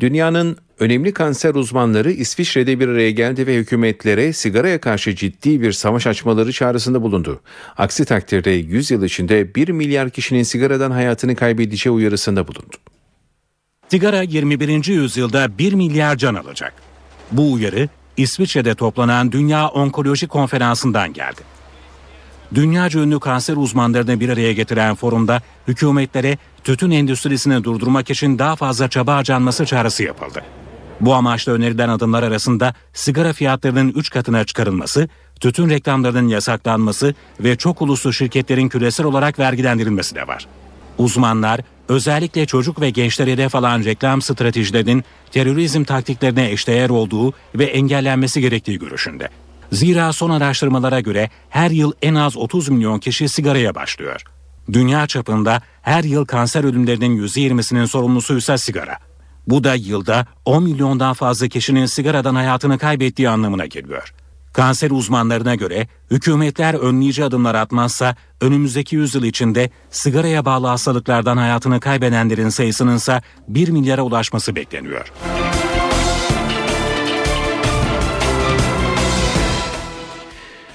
Dünyanın 0.00 0.56
önemli 0.78 1.12
kanser 1.12 1.54
uzmanları 1.54 2.10
İsviçre'de 2.12 2.80
bir 2.80 2.88
araya 2.88 3.10
geldi 3.10 3.46
ve 3.46 3.56
hükümetlere 3.56 4.32
sigaraya 4.32 4.80
karşı 4.80 5.14
ciddi 5.14 5.60
bir 5.60 5.72
savaş 5.72 6.06
açmaları 6.06 6.52
çağrısında 6.52 7.02
bulundu. 7.02 7.40
Aksi 7.76 8.04
takdirde 8.04 8.50
100 8.50 8.90
yıl 8.90 9.02
içinde 9.04 9.54
1 9.54 9.68
milyar 9.68 10.10
kişinin 10.10 10.42
sigaradan 10.42 10.90
hayatını 10.90 11.36
kaybedeceği 11.36 11.92
uyarısında 11.92 12.48
bulundu. 12.48 12.76
Sigara 13.88 14.22
21. 14.22 14.86
yüzyılda 14.86 15.58
1 15.58 15.72
milyar 15.72 16.16
can 16.16 16.34
alacak. 16.34 16.72
Bu 17.32 17.52
uyarı 17.52 17.88
İsviçre'de 18.20 18.74
toplanan 18.74 19.32
Dünya 19.32 19.68
Onkoloji 19.68 20.28
Konferansı'ndan 20.28 21.12
geldi. 21.12 21.40
Dünyaca 22.54 23.00
ünlü 23.00 23.20
kanser 23.20 23.56
uzmanlarını 23.56 24.20
bir 24.20 24.28
araya 24.28 24.52
getiren 24.52 24.94
forumda 24.94 25.42
hükümetlere 25.68 26.38
tütün 26.64 26.90
endüstrisini 26.90 27.64
durdurmak 27.64 28.10
için 28.10 28.38
daha 28.38 28.56
fazla 28.56 28.88
çaba 28.88 29.16
harcanması 29.16 29.66
çağrısı 29.66 30.02
yapıldı. 30.02 30.42
Bu 31.00 31.14
amaçla 31.14 31.52
önerilen 31.52 31.88
adımlar 31.88 32.22
arasında 32.22 32.74
sigara 32.92 33.32
fiyatlarının 33.32 33.92
3 33.96 34.10
katına 34.10 34.44
çıkarılması, 34.44 35.08
tütün 35.40 35.70
reklamlarının 35.70 36.28
yasaklanması 36.28 37.14
ve 37.40 37.56
çok 37.56 37.82
uluslu 37.82 38.12
şirketlerin 38.12 38.68
küresel 38.68 39.06
olarak 39.06 39.38
vergilendirilmesi 39.38 40.14
de 40.14 40.28
var. 40.28 40.46
Uzmanlar 40.98 41.60
özellikle 41.90 42.46
çocuk 42.46 42.80
ve 42.80 42.90
gençlere 42.90 43.32
hedef 43.32 43.54
alan 43.54 43.84
reklam 43.84 44.22
stratejilerinin 44.22 45.04
terörizm 45.30 45.84
taktiklerine 45.84 46.50
eşdeğer 46.50 46.90
olduğu 46.90 47.32
ve 47.54 47.64
engellenmesi 47.64 48.40
gerektiği 48.40 48.78
görüşünde. 48.78 49.28
Zira 49.72 50.12
son 50.12 50.30
araştırmalara 50.30 51.00
göre 51.00 51.30
her 51.48 51.70
yıl 51.70 51.92
en 52.02 52.14
az 52.14 52.36
30 52.36 52.68
milyon 52.68 52.98
kişi 52.98 53.28
sigaraya 53.28 53.74
başlıyor. 53.74 54.22
Dünya 54.72 55.06
çapında 55.06 55.62
her 55.82 56.04
yıl 56.04 56.24
kanser 56.24 56.64
ölümlerinin 56.64 57.26
%20'sinin 57.26 57.84
sorumlusuysa 57.84 58.58
sigara. 58.58 58.98
Bu 59.46 59.64
da 59.64 59.74
yılda 59.74 60.26
10 60.44 60.62
milyondan 60.62 61.14
fazla 61.14 61.48
kişinin 61.48 61.86
sigaradan 61.86 62.34
hayatını 62.34 62.78
kaybettiği 62.78 63.28
anlamına 63.28 63.66
geliyor. 63.66 64.14
Kanser 64.52 64.90
uzmanlarına 64.90 65.54
göre 65.54 65.88
hükümetler 66.10 66.74
önleyici 66.74 67.24
adımlar 67.24 67.54
atmazsa 67.54 68.16
önümüzdeki 68.40 68.96
yüzyıl 68.96 69.24
içinde 69.24 69.70
sigaraya 69.90 70.44
bağlı 70.44 70.66
hastalıklardan 70.66 71.36
hayatını 71.36 71.80
kaybedenlerin 71.80 72.48
sayısının 72.48 72.96
ise 72.96 73.22
1 73.48 73.68
milyara 73.68 74.02
ulaşması 74.02 74.56
bekleniyor. 74.56 75.12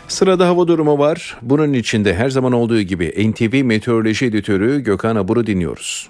Sırada 0.08 0.48
hava 0.48 0.68
durumu 0.68 1.00
var. 1.00 1.38
Bunun 1.42 1.74
içinde 1.74 2.16
her 2.16 2.30
zaman 2.30 2.54
olduğu 2.54 2.82
gibi 2.82 3.32
NTV 3.32 3.64
Meteoroloji 3.64 4.26
Editörü 4.26 4.80
Gökhan 4.84 5.16
Abur'u 5.16 5.48
dinliyoruz. 5.48 6.10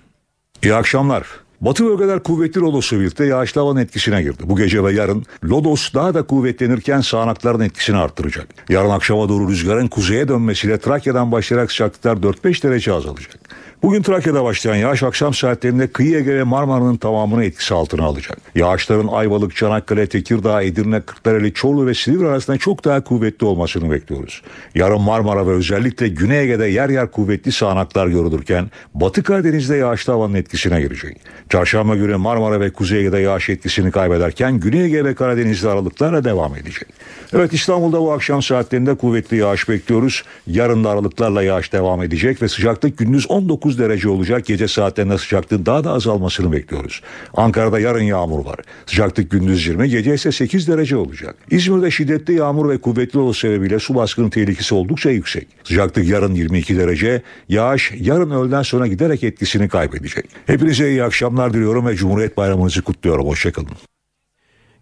İyi 0.64 0.76
akşamlar. 0.76 1.28
Batı 1.62 1.86
bölgeler 1.86 2.24
kuvvetli 2.24 2.62
Lodos'la 2.62 3.00
birlikte 3.00 3.26
yağışlı 3.26 3.62
havanın 3.62 3.80
etkisine 3.80 4.22
girdi. 4.22 4.44
Bu 4.44 4.56
gece 4.56 4.84
ve 4.84 4.94
yarın 4.94 5.26
Lodos 5.44 5.94
daha 5.94 6.14
da 6.14 6.24
kuvvetlenirken 6.24 7.02
sağanakların 7.02 7.60
etkisini 7.60 7.98
arttıracak. 7.98 8.48
Yarın 8.70 8.90
akşama 8.90 9.30
doğru 9.30 9.50
rüzgarın 9.50 9.88
kuzeye 9.88 10.28
dönmesiyle 10.28 10.80
Trakya'dan 10.80 11.32
başlayarak 11.32 11.72
sıcaklıklar 11.72 12.18
4-5 12.18 12.64
derece 12.64 12.94
azalacak. 12.94 13.40
Bugün 13.86 14.02
Trakya'da 14.02 14.44
başlayan 14.44 14.76
yağış 14.76 15.04
akşam 15.04 15.34
saatlerinde 15.34 15.88
kıyı 15.88 16.18
Ege 16.18 16.36
ve 16.36 16.44
Marmara'nın 16.44 16.98
tamamını 16.98 17.46
etkisi 17.46 17.74
altına 17.74 18.06
alacak. 18.06 18.38
Yağışların 18.56 19.08
Ayvalık, 19.08 19.56
Çanakkale, 19.56 20.08
Tekirdağ, 20.08 20.62
Edirne, 20.62 21.02
Kırklareli, 21.02 21.54
Çorlu 21.54 21.88
ve 21.88 21.94
Silivri 21.94 22.28
arasında 22.28 22.58
çok 22.58 22.86
daha 22.86 23.04
kuvvetli 23.04 23.46
olmasını 23.46 23.92
bekliyoruz. 23.92 24.42
Yarın 24.76 25.02
Marmara 25.02 25.48
ve 25.48 25.52
özellikle 25.52 26.08
Güney 26.08 26.40
Ege'de 26.40 26.66
yer 26.66 26.90
yer 26.90 27.12
kuvvetli 27.12 27.52
sağanaklar 27.52 28.08
görülürken 28.08 28.72
Batı 28.94 29.24
Karadeniz'de 29.24 29.76
yağışlı 29.76 30.14
havanın 30.14 30.34
etkisine 30.34 30.82
girecek. 30.82 31.18
Çarşamba 31.50 31.96
günü 31.96 32.16
Marmara 32.16 32.60
ve 32.60 32.70
Kuzey 32.70 33.00
Ege'de 33.00 33.20
yağış 33.20 33.50
etkisini 33.50 33.92
kaybederken 33.92 34.60
Güney 34.60 34.86
Ege 34.86 35.06
ve 35.06 35.16
Karadeniz'de 35.16 35.70
aralıklarla 35.70 36.24
devam 36.24 36.56
edecek. 36.56 36.88
Evet 37.34 37.54
İstanbul'da 37.54 38.02
bu 38.02 38.12
akşam 38.12 38.42
saatlerinde 38.42 38.96
kuvvetli 38.96 39.38
yağış 39.38 39.70
bekliyoruz. 39.70 40.24
Yarın 40.48 40.84
da 40.84 40.90
aralıklarla 40.90 41.44
yağış 41.44 41.74
devam 41.74 42.04
edecek 42.04 42.42
ve 42.42 42.48
sıcaklık 42.48 42.98
gündüz 42.98 43.32
19 43.32 43.75
derece 43.80 44.10
olacak. 44.10 44.46
Gece 44.46 44.68
saatlerinde 44.68 45.18
sıcaklığın 45.18 45.66
daha 45.66 45.84
da 45.84 45.92
azalmasını 45.92 46.52
bekliyoruz. 46.52 47.02
Ankara'da 47.34 47.80
yarın 47.80 48.04
yağmur 48.04 48.46
var. 48.46 48.60
Sıcaklık 48.86 49.32
gündüz 49.32 49.68
20, 49.68 49.90
gece 49.90 50.14
ise 50.14 50.32
8 50.32 50.68
derece 50.68 50.98
olacak. 50.98 51.36
İzmir'de 51.52 51.92
şiddetli 51.92 52.34
yağmur 52.34 52.70
ve 52.70 52.78
kuvvetli 52.78 53.14
dolu 53.14 53.34
sebebiyle 53.34 53.80
su 53.80 53.96
baskını 53.96 54.30
tehlikesi 54.30 54.76
oldukça 54.76 55.10
yüksek. 55.10 55.48
Sıcaklık 55.64 56.08
yarın 56.08 56.36
22 56.36 56.78
derece. 56.78 57.22
Yağış 57.50 57.92
yarın 58.00 58.32
öğleden 58.32 58.62
sonra 58.62 58.88
giderek 58.88 59.24
etkisini 59.24 59.70
kaybedecek. 59.70 60.26
Hepinize 60.46 60.90
iyi 60.90 61.04
akşamlar 61.04 61.54
diliyorum 61.54 61.88
ve 61.88 61.96
Cumhuriyet 61.96 62.38
Bayramınızı 62.38 62.82
kutluyorum. 62.82 63.28
Hoşçakalın. 63.28 63.70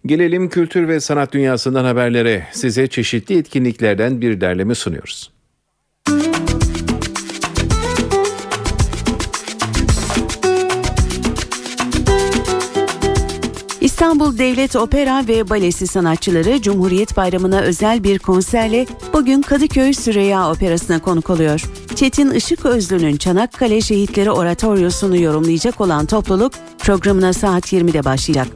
Gelelim 0.05 0.49
kültür 0.49 0.87
ve 0.87 0.99
sanat 0.99 1.33
dünyasından 1.33 1.85
haberlere. 1.85 2.47
Size 2.51 2.87
çeşitli 2.87 3.37
etkinliklerden 3.37 4.21
bir 4.21 4.41
derleme 4.41 4.75
sunuyoruz. 4.75 5.31
İstanbul 14.03 14.37
Devlet 14.37 14.75
Opera 14.75 15.27
ve 15.27 15.49
Balesi 15.49 15.87
sanatçıları 15.87 16.61
Cumhuriyet 16.61 17.17
Bayramı'na 17.17 17.59
özel 17.59 18.03
bir 18.03 18.19
konserle 18.19 18.85
bugün 19.13 19.41
Kadıköy 19.41 19.93
Süreyya 19.93 20.51
Operası'na 20.51 20.99
konuk 20.99 21.29
oluyor. 21.29 21.63
Çetin 21.95 22.31
Işık 22.31 22.65
Özlü'nün 22.65 23.17
Çanakkale 23.17 23.81
Şehitleri 23.81 24.31
Oratoryosunu 24.31 25.17
yorumlayacak 25.17 25.81
olan 25.81 26.05
topluluk 26.05 26.53
programına 26.77 27.33
saat 27.33 27.73
20'de 27.73 28.05
başlayacak. 28.05 28.47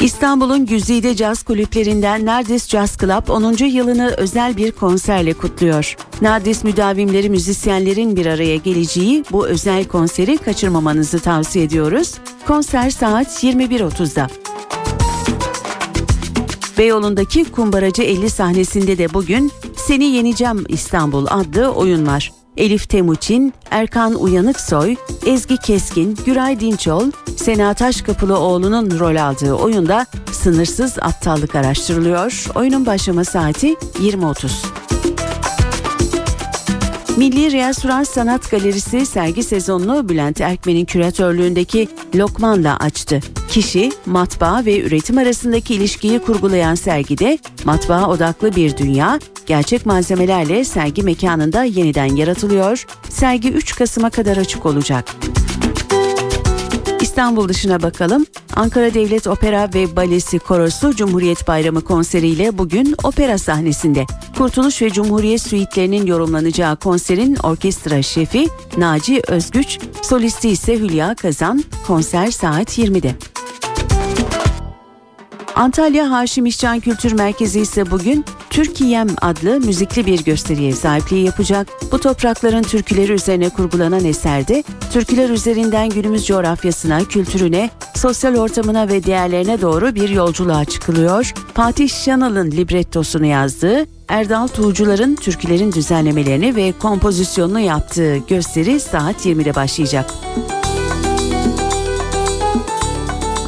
İstanbul'un 0.00 0.66
güzide 0.66 1.16
caz 1.16 1.42
kulüplerinden 1.42 2.26
Nardis 2.26 2.68
Jazz 2.68 2.96
Club 2.98 3.28
10. 3.28 3.64
yılını 3.64 4.14
özel 4.16 4.56
bir 4.56 4.72
konserle 4.72 5.32
kutluyor. 5.32 5.96
Nardis 6.22 6.64
müdavimleri 6.64 7.30
müzisyenlerin 7.30 8.16
bir 8.16 8.26
araya 8.26 8.56
geleceği 8.56 9.24
bu 9.32 9.46
özel 9.46 9.84
konseri 9.84 10.38
kaçırmamanızı 10.38 11.20
tavsiye 11.20 11.64
ediyoruz. 11.64 12.14
Konser 12.46 12.90
saat 12.90 13.44
21.30'da. 13.44 14.28
Beyoğlu'ndaki 16.78 17.44
Kumbaracı 17.44 18.02
50 18.02 18.30
sahnesinde 18.30 18.98
de 18.98 19.14
bugün 19.14 19.52
Seni 19.76 20.04
Yeneceğim 20.04 20.64
İstanbul 20.68 21.26
adlı 21.30 21.68
oyun 21.68 22.06
var. 22.06 22.39
Elif 22.60 22.88
Temuçin, 22.88 23.54
Erkan 23.70 24.14
Uyanıksoy, 24.14 24.96
Ezgi 25.26 25.56
Keskin, 25.56 26.18
Güray 26.26 26.60
Dinçol, 26.60 27.10
Sena 27.36 27.74
Taşkapılıoğlu'nun 27.74 28.98
rol 28.98 29.16
aldığı 29.16 29.52
oyunda 29.52 30.06
sınırsız 30.32 30.98
aptallık 30.98 31.54
araştırılıyor. 31.54 32.46
Oyunun 32.54 32.86
başlama 32.86 33.24
saati 33.24 33.72
20.30. 33.72 34.50
Milli 37.16 37.52
Reasürans 37.52 38.10
Sanat 38.10 38.50
Galerisi 38.50 39.06
sergi 39.06 39.42
sezonunu 39.42 40.08
Bülent 40.08 40.40
Erkmen'in 40.40 40.84
küratörlüğündeki 40.84 41.88
Lokman'la 42.14 42.76
açtı. 42.76 43.20
Kişi, 43.48 43.92
matbaa 44.06 44.64
ve 44.64 44.80
üretim 44.80 45.18
arasındaki 45.18 45.74
ilişkiyi 45.74 46.18
kurgulayan 46.18 46.74
sergide 46.74 47.38
matbaa 47.64 48.08
odaklı 48.08 48.56
bir 48.56 48.76
dünya, 48.76 49.18
gerçek 49.50 49.86
malzemelerle 49.86 50.64
sergi 50.64 51.02
mekanında 51.02 51.64
yeniden 51.64 52.16
yaratılıyor. 52.16 52.86
Sergi 53.08 53.52
3 53.52 53.74
Kasım'a 53.74 54.10
kadar 54.10 54.36
açık 54.36 54.66
olacak. 54.66 55.16
İstanbul 57.00 57.48
dışına 57.48 57.82
bakalım. 57.82 58.26
Ankara 58.56 58.94
Devlet 58.94 59.26
Opera 59.26 59.70
ve 59.74 59.96
Balesi 59.96 60.38
Korosu 60.38 60.96
Cumhuriyet 60.96 61.48
Bayramı 61.48 61.80
konseriyle 61.80 62.58
bugün 62.58 62.94
opera 63.04 63.38
sahnesinde. 63.38 64.06
Kurtuluş 64.38 64.82
ve 64.82 64.90
Cumhuriyet 64.90 65.42
suitlerinin 65.42 66.06
yorumlanacağı 66.06 66.76
konserin 66.76 67.36
orkestra 67.42 68.02
şefi 68.02 68.48
Naci 68.76 69.22
Özgüç, 69.28 69.78
solisti 70.02 70.48
ise 70.48 70.78
Hülya 70.78 71.14
Kazan. 71.14 71.64
Konser 71.86 72.30
saat 72.30 72.78
20'de. 72.78 73.14
Antalya 75.54 76.10
Haşim 76.10 76.46
İşcan 76.46 76.80
Kültür 76.80 77.12
Merkezi 77.12 77.60
ise 77.60 77.90
bugün 77.90 78.24
Türkiyem 78.50 79.06
adlı 79.20 79.60
müzikli 79.60 80.06
bir 80.06 80.24
gösteriye 80.24 80.72
sahipliği 80.72 81.24
yapacak. 81.24 81.68
Bu 81.92 81.98
toprakların 81.98 82.62
türküleri 82.62 83.12
üzerine 83.12 83.48
kurgulanan 83.48 84.04
eserde 84.04 84.64
türküler 84.92 85.30
üzerinden 85.30 85.88
günümüz 85.88 86.26
coğrafyasına, 86.26 87.04
kültürüne, 87.04 87.70
sosyal 87.96 88.36
ortamına 88.36 88.88
ve 88.88 89.04
değerlerine 89.04 89.60
doğru 89.60 89.94
bir 89.94 90.08
yolculuğa 90.08 90.64
çıkılıyor. 90.64 91.32
Fatih 91.54 91.88
Şanal'ın 91.88 92.50
librettosunu 92.50 93.26
yazdığı, 93.26 93.86
Erdal 94.08 94.46
Tuğcular'ın 94.46 95.14
türkülerin 95.14 95.72
düzenlemelerini 95.72 96.56
ve 96.56 96.72
kompozisyonunu 96.72 97.60
yaptığı 97.60 98.16
gösteri 98.16 98.80
saat 98.80 99.26
20'de 99.26 99.54
başlayacak. 99.54 100.10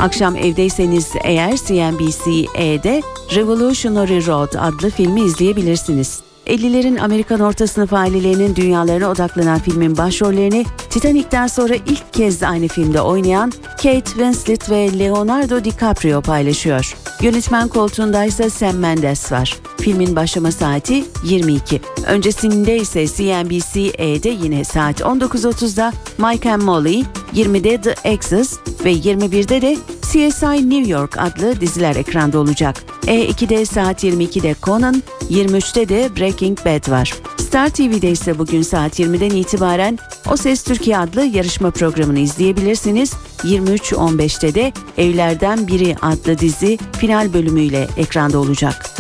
Akşam 0.03 0.37
evdeyseniz 0.37 1.13
eğer 1.25 1.57
CNBC'de 1.57 3.03
Revolutionary 3.35 4.27
Road 4.27 4.55
adlı 4.59 4.91
filmi 4.91 5.21
izleyebilirsiniz. 5.21 6.32
50'lerin 6.47 7.01
Amerikan 7.01 7.41
orta 7.41 7.67
sınıf 7.67 7.93
ailelerinin 7.93 8.57
dünyalarına 8.57 9.11
odaklanan 9.11 9.59
filmin 9.59 9.97
başrollerini 9.97 10.65
Titanic'ten 10.91 11.47
sonra 11.47 11.75
ilk 11.75 12.13
kez 12.13 12.43
aynı 12.43 12.69
filmde 12.69 13.01
oynayan 13.01 13.53
Kate 13.77 14.05
Winslet 14.05 14.71
ve 14.71 14.99
Leonardo 14.99 15.65
DiCaprio 15.65 16.21
paylaşıyor. 16.21 16.97
Yönetmen 17.21 17.69
koltuğunda 17.69 18.25
ise 18.25 18.51
Sam 18.51 18.77
Mendes 18.77 19.33
var. 19.33 19.57
Filmin 19.81 20.17
başlama 20.17 20.53
saati 20.53 21.05
22. 21.25 21.81
Öncesinde 22.07 22.77
ise 22.77 23.07
CNBC'de 23.07 24.29
yine 24.29 24.65
saat 24.65 25.01
19.30'da 25.01 25.93
Mike 26.19 26.53
and 26.53 26.63
Molly, 26.63 27.05
20'de 27.35 27.81
The 27.81 27.95
Exes 28.05 28.59
ve 28.85 28.93
21'de 28.93 29.63
de 29.63 29.77
CSI 30.13 30.71
New 30.71 30.91
York 30.91 31.19
adlı 31.19 31.61
diziler 31.61 31.97
ekranda 31.97 32.39
olacak. 32.39 32.85
E2'de 33.07 33.67
saat 33.67 34.05
22'de 34.05 34.55
Conan, 34.63 35.03
23'te 35.31 35.89
de 35.89 36.11
Breaking 36.17 36.59
Bad 36.59 36.91
var. 36.91 37.13
Star 37.37 37.69
TV'de 37.69 38.11
ise 38.11 38.39
bugün 38.39 38.63
saat 38.63 39.01
20'den 39.01 39.31
itibaren 39.31 39.99
O 40.33 40.37
Ses 40.37 40.63
Türkiye 40.63 40.99
adlı 40.99 41.25
yarışma 41.25 41.71
programını 41.71 42.19
izleyebilirsiniz. 42.19 43.13
23.15'te 43.45 44.55
de 44.55 44.73
Evlerden 44.99 45.69
Biri 45.69 45.97
adlı 46.03 46.39
dizi 46.39 46.79
final 46.99 47.33
bölümüyle 47.33 47.89
ekranda 47.97 48.39
olacak. 48.39 48.95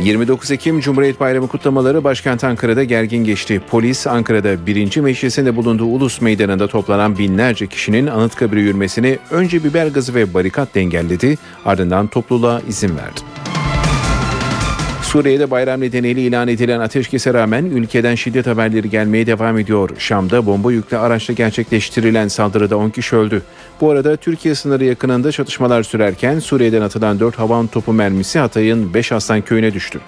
...29 0.00 0.54
Ekim 0.54 0.80
Cumhuriyet 0.80 1.20
Bayramı 1.20 1.48
kutlamaları 1.48 2.04
başkent 2.04 2.44
Ankara'da 2.44 2.84
gergin 2.84 3.24
geçti. 3.24 3.60
Polis 3.70 4.06
Ankara'da 4.06 4.66
1. 4.66 4.96
Meclisinde 4.96 5.56
bulunduğu 5.56 5.84
Ulus 5.84 6.20
Meydanı'nda 6.20 6.66
toplanan 6.66 7.18
binlerce 7.18 7.66
kişinin 7.66 8.06
Anıtkabir'e 8.06 8.60
yürümesini 8.60 9.18
önce 9.30 9.64
biber 9.64 9.86
gazı 9.86 10.14
ve 10.14 10.34
barikat 10.34 10.76
engelledi 10.76 11.38
ardından 11.64 12.06
topluluğa 12.06 12.60
izin 12.68 12.96
verdi. 12.96 13.49
Suriye'de 15.10 15.50
bayram 15.50 15.80
nedeniyle 15.80 16.22
ilan 16.22 16.48
edilen 16.48 16.80
ateşkese 16.80 17.34
rağmen 17.34 17.64
ülkeden 17.64 18.14
şiddet 18.14 18.46
haberleri 18.46 18.90
gelmeye 18.90 19.26
devam 19.26 19.58
ediyor. 19.58 19.90
Şam'da 19.98 20.46
bomba 20.46 20.72
yüklü 20.72 20.96
araçla 20.96 21.34
gerçekleştirilen 21.34 22.28
saldırıda 22.28 22.76
10 22.76 22.90
kişi 22.90 23.16
öldü. 23.16 23.42
Bu 23.80 23.90
arada 23.90 24.16
Türkiye 24.16 24.54
sınırı 24.54 24.84
yakınında 24.84 25.32
çatışmalar 25.32 25.82
sürerken 25.82 26.38
Suriye'den 26.38 26.82
atılan 26.82 27.20
4 27.20 27.38
havan 27.38 27.66
topu 27.66 27.92
mermisi 27.92 28.38
Hatay'ın 28.38 28.94
5 28.94 29.12
Aslan 29.12 29.42
köyüne 29.42 29.74
düştü. 29.74 30.00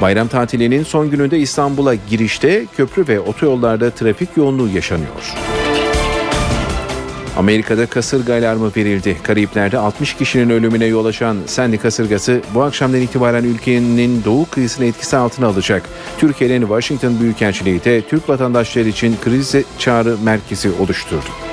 Bayram 0.00 0.28
tatilinin 0.28 0.82
son 0.82 1.10
gününde 1.10 1.38
İstanbul'a 1.38 1.94
girişte 1.94 2.66
köprü 2.76 3.08
ve 3.08 3.20
otoyollarda 3.20 3.90
trafik 3.90 4.36
yoğunluğu 4.36 4.68
yaşanıyor. 4.68 5.34
Amerika'da 7.36 7.86
kasırga 7.86 8.34
alarmı 8.34 8.72
verildi. 8.76 9.16
Karayipler'de 9.22 9.78
60 9.78 10.14
kişinin 10.14 10.50
ölümüne 10.50 10.84
yol 10.84 11.04
açan 11.04 11.36
Sandy 11.46 11.76
kasırgası 11.76 12.40
bu 12.54 12.62
akşamdan 12.62 13.00
itibaren 13.00 13.44
ülkenin 13.44 14.24
doğu 14.24 14.46
kıyısını 14.50 14.84
etkisi 14.84 15.16
altına 15.16 15.46
alacak. 15.46 15.82
Türkiye'nin 16.18 16.60
Washington 16.60 17.20
Büyükelçiliği 17.20 17.84
de 17.84 18.02
Türk 18.02 18.28
vatandaşları 18.28 18.88
için 18.88 19.16
kriz 19.24 19.54
çağrı 19.78 20.16
merkezi 20.24 20.70
oluşturdu. 20.80 21.51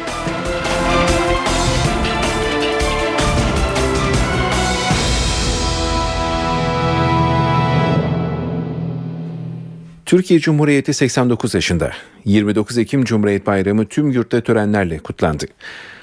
Türkiye 10.09 10.39
Cumhuriyeti 10.39 10.93
89 10.93 11.53
yaşında. 11.53 11.91
29 12.25 12.77
Ekim 12.77 13.03
Cumhuriyet 13.03 13.47
Bayramı 13.47 13.85
tüm 13.85 14.11
yurtta 14.11 14.41
törenlerle 14.41 14.99
kutlandı. 14.99 15.45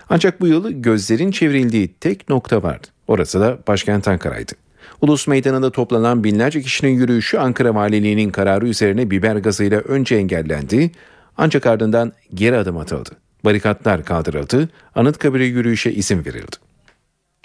Ancak 0.08 0.40
bu 0.40 0.46
yıl 0.46 0.70
gözlerin 0.70 1.30
çevrildiği 1.30 1.94
tek 2.00 2.28
nokta 2.28 2.62
vardı. 2.62 2.86
Orası 3.08 3.40
da 3.40 3.58
başkent 3.68 4.08
Ankara'ydı. 4.08 4.52
Ulus 5.00 5.26
Meydanı'nda 5.26 5.70
toplanan 5.70 6.24
binlerce 6.24 6.62
kişinin 6.62 6.90
yürüyüşü 6.90 7.38
Ankara 7.38 7.74
Valiliği'nin 7.74 8.30
kararı 8.30 8.68
üzerine 8.68 9.10
biber 9.10 9.36
gazıyla 9.36 9.80
önce 9.80 10.16
engellendi. 10.16 10.90
Ancak 11.36 11.66
ardından 11.66 12.12
geri 12.34 12.56
adım 12.56 12.76
atıldı. 12.76 13.10
Barikatlar 13.44 14.04
kaldırıldı, 14.04 14.68
Anıtkabir'e 14.94 15.44
yürüyüşe 15.44 15.92
izin 15.92 16.24
verildi. 16.24 16.56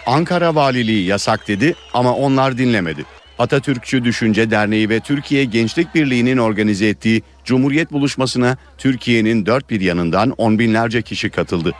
Ankara 0.06 0.54
Valiliği 0.54 1.06
yasak 1.06 1.48
dedi 1.48 1.74
ama 1.94 2.14
onlar 2.14 2.58
dinlemedi. 2.58 3.04
Atatürkçü 3.42 4.04
Düşünce 4.04 4.50
Derneği 4.50 4.88
ve 4.88 5.00
Türkiye 5.00 5.44
Gençlik 5.44 5.94
Birliği'nin 5.94 6.36
organize 6.36 6.86
ettiği 6.86 7.22
Cumhuriyet 7.44 7.92
buluşmasına 7.92 8.56
Türkiye'nin 8.78 9.46
dört 9.46 9.70
bir 9.70 9.80
yanından 9.80 10.30
on 10.30 10.58
binlerce 10.58 11.02
kişi 11.02 11.30
katıldı. 11.30 11.72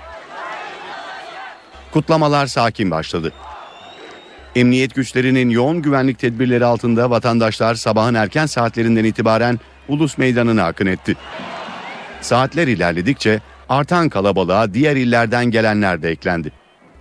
Kutlamalar 1.92 2.46
sakin 2.46 2.90
başladı. 2.90 3.32
Emniyet 4.56 4.94
güçlerinin 4.94 5.50
yoğun 5.50 5.82
güvenlik 5.82 6.18
tedbirleri 6.18 6.64
altında 6.64 7.10
vatandaşlar 7.10 7.74
sabahın 7.74 8.14
erken 8.14 8.46
saatlerinden 8.46 9.04
itibaren 9.04 9.60
Ulus 9.88 10.18
Meydanı'na 10.18 10.64
akın 10.64 10.86
etti. 10.86 11.16
Saatler 12.20 12.68
ilerledikçe 12.68 13.40
artan 13.68 14.08
kalabalığa 14.08 14.74
diğer 14.74 14.96
illerden 14.96 15.44
gelenler 15.44 16.02
de 16.02 16.10
eklendi. 16.10 16.52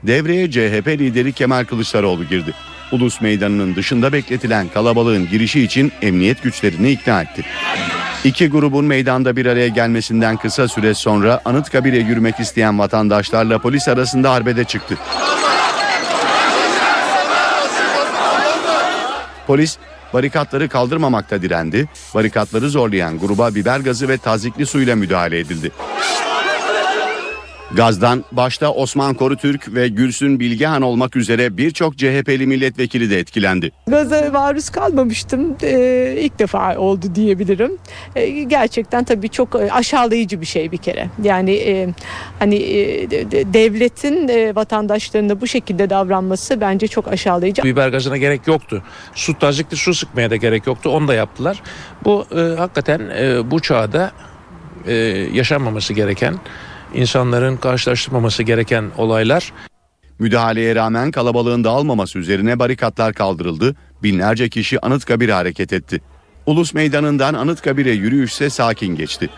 Devreye 0.04 0.52
CHP 0.52 0.88
lideri 0.88 1.34
Kemal 1.34 1.66
Kılıçdaroğlu 1.66 2.24
girdi. 2.24 2.54
Ulus 2.92 3.22
Meydanı'nın 3.22 3.76
dışında 3.76 4.14
bekletilen 4.14 4.68
kalabalığın 4.68 5.30
girişi 5.30 5.62
için 5.62 5.92
emniyet 6.02 6.44
güçlerini 6.44 6.92
ikna 6.92 7.22
etti. 7.22 7.46
İki 8.24 8.50
grubun 8.50 8.86
meydanda 8.86 9.36
bir 9.36 9.46
araya 9.46 9.68
gelmesinden 9.68 10.38
kısa 10.38 10.68
süre 10.68 10.94
sonra 10.94 11.42
Anıtkabir'e 11.46 11.98
yürümek 11.98 12.40
isteyen 12.40 12.80
vatandaşlarla 12.80 13.60
polis 13.60 13.88
arasında 13.88 14.32
arbede 14.32 14.64
çıktı. 14.64 14.98
Polis 19.48 19.78
barikatları 20.14 20.70
kaldırmamakta 20.70 21.42
direndi. 21.42 21.90
Barikatları 22.16 22.70
zorlayan 22.70 23.20
gruba 23.20 23.56
biber 23.56 23.80
gazı 23.80 24.10
ve 24.10 24.18
tazikli 24.18 24.66
suyla 24.66 24.96
müdahale 24.96 25.40
edildi. 25.40 25.72
Gazdan 27.76 28.24
başta 28.32 28.72
Osman 28.72 29.14
Korutürk 29.14 29.74
ve 29.76 29.88
Gülsün 29.88 30.40
Bilgehan 30.40 30.82
olmak 30.82 31.16
üzere 31.16 31.58
birçok 31.58 31.98
CHP'li 31.98 32.48
milletvekili 32.48 33.10
de 33.10 33.20
etkilendi. 33.20 33.72
Gaza 33.88 34.30
maruz 34.34 34.70
kalmamıştım. 34.70 35.56
Ee, 35.64 36.16
ilk 36.20 36.40
defa 36.40 36.78
oldu 36.78 37.06
diyebilirim. 37.16 37.78
Ee, 38.16 38.30
gerçekten 38.30 39.04
tabii 39.04 39.30
çok 39.30 39.56
aşağılayıcı 39.56 40.42
bir 40.42 40.46
şey 40.46 40.72
bir 40.72 40.78
kere. 40.78 41.10
Yani 41.24 41.52
e, 41.52 41.90
hani 42.40 42.56
e, 42.56 43.10
devletin 43.54 44.28
e, 44.28 44.56
vatandaşlarına 44.56 45.42
bu 45.42 45.48
şekilde 45.48 45.90
davranması 45.90 46.62
bence 46.62 46.88
çok 46.88 47.08
aşağılayıcı. 47.08 47.64
Biber 47.64 47.90
gazına 47.90 48.18
gerek 48.18 48.48
yoktu. 48.48 48.84
Su 49.16 49.40
tazikli 49.40 49.78
su 49.78 49.94
sıkmaya 49.94 50.30
da 50.30 50.36
gerek 50.36 50.68
yoktu. 50.68 50.90
Onu 50.90 51.08
da 51.08 51.14
yaptılar. 51.14 51.64
Bu 52.06 52.26
e, 52.36 52.40
hakikaten 52.58 53.00
e, 53.00 53.52
bu 53.52 53.60
çağda 53.60 54.12
e, 54.88 54.94
yaşanmaması 55.34 55.94
gereken 55.94 56.36
insanların 56.96 57.58
karşılaştırmaması 57.58 58.44
gereken 58.44 58.86
olaylar. 58.98 59.54
Müdahaleye 60.20 60.76
rağmen 60.76 61.12
kalabalığın 61.12 61.64
dağılmaması 61.64 62.20
üzerine 62.20 62.60
barikatlar 62.60 63.14
kaldırıldı. 63.14 63.76
Binlerce 64.04 64.50
kişi 64.50 64.80
Anıtkabir'e 64.80 65.34
hareket 65.34 65.74
etti. 65.74 66.02
Ulus 66.46 66.74
Meydanı'ndan 66.74 67.34
Anıtkabir'e 67.34 67.92
yürüyüşse 67.92 68.50
sakin 68.50 68.96
geçti. 68.96 69.30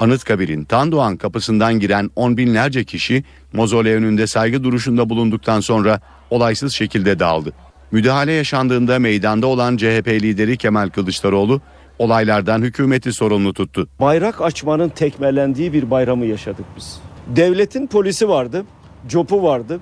Anıtkabir'in 0.00 0.64
Tandoğan 0.64 1.16
kapısından 1.16 1.78
giren 1.78 2.10
on 2.16 2.36
binlerce 2.36 2.84
kişi 2.84 3.24
mozole 3.52 3.94
önünde 3.94 4.26
saygı 4.26 4.64
duruşunda 4.64 5.08
bulunduktan 5.08 5.60
sonra 5.60 6.00
olaysız 6.30 6.72
şekilde 6.72 7.18
dağıldı. 7.18 7.52
Müdahale 7.92 8.32
yaşandığında 8.32 8.98
meydanda 8.98 9.46
olan 9.46 9.76
CHP 9.76 10.08
lideri 10.08 10.56
Kemal 10.56 10.88
Kılıçdaroğlu 10.88 11.60
Olaylardan 12.00 12.62
hükümeti 12.62 13.12
sorumlu 13.12 13.54
tuttu. 13.54 13.88
Bayrak 14.00 14.40
açmanın 14.40 14.88
tekmelendiği 14.88 15.72
bir 15.72 15.90
bayramı 15.90 16.26
yaşadık 16.26 16.64
biz. 16.76 17.00
Devletin 17.26 17.86
polisi 17.86 18.28
vardı, 18.28 18.64
copu 19.08 19.42
vardı, 19.42 19.80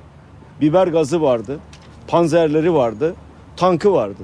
biber 0.60 0.86
gazı 0.86 1.22
vardı, 1.22 1.60
panzerleri 2.08 2.74
vardı, 2.74 3.14
tankı 3.56 3.92
vardı. 3.92 4.22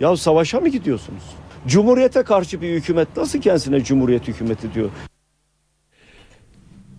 Ya 0.00 0.16
savaşa 0.16 0.60
mı 0.60 0.68
gidiyorsunuz? 0.68 1.22
Cumhuriyete 1.66 2.22
karşı 2.22 2.62
bir 2.62 2.74
hükümet 2.74 3.16
nasıl 3.16 3.40
kendisine 3.40 3.84
cumhuriyet 3.84 4.28
hükümeti 4.28 4.74
diyor? 4.74 4.90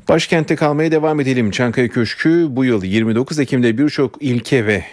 Başkentte 0.09 0.55
kalmaya 0.55 0.91
devam 0.91 1.19
edelim. 1.19 1.51
Çankaya 1.51 1.87
Köşkü 1.87 2.47
bu 2.49 2.65
yıl 2.65 2.83
29 2.83 3.39
Ekim'de 3.39 3.77
birçok 3.77 4.21
ilke 4.21 4.65
ve 4.67 4.85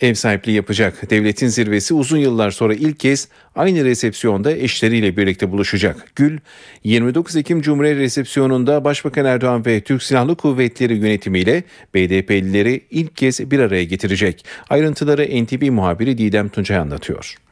ev 0.00 0.14
sahipliği 0.14 0.52
yapacak. 0.52 1.10
Devletin 1.10 1.48
zirvesi 1.48 1.94
uzun 1.94 2.18
yıllar 2.18 2.50
sonra 2.50 2.74
ilk 2.74 3.00
kez 3.00 3.28
aynı 3.56 3.84
resepsiyonda 3.84 4.52
eşleriyle 4.52 5.16
birlikte 5.16 5.52
buluşacak. 5.52 6.12
Gül 6.16 6.38
29 6.84 7.36
Ekim 7.36 7.62
Cumhuriyet 7.62 7.96
resepsiyonunda 7.96 8.84
Başbakan 8.84 9.24
Erdoğan 9.24 9.66
ve 9.66 9.80
Türk 9.80 10.02
Silahlı 10.02 10.36
Kuvvetleri 10.36 10.94
yönetimiyle 10.94 11.64
BDP'lileri 11.94 12.80
ilk 12.90 13.16
kez 13.16 13.50
bir 13.50 13.58
araya 13.58 13.84
getirecek. 13.84 14.44
Ayrıntıları 14.70 15.44
NTV 15.44 15.70
muhabiri 15.70 16.18
Didem 16.18 16.48
Tuncay 16.48 16.76
anlatıyor. 16.76 17.43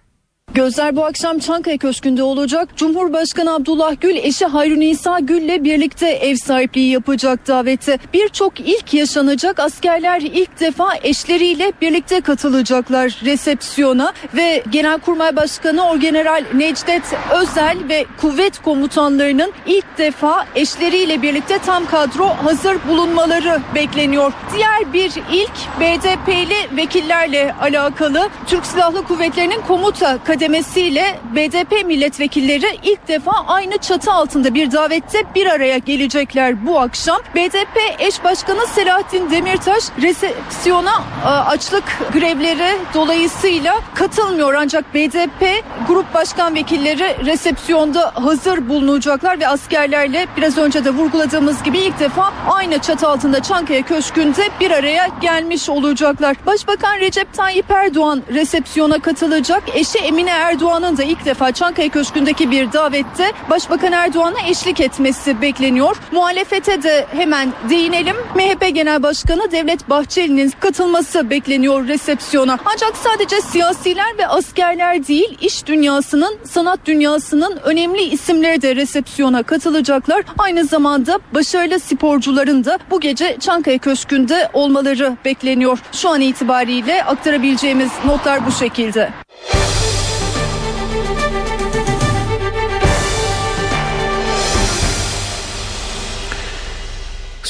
Gözler 0.55 0.97
bu 0.97 1.05
akşam 1.05 1.39
Çankaya 1.39 1.79
Köşkü'nde 1.79 2.23
olacak. 2.23 2.69
Cumhurbaşkanı 2.77 3.55
Abdullah 3.55 4.01
Gül 4.01 4.17
eşi 4.17 4.47
Hayrun 4.47 4.81
İsa 4.81 5.19
Gül'le 5.19 5.65
birlikte 5.65 6.09
ev 6.09 6.37
sahipliği 6.37 6.91
yapacak 6.91 7.49
davete. 7.49 7.99
Birçok 8.15 8.61
ilk 8.61 8.95
yaşanacak. 8.95 9.61
Askerler 9.61 10.21
ilk 10.21 10.61
defa 10.61 10.89
eşleriyle 11.03 11.73
birlikte 11.81 12.21
katılacaklar 12.21 13.21
resepsiyona 13.25 14.13
ve 14.35 14.63
Genelkurmay 14.71 15.37
Başkanı 15.37 15.89
Orgeneral 15.89 16.45
Necdet 16.55 17.03
Özel 17.41 17.79
ve 17.89 18.05
kuvvet 18.21 18.59
komutanlarının 18.63 19.53
ilk 19.67 19.99
defa 19.99 20.47
eşleriyle 20.55 21.23
birlikte 21.23 21.59
tam 21.59 21.87
kadro 21.87 22.27
hazır 22.27 22.77
bulunmaları 22.89 23.61
bekleniyor. 23.75 24.33
Diğer 24.57 24.93
bir 24.93 25.13
ilk 25.33 25.81
BDP'li 25.81 26.77
vekillerle 26.77 27.55
alakalı 27.61 28.29
Türk 28.47 28.67
Silahlı 28.67 29.03
Kuvvetleri'nin 29.05 29.61
komuta 29.61 30.19
kademesiyle 30.43 31.19
BDP 31.37 31.87
milletvekilleri 31.87 32.79
ilk 32.83 33.09
defa 33.09 33.33
aynı 33.47 33.79
çatı 33.79 34.13
altında 34.13 34.55
bir 34.55 34.73
davette 34.73 35.23
bir 35.35 35.47
araya 35.47 35.79
gelecekler 35.79 36.67
bu 36.67 36.79
akşam. 36.79 37.19
BDP 37.35 37.79
eş 37.99 38.25
başkanı 38.25 38.67
Selahattin 38.67 39.31
Demirtaş 39.31 39.85
resepsiyona 40.03 41.03
e, 41.25 41.29
açlık 41.29 41.85
grevleri 42.13 42.79
dolayısıyla 42.95 43.81
katılmıyor 43.95 44.55
ancak 44.55 44.95
BDP 44.95 45.65
grup 45.89 46.15
başkan 46.15 46.55
vekilleri 46.55 47.27
resepsiyonda 47.27 48.13
hazır 48.15 48.69
bulunacaklar 48.69 49.41
ve 49.41 49.49
askerlerle 49.49 50.27
biraz 50.37 50.59
önce 50.59 50.85
de 50.85 50.91
vurguladığımız 50.91 51.63
gibi 51.63 51.79
ilk 51.79 52.01
defa 52.01 52.33
aynı 52.51 52.79
çatı 52.79 53.09
altında 53.09 53.43
Çankaya 53.43 53.83
Köşkü'nde 53.83 54.49
bir 54.61 54.71
araya 54.71 55.09
gelmiş 55.21 55.69
olacaklar. 55.69 56.37
Başbakan 56.47 56.99
Recep 56.99 57.33
Tayyip 57.33 57.71
Erdoğan 57.71 58.23
resepsiyona 58.35 58.99
katılacak. 58.99 59.63
Eşi 59.75 59.99
Emine 59.99 60.22
Erdoğan'ın 60.31 60.97
da 60.97 61.03
ilk 61.03 61.25
defa 61.25 61.53
Çankaya 61.53 61.89
Köşkü'ndeki 61.89 62.51
bir 62.51 62.73
davette 62.73 63.33
Başbakan 63.51 63.93
Erdoğan'a 63.93 64.49
eşlik 64.49 64.81
etmesi 64.81 65.43
bekleniyor. 65.43 65.97
Muhalefete 66.13 66.83
de 66.83 67.07
hemen 67.13 67.53
değinelim. 67.71 68.17
MHP 68.35 68.75
Genel 68.75 69.03
Başkanı 69.03 69.53
Devlet 69.53 69.91
Bahçeli'nin 69.91 70.53
katılması 70.61 71.31
bekleniyor 71.31 71.89
resepsiyona. 71.89 72.59
Ancak 72.65 72.97
sadece 72.97 73.41
siyasiler 73.41 74.19
ve 74.19 74.27
askerler 74.27 75.07
değil, 75.09 75.39
iş 75.41 75.67
dünyasının, 75.67 76.39
sanat 76.45 76.81
dünyasının 76.87 77.59
önemli 77.65 78.03
isimleri 78.03 78.63
de 78.63 78.77
resepsiyona 78.77 79.43
katılacaklar. 79.43 80.25
Aynı 80.39 80.65
zamanda 80.65 81.19
başarılı 81.35 81.81
sporcuların 81.81 82.65
da 82.65 82.79
bu 82.91 83.01
gece 83.01 83.37
Çankaya 83.41 83.79
Köşkü'nde 83.79 84.49
olmaları 84.53 85.17
bekleniyor. 85.25 85.79
Şu 85.93 86.09
an 86.09 86.21
itibariyle 86.21 87.05
aktarabileceğimiz 87.05 87.91
notlar 88.07 88.47
bu 88.47 88.53
şekilde. 88.53 89.11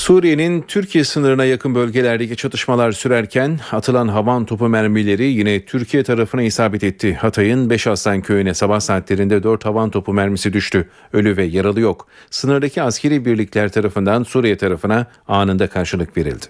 Suriye'nin 0.03 0.63
Türkiye 0.63 1.05
sınırına 1.05 1.45
yakın 1.45 1.75
bölgelerdeki 1.75 2.37
çatışmalar 2.37 2.93
sürerken 2.93 3.61
atılan 3.73 4.09
havan 4.09 4.45
topu 4.45 4.69
mermileri 4.69 5.25
yine 5.25 5.65
Türkiye 5.65 6.03
tarafına 6.03 6.43
isabet 6.43 6.85
etti. 6.85 7.15
Hatay'ın 7.15 7.71
Beşaslan 7.71 8.21
köyüne 8.21 8.55
sabah 8.55 8.81
saatlerinde 8.81 9.43
4 9.43 9.65
havan 9.65 9.91
topu 9.91 10.13
mermisi 10.13 10.53
düştü. 10.53 10.89
Ölü 11.13 11.37
ve 11.37 11.45
yaralı 11.45 11.81
yok. 11.81 12.07
Sınırdaki 12.31 12.83
askeri 12.83 13.25
birlikler 13.25 13.73
tarafından 13.73 14.23
Suriye 14.23 14.57
tarafına 14.57 15.07
anında 15.29 15.67
karşılık 15.67 16.17
verildi. 16.17 16.47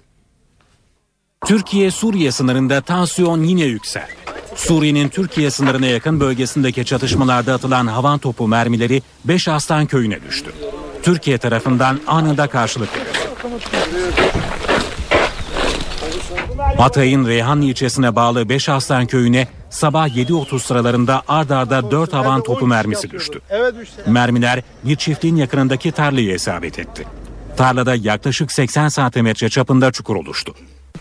Türkiye-Suriye 1.47 2.33
sınırında 2.33 2.81
tansiyon 2.81 3.43
yine 3.43 3.65
yükseldi. 3.65 4.32
Suriye'nin 4.57 5.09
Türkiye 5.09 5.51
sınırına 5.51 5.87
yakın 5.87 6.21
bölgesindeki 6.21 6.85
çatışmalarda 6.85 7.55
atılan 7.55 7.87
havan 7.87 8.19
topu 8.19 8.49
mermileri 8.49 9.03
Beş 9.25 9.49
Aslan 9.49 9.87
köyüne 9.87 10.23
düştü. 10.23 10.53
Türkiye 11.03 11.39
tarafından 11.39 12.01
anında 12.07 12.47
karşılık 12.47 12.89
verildi. 12.97 13.19
Hatay'ın 16.79 17.27
Reyhanlı 17.27 17.65
ilçesine 17.65 18.17
bağlı 18.17 18.49
Beş 18.49 18.69
Aslan 18.69 19.07
köyüne 19.07 19.49
sabah 19.71 20.09
7.30 20.09 20.59
sıralarında 20.59 21.23
ard 21.29 21.51
arda 21.51 21.91
4 21.91 22.13
havan 22.13 22.43
topu 22.43 22.67
mermisi 22.67 23.11
düştü. 23.11 23.41
Mermiler 24.07 24.63
bir 24.85 24.97
çiftliğin 24.97 25.37
yakınındaki 25.37 25.93
tarlayı 25.93 26.35
isabet 26.35 26.79
etti. 26.79 27.07
Tarlada 27.57 27.95
yaklaşık 27.95 28.53
80 28.53 28.89
santimetre 28.89 29.49
çapında 29.49 29.93
çukur 29.93 30.17
oluştu. 30.17 30.55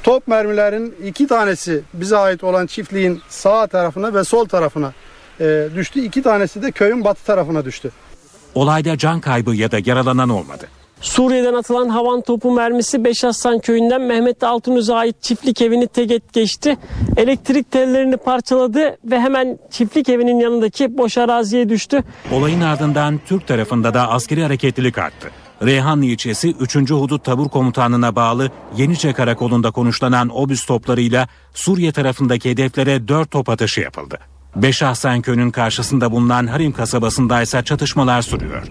Top 0.04 0.28
mermilerin 0.28 0.95
iki 1.06 1.28
tanesi 1.28 1.82
bize 1.93 2.18
ait 2.18 2.43
olan 2.43 2.68
çiftliğin 2.68 3.22
sağ 3.30 3.68
tarafına 3.68 4.14
ve 4.14 4.24
sol 4.24 4.45
tarafına 4.45 4.93
e, 5.39 5.68
düştü. 5.76 5.99
İki 5.99 6.24
tanesi 6.24 6.62
de 6.62 6.72
köyün 6.72 7.04
batı 7.04 7.26
tarafına 7.26 7.66
düştü. 7.66 7.91
Olayda 8.56 8.97
can 8.97 9.20
kaybı 9.20 9.56
ya 9.56 9.72
da 9.72 9.78
yaralanan 9.86 10.30
olmadı. 10.30 10.68
Suriye'den 11.02 11.54
atılan 11.54 11.89
havan 11.89 12.22
topu 12.22 12.52
mermisi 12.52 13.04
Beşaslan 13.04 13.60
köyünden 13.60 14.02
Mehmet 14.02 14.43
Altunuz'a 14.43 14.95
ait 14.95 15.22
çiftlik 15.22 15.62
evini 15.62 15.88
teget 15.88 16.34
geçti. 16.34 16.78
Elektrik 17.18 17.72
tellerini 17.72 18.18
parçaladı 18.18 18.97
ve 19.06 19.20
hemen 19.20 19.60
çiftlik 19.72 20.10
evinin 20.10 20.39
yanındaki 20.39 20.97
boş 20.97 21.18
araziye 21.18 21.70
düştü. 21.70 22.04
Olayın 22.32 22.62
ardından 22.62 23.20
Türk 23.26 23.47
tarafında 23.47 23.93
da 23.93 24.10
askeri 24.10 24.43
hareketlilik 24.43 24.97
arttı. 24.97 25.32
Reyhanlı 25.66 26.05
ilçesi 26.05 26.55
3. 26.59 26.76
Hudut 26.76 27.24
Tabur 27.24 27.49
Komutanlığı'na 27.49 28.16
bağlı 28.16 28.51
Yeniçe 28.78 29.14
Karakolu'nda 29.14 29.72
konuşlanan 29.72 30.30
obüs 30.38 30.66
toplarıyla 30.66 31.28
Suriye 31.53 31.91
tarafındaki 31.91 32.49
hedeflere 32.49 33.07
4 33.07 33.32
top 33.32 33.49
atışı 33.49 33.82
yapıldı. 33.82 34.20
Beşahsen 34.55 35.22
köyünün 35.22 35.51
karşısında 35.51 36.12
bulunan 36.12 36.47
Harim 36.47 36.72
kasabasında 36.72 37.41
ise 37.41 37.64
çatışmalar 37.64 38.22
sürüyor. 38.22 38.68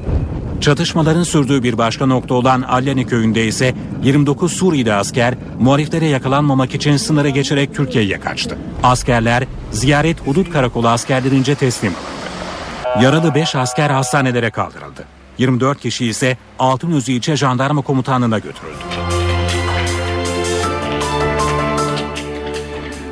Çatışmaların 0.61 1.23
sürdüğü 1.23 1.63
bir 1.63 1.79
başka 1.79 2.07
nokta 2.07 2.35
olan 2.35 2.63
Allani 2.63 3.07
köyünde 3.07 3.47
ise 3.47 3.75
29 4.03 4.53
Suriyeli 4.53 4.93
asker 4.93 5.35
muhaliflere 5.61 6.07
yakalanmamak 6.07 6.75
için 6.75 6.97
sınırı 6.97 7.29
geçerek 7.29 7.75
Türkiye'ye 7.75 8.21
kaçtı. 8.21 8.59
Askerler 8.83 9.45
ziyaret 9.73 10.27
hudut 10.27 10.53
karakolu 10.53 10.89
askerlerince 10.89 11.55
teslim 11.55 11.93
alındı. 11.93 13.05
Yaralı 13.05 13.35
5 13.35 13.57
asker 13.57 13.91
hastanelere 13.91 14.51
kaldırıldı. 14.51 15.05
24 15.41 15.81
kişi 15.81 16.07
ise 16.07 16.37
Altınözü 16.59 17.13
ilçe 17.13 17.37
jandarma 17.37 17.83
komutanlığına 17.83 18.39
götürüldü. 18.39 19.10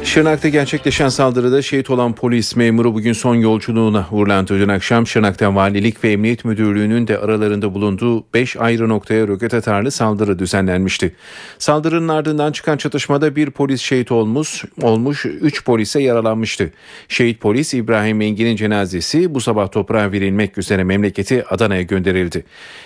Şırnak'ta 0.09 0.49
gerçekleşen 0.49 1.09
saldırıda 1.09 1.63
şehit 1.63 1.91
olan 1.91 2.13
polis 2.13 2.57
memuru 2.57 2.95
bugün 2.95 3.13
son 3.13 3.35
yolculuğuna 3.35 4.07
uğurlandı. 4.11 4.59
Dün 4.59 4.69
akşam 4.69 5.07
Şırnak'ta 5.07 5.55
Valilik 5.55 6.05
ve 6.05 6.13
Emniyet 6.13 6.45
Müdürlüğü'nün 6.45 7.07
de 7.07 7.19
aralarında 7.19 7.75
bulunduğu 7.75 8.25
5 8.35 8.57
ayrı 8.57 8.89
noktaya 8.89 9.29
roket 9.29 9.55
atarlı 9.55 9.91
saldırı 9.91 10.39
düzenlenmişti. 10.39 11.15
Saldırının 11.59 12.09
ardından 12.09 12.53
çıkan 12.53 12.77
çatışmada 12.77 13.37
bir 13.37 13.51
polis 13.51 13.81
şehit 13.81 14.13
olmuş, 14.13 14.65
olmuş 14.83 15.27
3 15.27 15.65
polise 15.65 16.03
yaralanmıştı. 16.03 16.73
Şehit 17.09 17.41
polis 17.41 17.75
İbrahim 17.75 18.21
Engin'in 18.21 18.57
cenazesi 18.57 19.35
bu 19.35 19.41
sabah 19.41 19.71
toprağa 19.71 20.13
verilmek 20.13 20.59
üzere 20.59 20.85
memleketi 20.85 21.45
Adana'ya 21.51 21.83
gönderildi. 21.83 22.45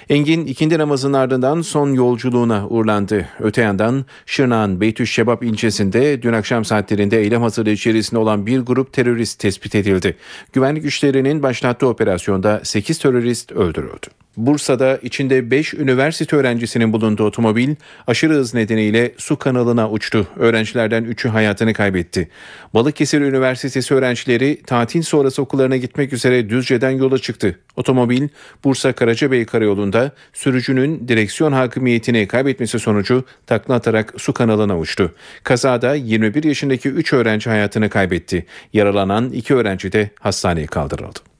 Engin 0.09 0.47
ikindi 0.47 0.79
namazının 0.79 1.14
ardından 1.18 1.61
son 1.61 1.93
yolculuğuna 1.93 2.68
uğurlandı. 2.68 3.29
Öte 3.41 3.62
yandan 3.62 4.05
Şırnak'ın 4.27 4.81
Beytüşşebap 4.81 5.43
ilçesinde 5.43 6.23
dün 6.23 6.33
akşam 6.33 6.64
saatlerinde 6.64 7.12
eylem 7.17 7.43
hazırlığı 7.43 7.71
içerisinde 7.71 8.21
olan 8.21 8.47
bir 8.47 8.61
grup 8.61 8.93
terörist 8.93 9.39
tespit 9.39 9.75
edildi. 9.75 10.17
Güvenlik 10.53 10.83
güçlerinin 10.83 11.43
başlattığı 11.43 11.89
operasyonda 11.89 12.61
8 12.65 12.99
terörist 12.99 13.53
öldürüldü. 13.53 14.22
Bursa'da 14.37 14.97
içinde 15.03 15.51
5 15.51 15.74
üniversite 15.74 16.37
öğrencisinin 16.37 16.93
bulunduğu 16.93 17.24
otomobil 17.24 17.74
aşırı 18.07 18.33
hız 18.35 18.55
nedeniyle 18.55 19.12
su 19.16 19.37
kanalına 19.37 19.91
uçtu. 19.91 20.26
Öğrencilerden 20.37 21.05
3'ü 21.05 21.28
hayatını 21.28 21.72
kaybetti. 21.72 22.28
Balıkesir 22.74 23.20
Üniversitesi 23.20 23.95
öğrencileri 23.95 24.62
tatil 24.62 25.03
sonrası 25.03 25.43
okullarına 25.43 25.76
gitmek 25.76 26.12
üzere 26.12 26.51
Düzce'den 26.51 26.91
yola 26.91 27.18
çıktı. 27.18 27.59
Otomobil 27.76 28.28
Bursa 28.64 28.93
Karacabey 28.93 29.45
Karayolu'nda 29.45 30.11
sürücünün 30.33 31.09
direksiyon 31.09 31.53
hakimiyetini 31.53 32.28
kaybetmesi 32.28 32.78
sonucu 32.78 33.24
takla 33.47 33.74
atarak 33.74 34.14
su 34.16 34.33
kanalına 34.33 34.78
uçtu. 34.78 35.14
Kazada 35.45 35.95
21 35.95 36.45
yaşındaki 36.45 36.89
3 36.89 37.12
öğrenci 37.12 37.51
hayatını 37.51 37.91
kaybetti. 37.91 38.47
Yaralanan 38.72 39.30
2 39.30 39.55
öğrenci 39.55 39.93
de 39.93 40.11
hastaneye 40.20 40.66
kaldırıldı. 40.66 41.32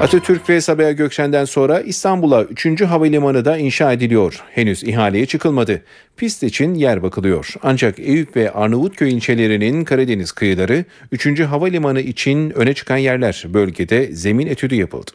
Atatürk 0.00 0.48
ve 0.50 0.60
Sabiha 0.60 0.92
Gökçen'den 0.92 1.44
sonra 1.44 1.80
İstanbul'a 1.80 2.42
3. 2.44 2.82
havalimanı 2.82 3.44
da 3.44 3.56
inşa 3.56 3.92
ediliyor. 3.92 4.42
Henüz 4.50 4.84
ihaleye 4.84 5.26
çıkılmadı. 5.26 5.82
Pist 6.16 6.42
için 6.42 6.74
yer 6.74 7.02
bakılıyor. 7.02 7.54
Ancak 7.62 7.98
Eyüp 7.98 8.36
ve 8.36 8.52
Arnavutköy 8.52 9.12
ilçelerinin 9.12 9.84
Karadeniz 9.84 10.32
kıyıları 10.32 10.84
3. 11.12 11.40
havalimanı 11.40 12.00
için 12.00 12.50
öne 12.50 12.74
çıkan 12.74 12.96
yerler. 12.96 13.44
Bölgede 13.48 14.12
zemin 14.12 14.46
etüdü 14.46 14.74
yapıldı. 14.74 15.10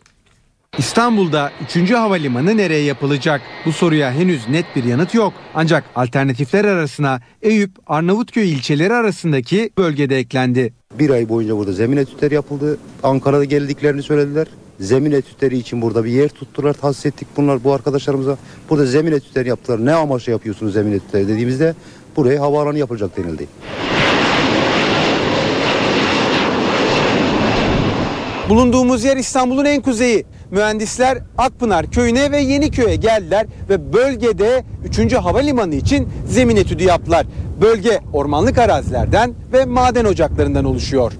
İstanbul'da 0.77 1.51
3. 1.75 1.91
havalimanı 1.91 2.57
nereye 2.57 2.83
yapılacak? 2.83 3.41
Bu 3.65 3.71
soruya 3.71 4.11
henüz 4.11 4.49
net 4.49 4.65
bir 4.75 4.83
yanıt 4.83 5.13
yok. 5.13 5.33
Ancak 5.55 5.83
alternatifler 5.95 6.65
arasına 6.65 7.21
Eyüp, 7.41 7.71
Arnavutköy 7.87 8.51
ilçeleri 8.51 8.93
arasındaki 8.93 9.69
bölgede 9.77 10.17
eklendi. 10.17 10.73
Bir 10.99 11.09
ay 11.09 11.29
boyunca 11.29 11.57
burada 11.57 11.71
zemin 11.71 11.97
etütleri 11.97 12.33
yapıldı. 12.33 12.77
Ankara'da 13.03 13.43
geldiklerini 13.43 14.03
söylediler. 14.03 14.47
Zemin 14.79 15.11
etütleri 15.11 15.57
için 15.57 15.81
burada 15.81 16.05
bir 16.05 16.11
yer 16.11 16.29
tuttular. 16.29 16.73
Tahsis 16.73 17.05
ettik 17.05 17.27
bunlar 17.37 17.63
bu 17.63 17.73
arkadaşlarımıza. 17.73 18.37
Burada 18.69 18.85
zemin 18.85 19.11
etütleri 19.11 19.49
yaptılar. 19.49 19.85
Ne 19.85 19.93
amaçla 19.93 20.31
yapıyorsunuz 20.31 20.73
zemin 20.73 20.91
etütleri 20.91 21.27
dediğimizde 21.27 21.75
buraya 22.15 22.41
havaalanı 22.41 22.77
yapılacak 22.79 23.17
denildi. 23.17 23.47
Bulunduğumuz 28.49 29.03
yer 29.03 29.17
İstanbul'un 29.17 29.65
en 29.65 29.81
kuzeyi. 29.81 30.25
Mühendisler 30.51 31.17
Akpınar 31.37 31.91
köyüne 31.91 32.31
ve 32.31 32.39
Yeniköy'e 32.39 32.95
geldiler 32.95 33.47
ve 33.69 33.93
bölgede 33.93 34.63
3. 34.99 35.13
havalimanı 35.13 35.75
için 35.75 36.09
zemin 36.27 36.55
etüdü 36.55 36.83
yaptılar. 36.83 37.25
Bölge 37.61 37.99
ormanlık 38.13 38.57
arazilerden 38.57 39.33
ve 39.53 39.65
maden 39.65 40.05
ocaklarından 40.05 40.65
oluşuyor. 40.65 41.13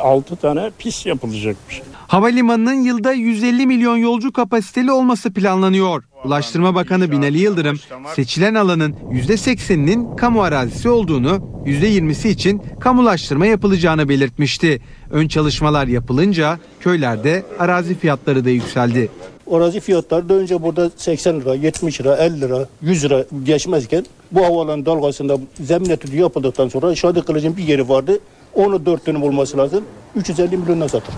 6 0.00 0.36
tane 0.36 0.70
pist 0.78 1.06
yapılacakmış. 1.06 1.82
Havalimanının 2.08 2.82
yılda 2.82 3.12
150 3.12 3.66
milyon 3.66 3.96
yolcu 3.96 4.32
kapasiteli 4.32 4.92
olması 4.92 5.32
planlanıyor. 5.32 6.04
Ulaştırma 6.24 6.74
Bakanı 6.74 7.10
Binali 7.10 7.38
Yıldırım 7.38 7.80
seçilen 8.14 8.54
alanın 8.54 8.92
%80'inin 9.12 10.16
kamu 10.16 10.42
arazisi 10.42 10.88
olduğunu, 10.88 11.30
%20'si 11.66 12.28
için 12.28 12.62
kamulaştırma 12.80 13.46
yapılacağını 13.46 14.08
belirtmişti. 14.08 14.80
Ön 15.10 15.28
çalışmalar 15.28 15.86
yapılınca 15.86 16.58
köylerde 16.80 17.42
arazi 17.58 17.98
fiyatları 17.98 18.44
da 18.44 18.50
yükseldi. 18.50 19.10
Arazi 19.52 19.80
fiyatları 19.80 20.28
da 20.28 20.34
önce 20.34 20.62
burada 20.62 20.90
80 20.96 21.40
lira, 21.40 21.54
70 21.54 22.00
lira, 22.00 22.16
50 22.16 22.40
lira, 22.40 22.66
100 22.82 23.04
lira 23.04 23.24
geçmezken 23.44 24.06
bu 24.32 24.44
havalan 24.44 24.86
dalgasında 24.86 25.38
zemin 25.60 25.90
etüdü 25.90 26.16
yapıldıktan 26.16 26.68
sonra 26.68 26.94
Şadi 26.94 27.22
Kılıç'ın 27.22 27.56
bir 27.56 27.62
yeri 27.62 27.88
vardı. 27.88 28.18
Onu 28.54 28.86
4 28.86 29.06
dönüm 29.06 29.22
olması 29.22 29.58
lazım. 29.58 29.84
350 30.16 30.56
milyondan 30.56 30.86
satıldı. 30.86 31.16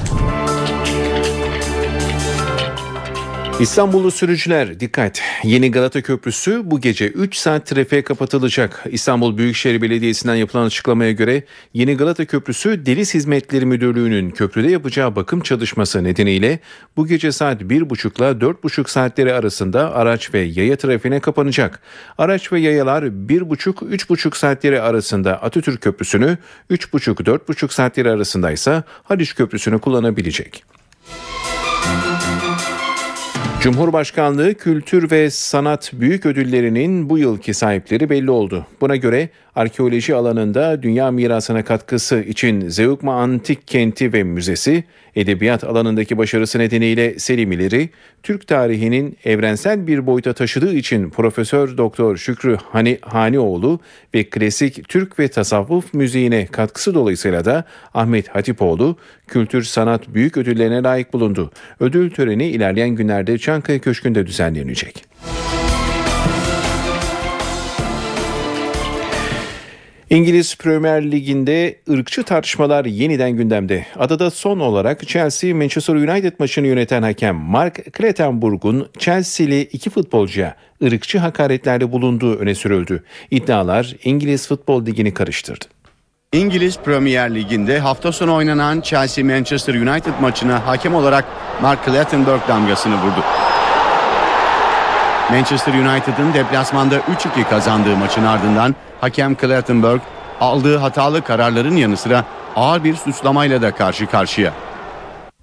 İstanbullu 3.61 4.11
sürücüler 4.11 4.81
dikkat. 4.81 5.23
Yeni 5.45 5.71
Galata 5.71 6.03
Köprüsü 6.03 6.63
bu 6.65 6.81
gece 6.81 7.09
3 7.09 7.37
saat 7.37 7.67
trafiğe 7.67 8.05
kapatılacak. 8.05 8.85
İstanbul 8.91 9.39
Büyükşehir 9.39 9.83
Belediyesi'nden 9.83 10.35
yapılan 10.35 10.67
açıklamaya 10.67 11.13
göre 11.13 11.43
Yeni 11.75 11.97
Galata 11.97 12.25
Köprüsü 12.25 12.87
Deniz 12.87 13.15
Hizmetleri 13.15 13.67
Müdürlüğü'nün 13.67 14.31
köprüde 14.31 14.71
yapacağı 14.71 15.17
bakım 15.17 15.41
çalışması 15.41 16.05
nedeniyle 16.05 16.59
bu 16.97 17.07
gece 17.07 17.33
saat 17.33 17.63
1.30 17.63 18.19
ile 18.19 18.47
4.30 18.47 18.91
saatleri 18.91 19.35
arasında 19.35 19.95
araç 19.95 20.35
ve 20.35 20.41
yaya 20.41 20.77
trafiğine 20.77 21.21
kapanacak. 21.21 21.81
Araç 22.19 22.53
ve 22.53 22.61
yayalar 22.61 23.03
1.30-3.30 23.03 24.37
saatleri 24.37 24.81
arasında 24.81 25.43
Atatürk 25.43 25.81
Köprüsü'nü, 25.81 26.39
3.30-4.30 26.71 27.73
saatleri 27.73 28.11
arasında 28.11 28.51
ise 28.51 28.83
Haliç 29.05 29.35
Köprüsü'nü 29.35 29.79
kullanabilecek. 29.79 30.65
Cumhurbaşkanlığı 33.61 34.55
Kültür 34.55 35.11
ve 35.11 35.31
Sanat 35.31 35.91
Büyük 35.93 36.27
Ödülleri'nin 36.27 37.11
bu 37.11 37.19
yılki 37.19 37.55
sahipleri 37.55 38.11
belli 38.11 38.31
oldu. 38.31 38.67
Buna 38.81 38.97
göre 38.97 39.29
arkeoloji 39.55 40.15
alanında 40.15 40.83
dünya 40.83 41.11
mirasına 41.11 41.65
katkısı 41.65 42.21
için 42.21 42.69
Zeugma 42.69 43.15
Antik 43.15 43.67
Kenti 43.67 44.13
ve 44.13 44.23
Müzesi, 44.23 44.85
edebiyat 45.17 45.65
alanındaki 45.65 46.19
başarısı 46.19 46.59
nedeniyle 46.59 47.19
Selimileri, 47.19 47.91
Türk 48.23 48.47
tarihinin 48.47 49.17
evrensel 49.25 49.87
bir 49.87 50.07
boyuta 50.07 50.33
taşıdığı 50.33 50.75
için 50.75 51.11
Profesör 51.11 51.77
Doktor 51.77 52.17
Şükrü 52.17 52.57
Hani 52.73 52.99
Hanioğlu 53.03 53.81
ve 54.15 54.25
klasik 54.25 54.89
Türk 54.89 55.19
ve 55.19 55.29
tasavvuf 55.29 55.95
müziğine 55.95 56.47
katkısı 56.47 56.95
dolayısıyla 56.95 57.45
da 57.45 57.65
Ahmet 57.95 58.29
Hatipoğlu 58.29 58.97
Kültür 59.27 59.63
Sanat 59.63 60.09
Büyük 60.09 60.37
Ödüllerine 60.37 60.83
layık 60.83 61.13
bulundu. 61.13 61.51
Ödül 61.81 62.11
töreni 62.11 62.47
ilerleyen 62.47 62.91
günlerde 62.91 63.39
Çankaya 63.39 63.79
Köşkü'nde 63.79 64.27
düzenlenecek. 64.27 65.05
İngiliz 70.11 70.57
Premier 70.57 71.11
Ligi'nde 71.11 71.77
ırkçı 71.91 72.23
tartışmalar 72.23 72.85
yeniden 72.85 73.31
gündemde. 73.31 73.87
Adada 73.99 74.31
son 74.31 74.61
olarak 74.61 75.09
Chelsea 75.09 75.55
Manchester 75.55 75.95
United 75.95 76.33
maçını 76.39 76.67
yöneten 76.67 77.03
hakem 77.03 77.37
Mark 77.37 77.97
Clattenburg'un 77.99 78.89
Chelsea'li 78.99 79.61
iki 79.61 79.91
futbolcuya 79.91 80.57
ırkçı 80.83 81.19
hakaretlerde 81.19 81.93
bulunduğu 81.93 82.37
öne 82.37 82.55
sürüldü. 82.55 83.05
İddialar 83.31 83.97
İngiliz 84.05 84.49
Futbol 84.49 84.87
Ligi'ni 84.87 85.15
karıştırdı. 85.15 85.65
İngiliz 86.33 86.79
Premier 86.79 87.35
Ligi'nde 87.35 87.79
hafta 87.79 88.13
sonu 88.13 88.35
oynanan 88.35 88.81
Chelsea 88.81 89.25
Manchester 89.25 89.75
United 89.75 90.13
maçına 90.21 90.67
hakem 90.67 90.95
olarak 90.95 91.25
Mark 91.63 91.85
Clattenburg 91.85 92.41
damgasını 92.49 92.95
vurdu. 92.95 93.25
Manchester 95.31 95.75
United'ın 95.75 96.35
deplasmanda 96.35 96.97
3-2 96.97 97.49
kazandığı 97.49 97.97
maçın 97.97 98.25
ardından 98.25 98.75
hakem 99.01 99.37
Clattenburg 99.37 100.01
aldığı 100.41 100.77
hatalı 100.77 101.25
kararların 101.25 101.77
yanı 101.77 101.97
sıra 101.97 102.25
ağır 102.57 102.85
bir 102.85 102.95
suçlamayla 102.95 103.63
da 103.63 103.75
karşı 103.75 104.07
karşıya. 104.07 104.55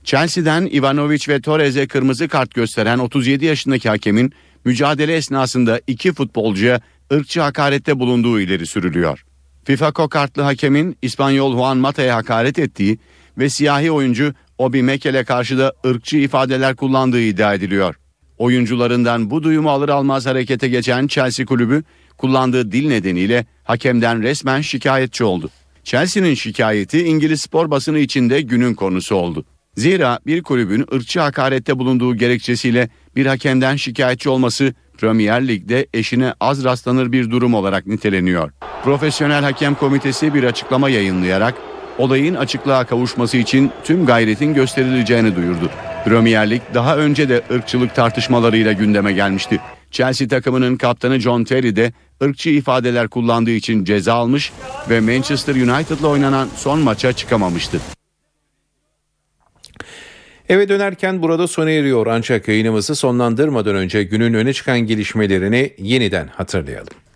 Chelsea'den 0.04 0.66
Ivanovic 0.66 1.26
ve 1.30 1.42
Torres'e 1.42 1.88
kırmızı 1.88 2.28
kart 2.28 2.54
gösteren 2.54 2.98
37 2.98 3.46
yaşındaki 3.46 3.90
hakemin 3.90 4.34
mücadele 4.66 5.16
esnasında 5.16 5.82
iki 5.88 6.14
futbolcuya 6.14 6.82
ırkçı 7.14 7.42
hakarette 7.42 8.00
bulunduğu 8.00 8.40
ileri 8.40 8.66
sürülüyor. 8.66 9.26
FIFA 9.64 9.92
kokartlı 9.92 10.42
hakemin 10.42 10.98
İspanyol 11.02 11.54
Juan 11.54 11.78
Mata'ya 11.78 12.16
hakaret 12.16 12.60
ettiği 12.60 13.00
ve 13.38 13.50
siyahi 13.50 13.92
oyuncu 13.92 14.34
Obi 14.58 14.84
Mekel'e 14.84 15.24
karşı 15.24 15.58
da 15.58 15.74
ırkçı 15.86 16.18
ifadeler 16.18 16.76
kullandığı 16.76 17.22
iddia 17.22 17.54
ediliyor. 17.54 17.96
Oyuncularından 18.38 19.30
bu 19.30 19.44
duyumu 19.44 19.70
alır 19.70 19.90
almaz 19.90 20.26
harekete 20.26 20.68
geçen 20.68 21.08
Chelsea 21.08 21.46
kulübü 21.46 21.84
kullandığı 22.18 22.72
dil 22.72 22.88
nedeniyle 22.88 23.46
hakemden 23.64 24.24
resmen 24.24 24.62
şikayetçi 24.62 25.24
oldu. 25.24 25.50
Chelsea'nin 25.84 26.34
şikayeti 26.34 27.04
İngiliz 27.04 27.42
spor 27.42 27.72
basını 27.72 28.00
içinde 28.00 28.42
günün 28.42 28.74
konusu 28.74 29.16
oldu. 29.16 29.46
Zira 29.78 30.20
bir 30.26 30.44
kulübün 30.44 30.86
ırkçı 30.94 31.20
hakarette 31.20 31.80
bulunduğu 31.80 32.16
gerekçesiyle 32.16 32.90
bir 33.16 33.26
hakemden 33.26 33.76
şikayetçi 33.76 34.30
olması 34.30 34.74
Premier 34.98 35.48
Lig'de 35.48 35.88
eşine 35.94 36.34
az 36.40 36.64
rastlanır 36.64 37.12
bir 37.12 37.32
durum 37.32 37.54
olarak 37.54 37.88
niteleniyor. 37.88 38.52
Profesyonel 38.84 39.44
Hakem 39.44 39.76
Komitesi 39.76 40.34
bir 40.34 40.44
açıklama 40.44 40.90
yayınlayarak 40.90 41.56
olayın 41.98 42.36
açıklığa 42.36 42.84
kavuşması 42.84 43.38
için 43.38 43.72
tüm 43.84 44.06
gayretin 44.06 44.54
gösterileceğini 44.54 45.36
duyurdu. 45.36 45.70
Premier 46.08 46.50
Lig 46.50 46.62
daha 46.74 46.98
önce 46.98 47.30
de 47.30 47.42
ırkçılık 47.52 47.96
tartışmalarıyla 47.96 48.72
gündeme 48.72 49.14
gelmişti. 49.14 49.60
Chelsea 49.92 50.28
takımının 50.28 50.78
kaptanı 50.78 51.20
John 51.20 51.44
Terry 51.44 51.76
de 51.76 51.94
ırkçı 52.24 52.50
ifadeler 52.50 53.08
kullandığı 53.08 53.52
için 53.52 53.86
ceza 53.86 54.14
almış 54.14 54.52
ve 54.90 55.00
Manchester 55.00 55.56
United'la 55.56 56.08
oynanan 56.08 56.48
son 56.56 56.80
maça 56.80 57.14
çıkamamıştı. 57.14 57.82
Eve 60.50 60.70
dönerken 60.70 61.22
burada 61.22 61.48
sona 61.48 61.72
eriyor 61.72 62.08
ancak 62.08 62.48
yayınımızı 62.48 62.96
sonlandırmadan 62.96 63.76
önce 63.76 64.04
günün 64.04 64.34
öne 64.34 64.54
çıkan 64.54 64.80
gelişmelerini 64.80 65.74
yeniden 65.78 66.28
hatırlayalım. 66.28 67.07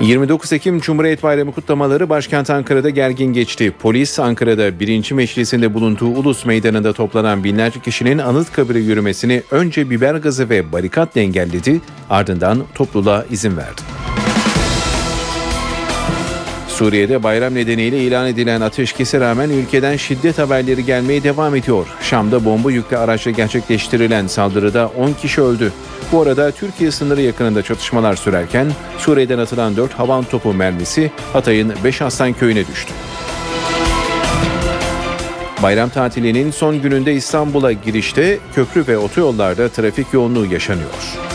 29 0.00 0.52
Ekim 0.52 0.80
Cumhuriyet 0.80 1.22
Bayramı 1.22 1.52
kutlamaları 1.52 2.08
başkent 2.08 2.50
Ankara'da 2.50 2.90
gergin 2.90 3.32
geçti. 3.32 3.72
Polis 3.78 4.18
Ankara'da 4.18 4.80
1. 4.80 5.12
Meclisinde 5.12 5.74
bulunduğu 5.74 6.06
Ulus 6.06 6.44
Meydanı'nda 6.44 6.92
toplanan 6.92 7.44
binlerce 7.44 7.80
kişinin 7.80 8.18
anıt 8.18 8.52
kabire 8.52 8.78
yürümesini 8.78 9.42
önce 9.50 9.90
biber 9.90 10.14
gazı 10.14 10.50
ve 10.50 10.72
barikatla 10.72 11.20
engelledi, 11.20 11.80
ardından 12.10 12.62
topluluğa 12.74 13.24
izin 13.30 13.56
verdi. 13.56 13.80
Suriye'de 16.78 17.22
bayram 17.22 17.54
nedeniyle 17.54 17.98
ilan 17.98 18.26
edilen 18.26 18.60
ateşkese 18.60 19.20
rağmen 19.20 19.50
ülkeden 19.50 19.96
şiddet 19.96 20.38
haberleri 20.38 20.84
gelmeye 20.84 21.22
devam 21.22 21.54
ediyor. 21.54 21.86
Şam'da 22.02 22.44
bomba 22.44 22.70
yüklü 22.70 22.96
araçla 22.96 23.30
gerçekleştirilen 23.30 24.26
saldırıda 24.26 24.90
10 24.98 25.12
kişi 25.12 25.42
öldü. 25.42 25.72
Bu 26.12 26.22
arada 26.22 26.50
Türkiye 26.50 26.90
sınırı 26.90 27.22
yakınında 27.22 27.62
çatışmalar 27.62 28.16
sürerken 28.16 28.72
Suriye'den 28.98 29.38
atılan 29.38 29.76
4 29.76 29.92
havan 29.94 30.24
topu 30.24 30.54
mermisi 30.54 31.10
Hatay'ın 31.32 31.72
Beşaslan 31.84 32.32
köyüne 32.32 32.66
düştü. 32.66 32.92
Bayram 35.62 35.88
tatilinin 35.88 36.50
son 36.50 36.82
gününde 36.82 37.14
İstanbul'a 37.14 37.72
girişte 37.72 38.38
köprü 38.54 38.86
ve 38.88 38.98
otoyollarda 38.98 39.68
trafik 39.68 40.12
yoğunluğu 40.12 40.46
yaşanıyor. 40.46 41.27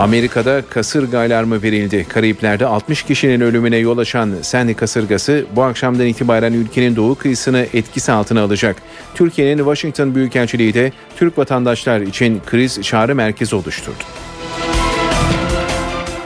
Amerika'da 0.00 0.62
kasırga 0.70 1.18
alarmı 1.18 1.62
verildi. 1.62 2.06
Karayipler'de 2.08 2.66
60 2.66 3.02
kişinin 3.02 3.40
ölümüne 3.40 3.76
yol 3.76 3.98
açan 3.98 4.34
Sandy 4.42 4.74
kasırgası 4.74 5.46
bu 5.56 5.62
akşamdan 5.62 6.06
itibaren 6.06 6.52
ülkenin 6.52 6.96
doğu 6.96 7.14
kıyısını 7.14 7.66
etkisi 7.74 8.12
altına 8.12 8.42
alacak. 8.42 8.76
Türkiye'nin 9.14 9.58
Washington 9.58 10.14
Büyükelçiliği 10.14 10.74
de 10.74 10.92
Türk 11.16 11.38
vatandaşlar 11.38 12.00
için 12.00 12.40
kriz 12.46 12.82
çağrı 12.82 13.14
merkezi 13.14 13.56
oluşturdu. 13.56 14.04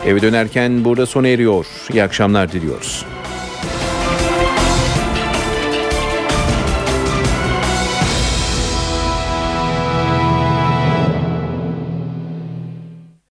Eve 0.07 0.22
dönerken 0.22 0.85
burada 0.85 1.07
sona 1.07 1.29
eriyor. 1.29 1.66
İyi 1.93 2.03
akşamlar 2.03 2.53
diliyoruz. 2.53 3.05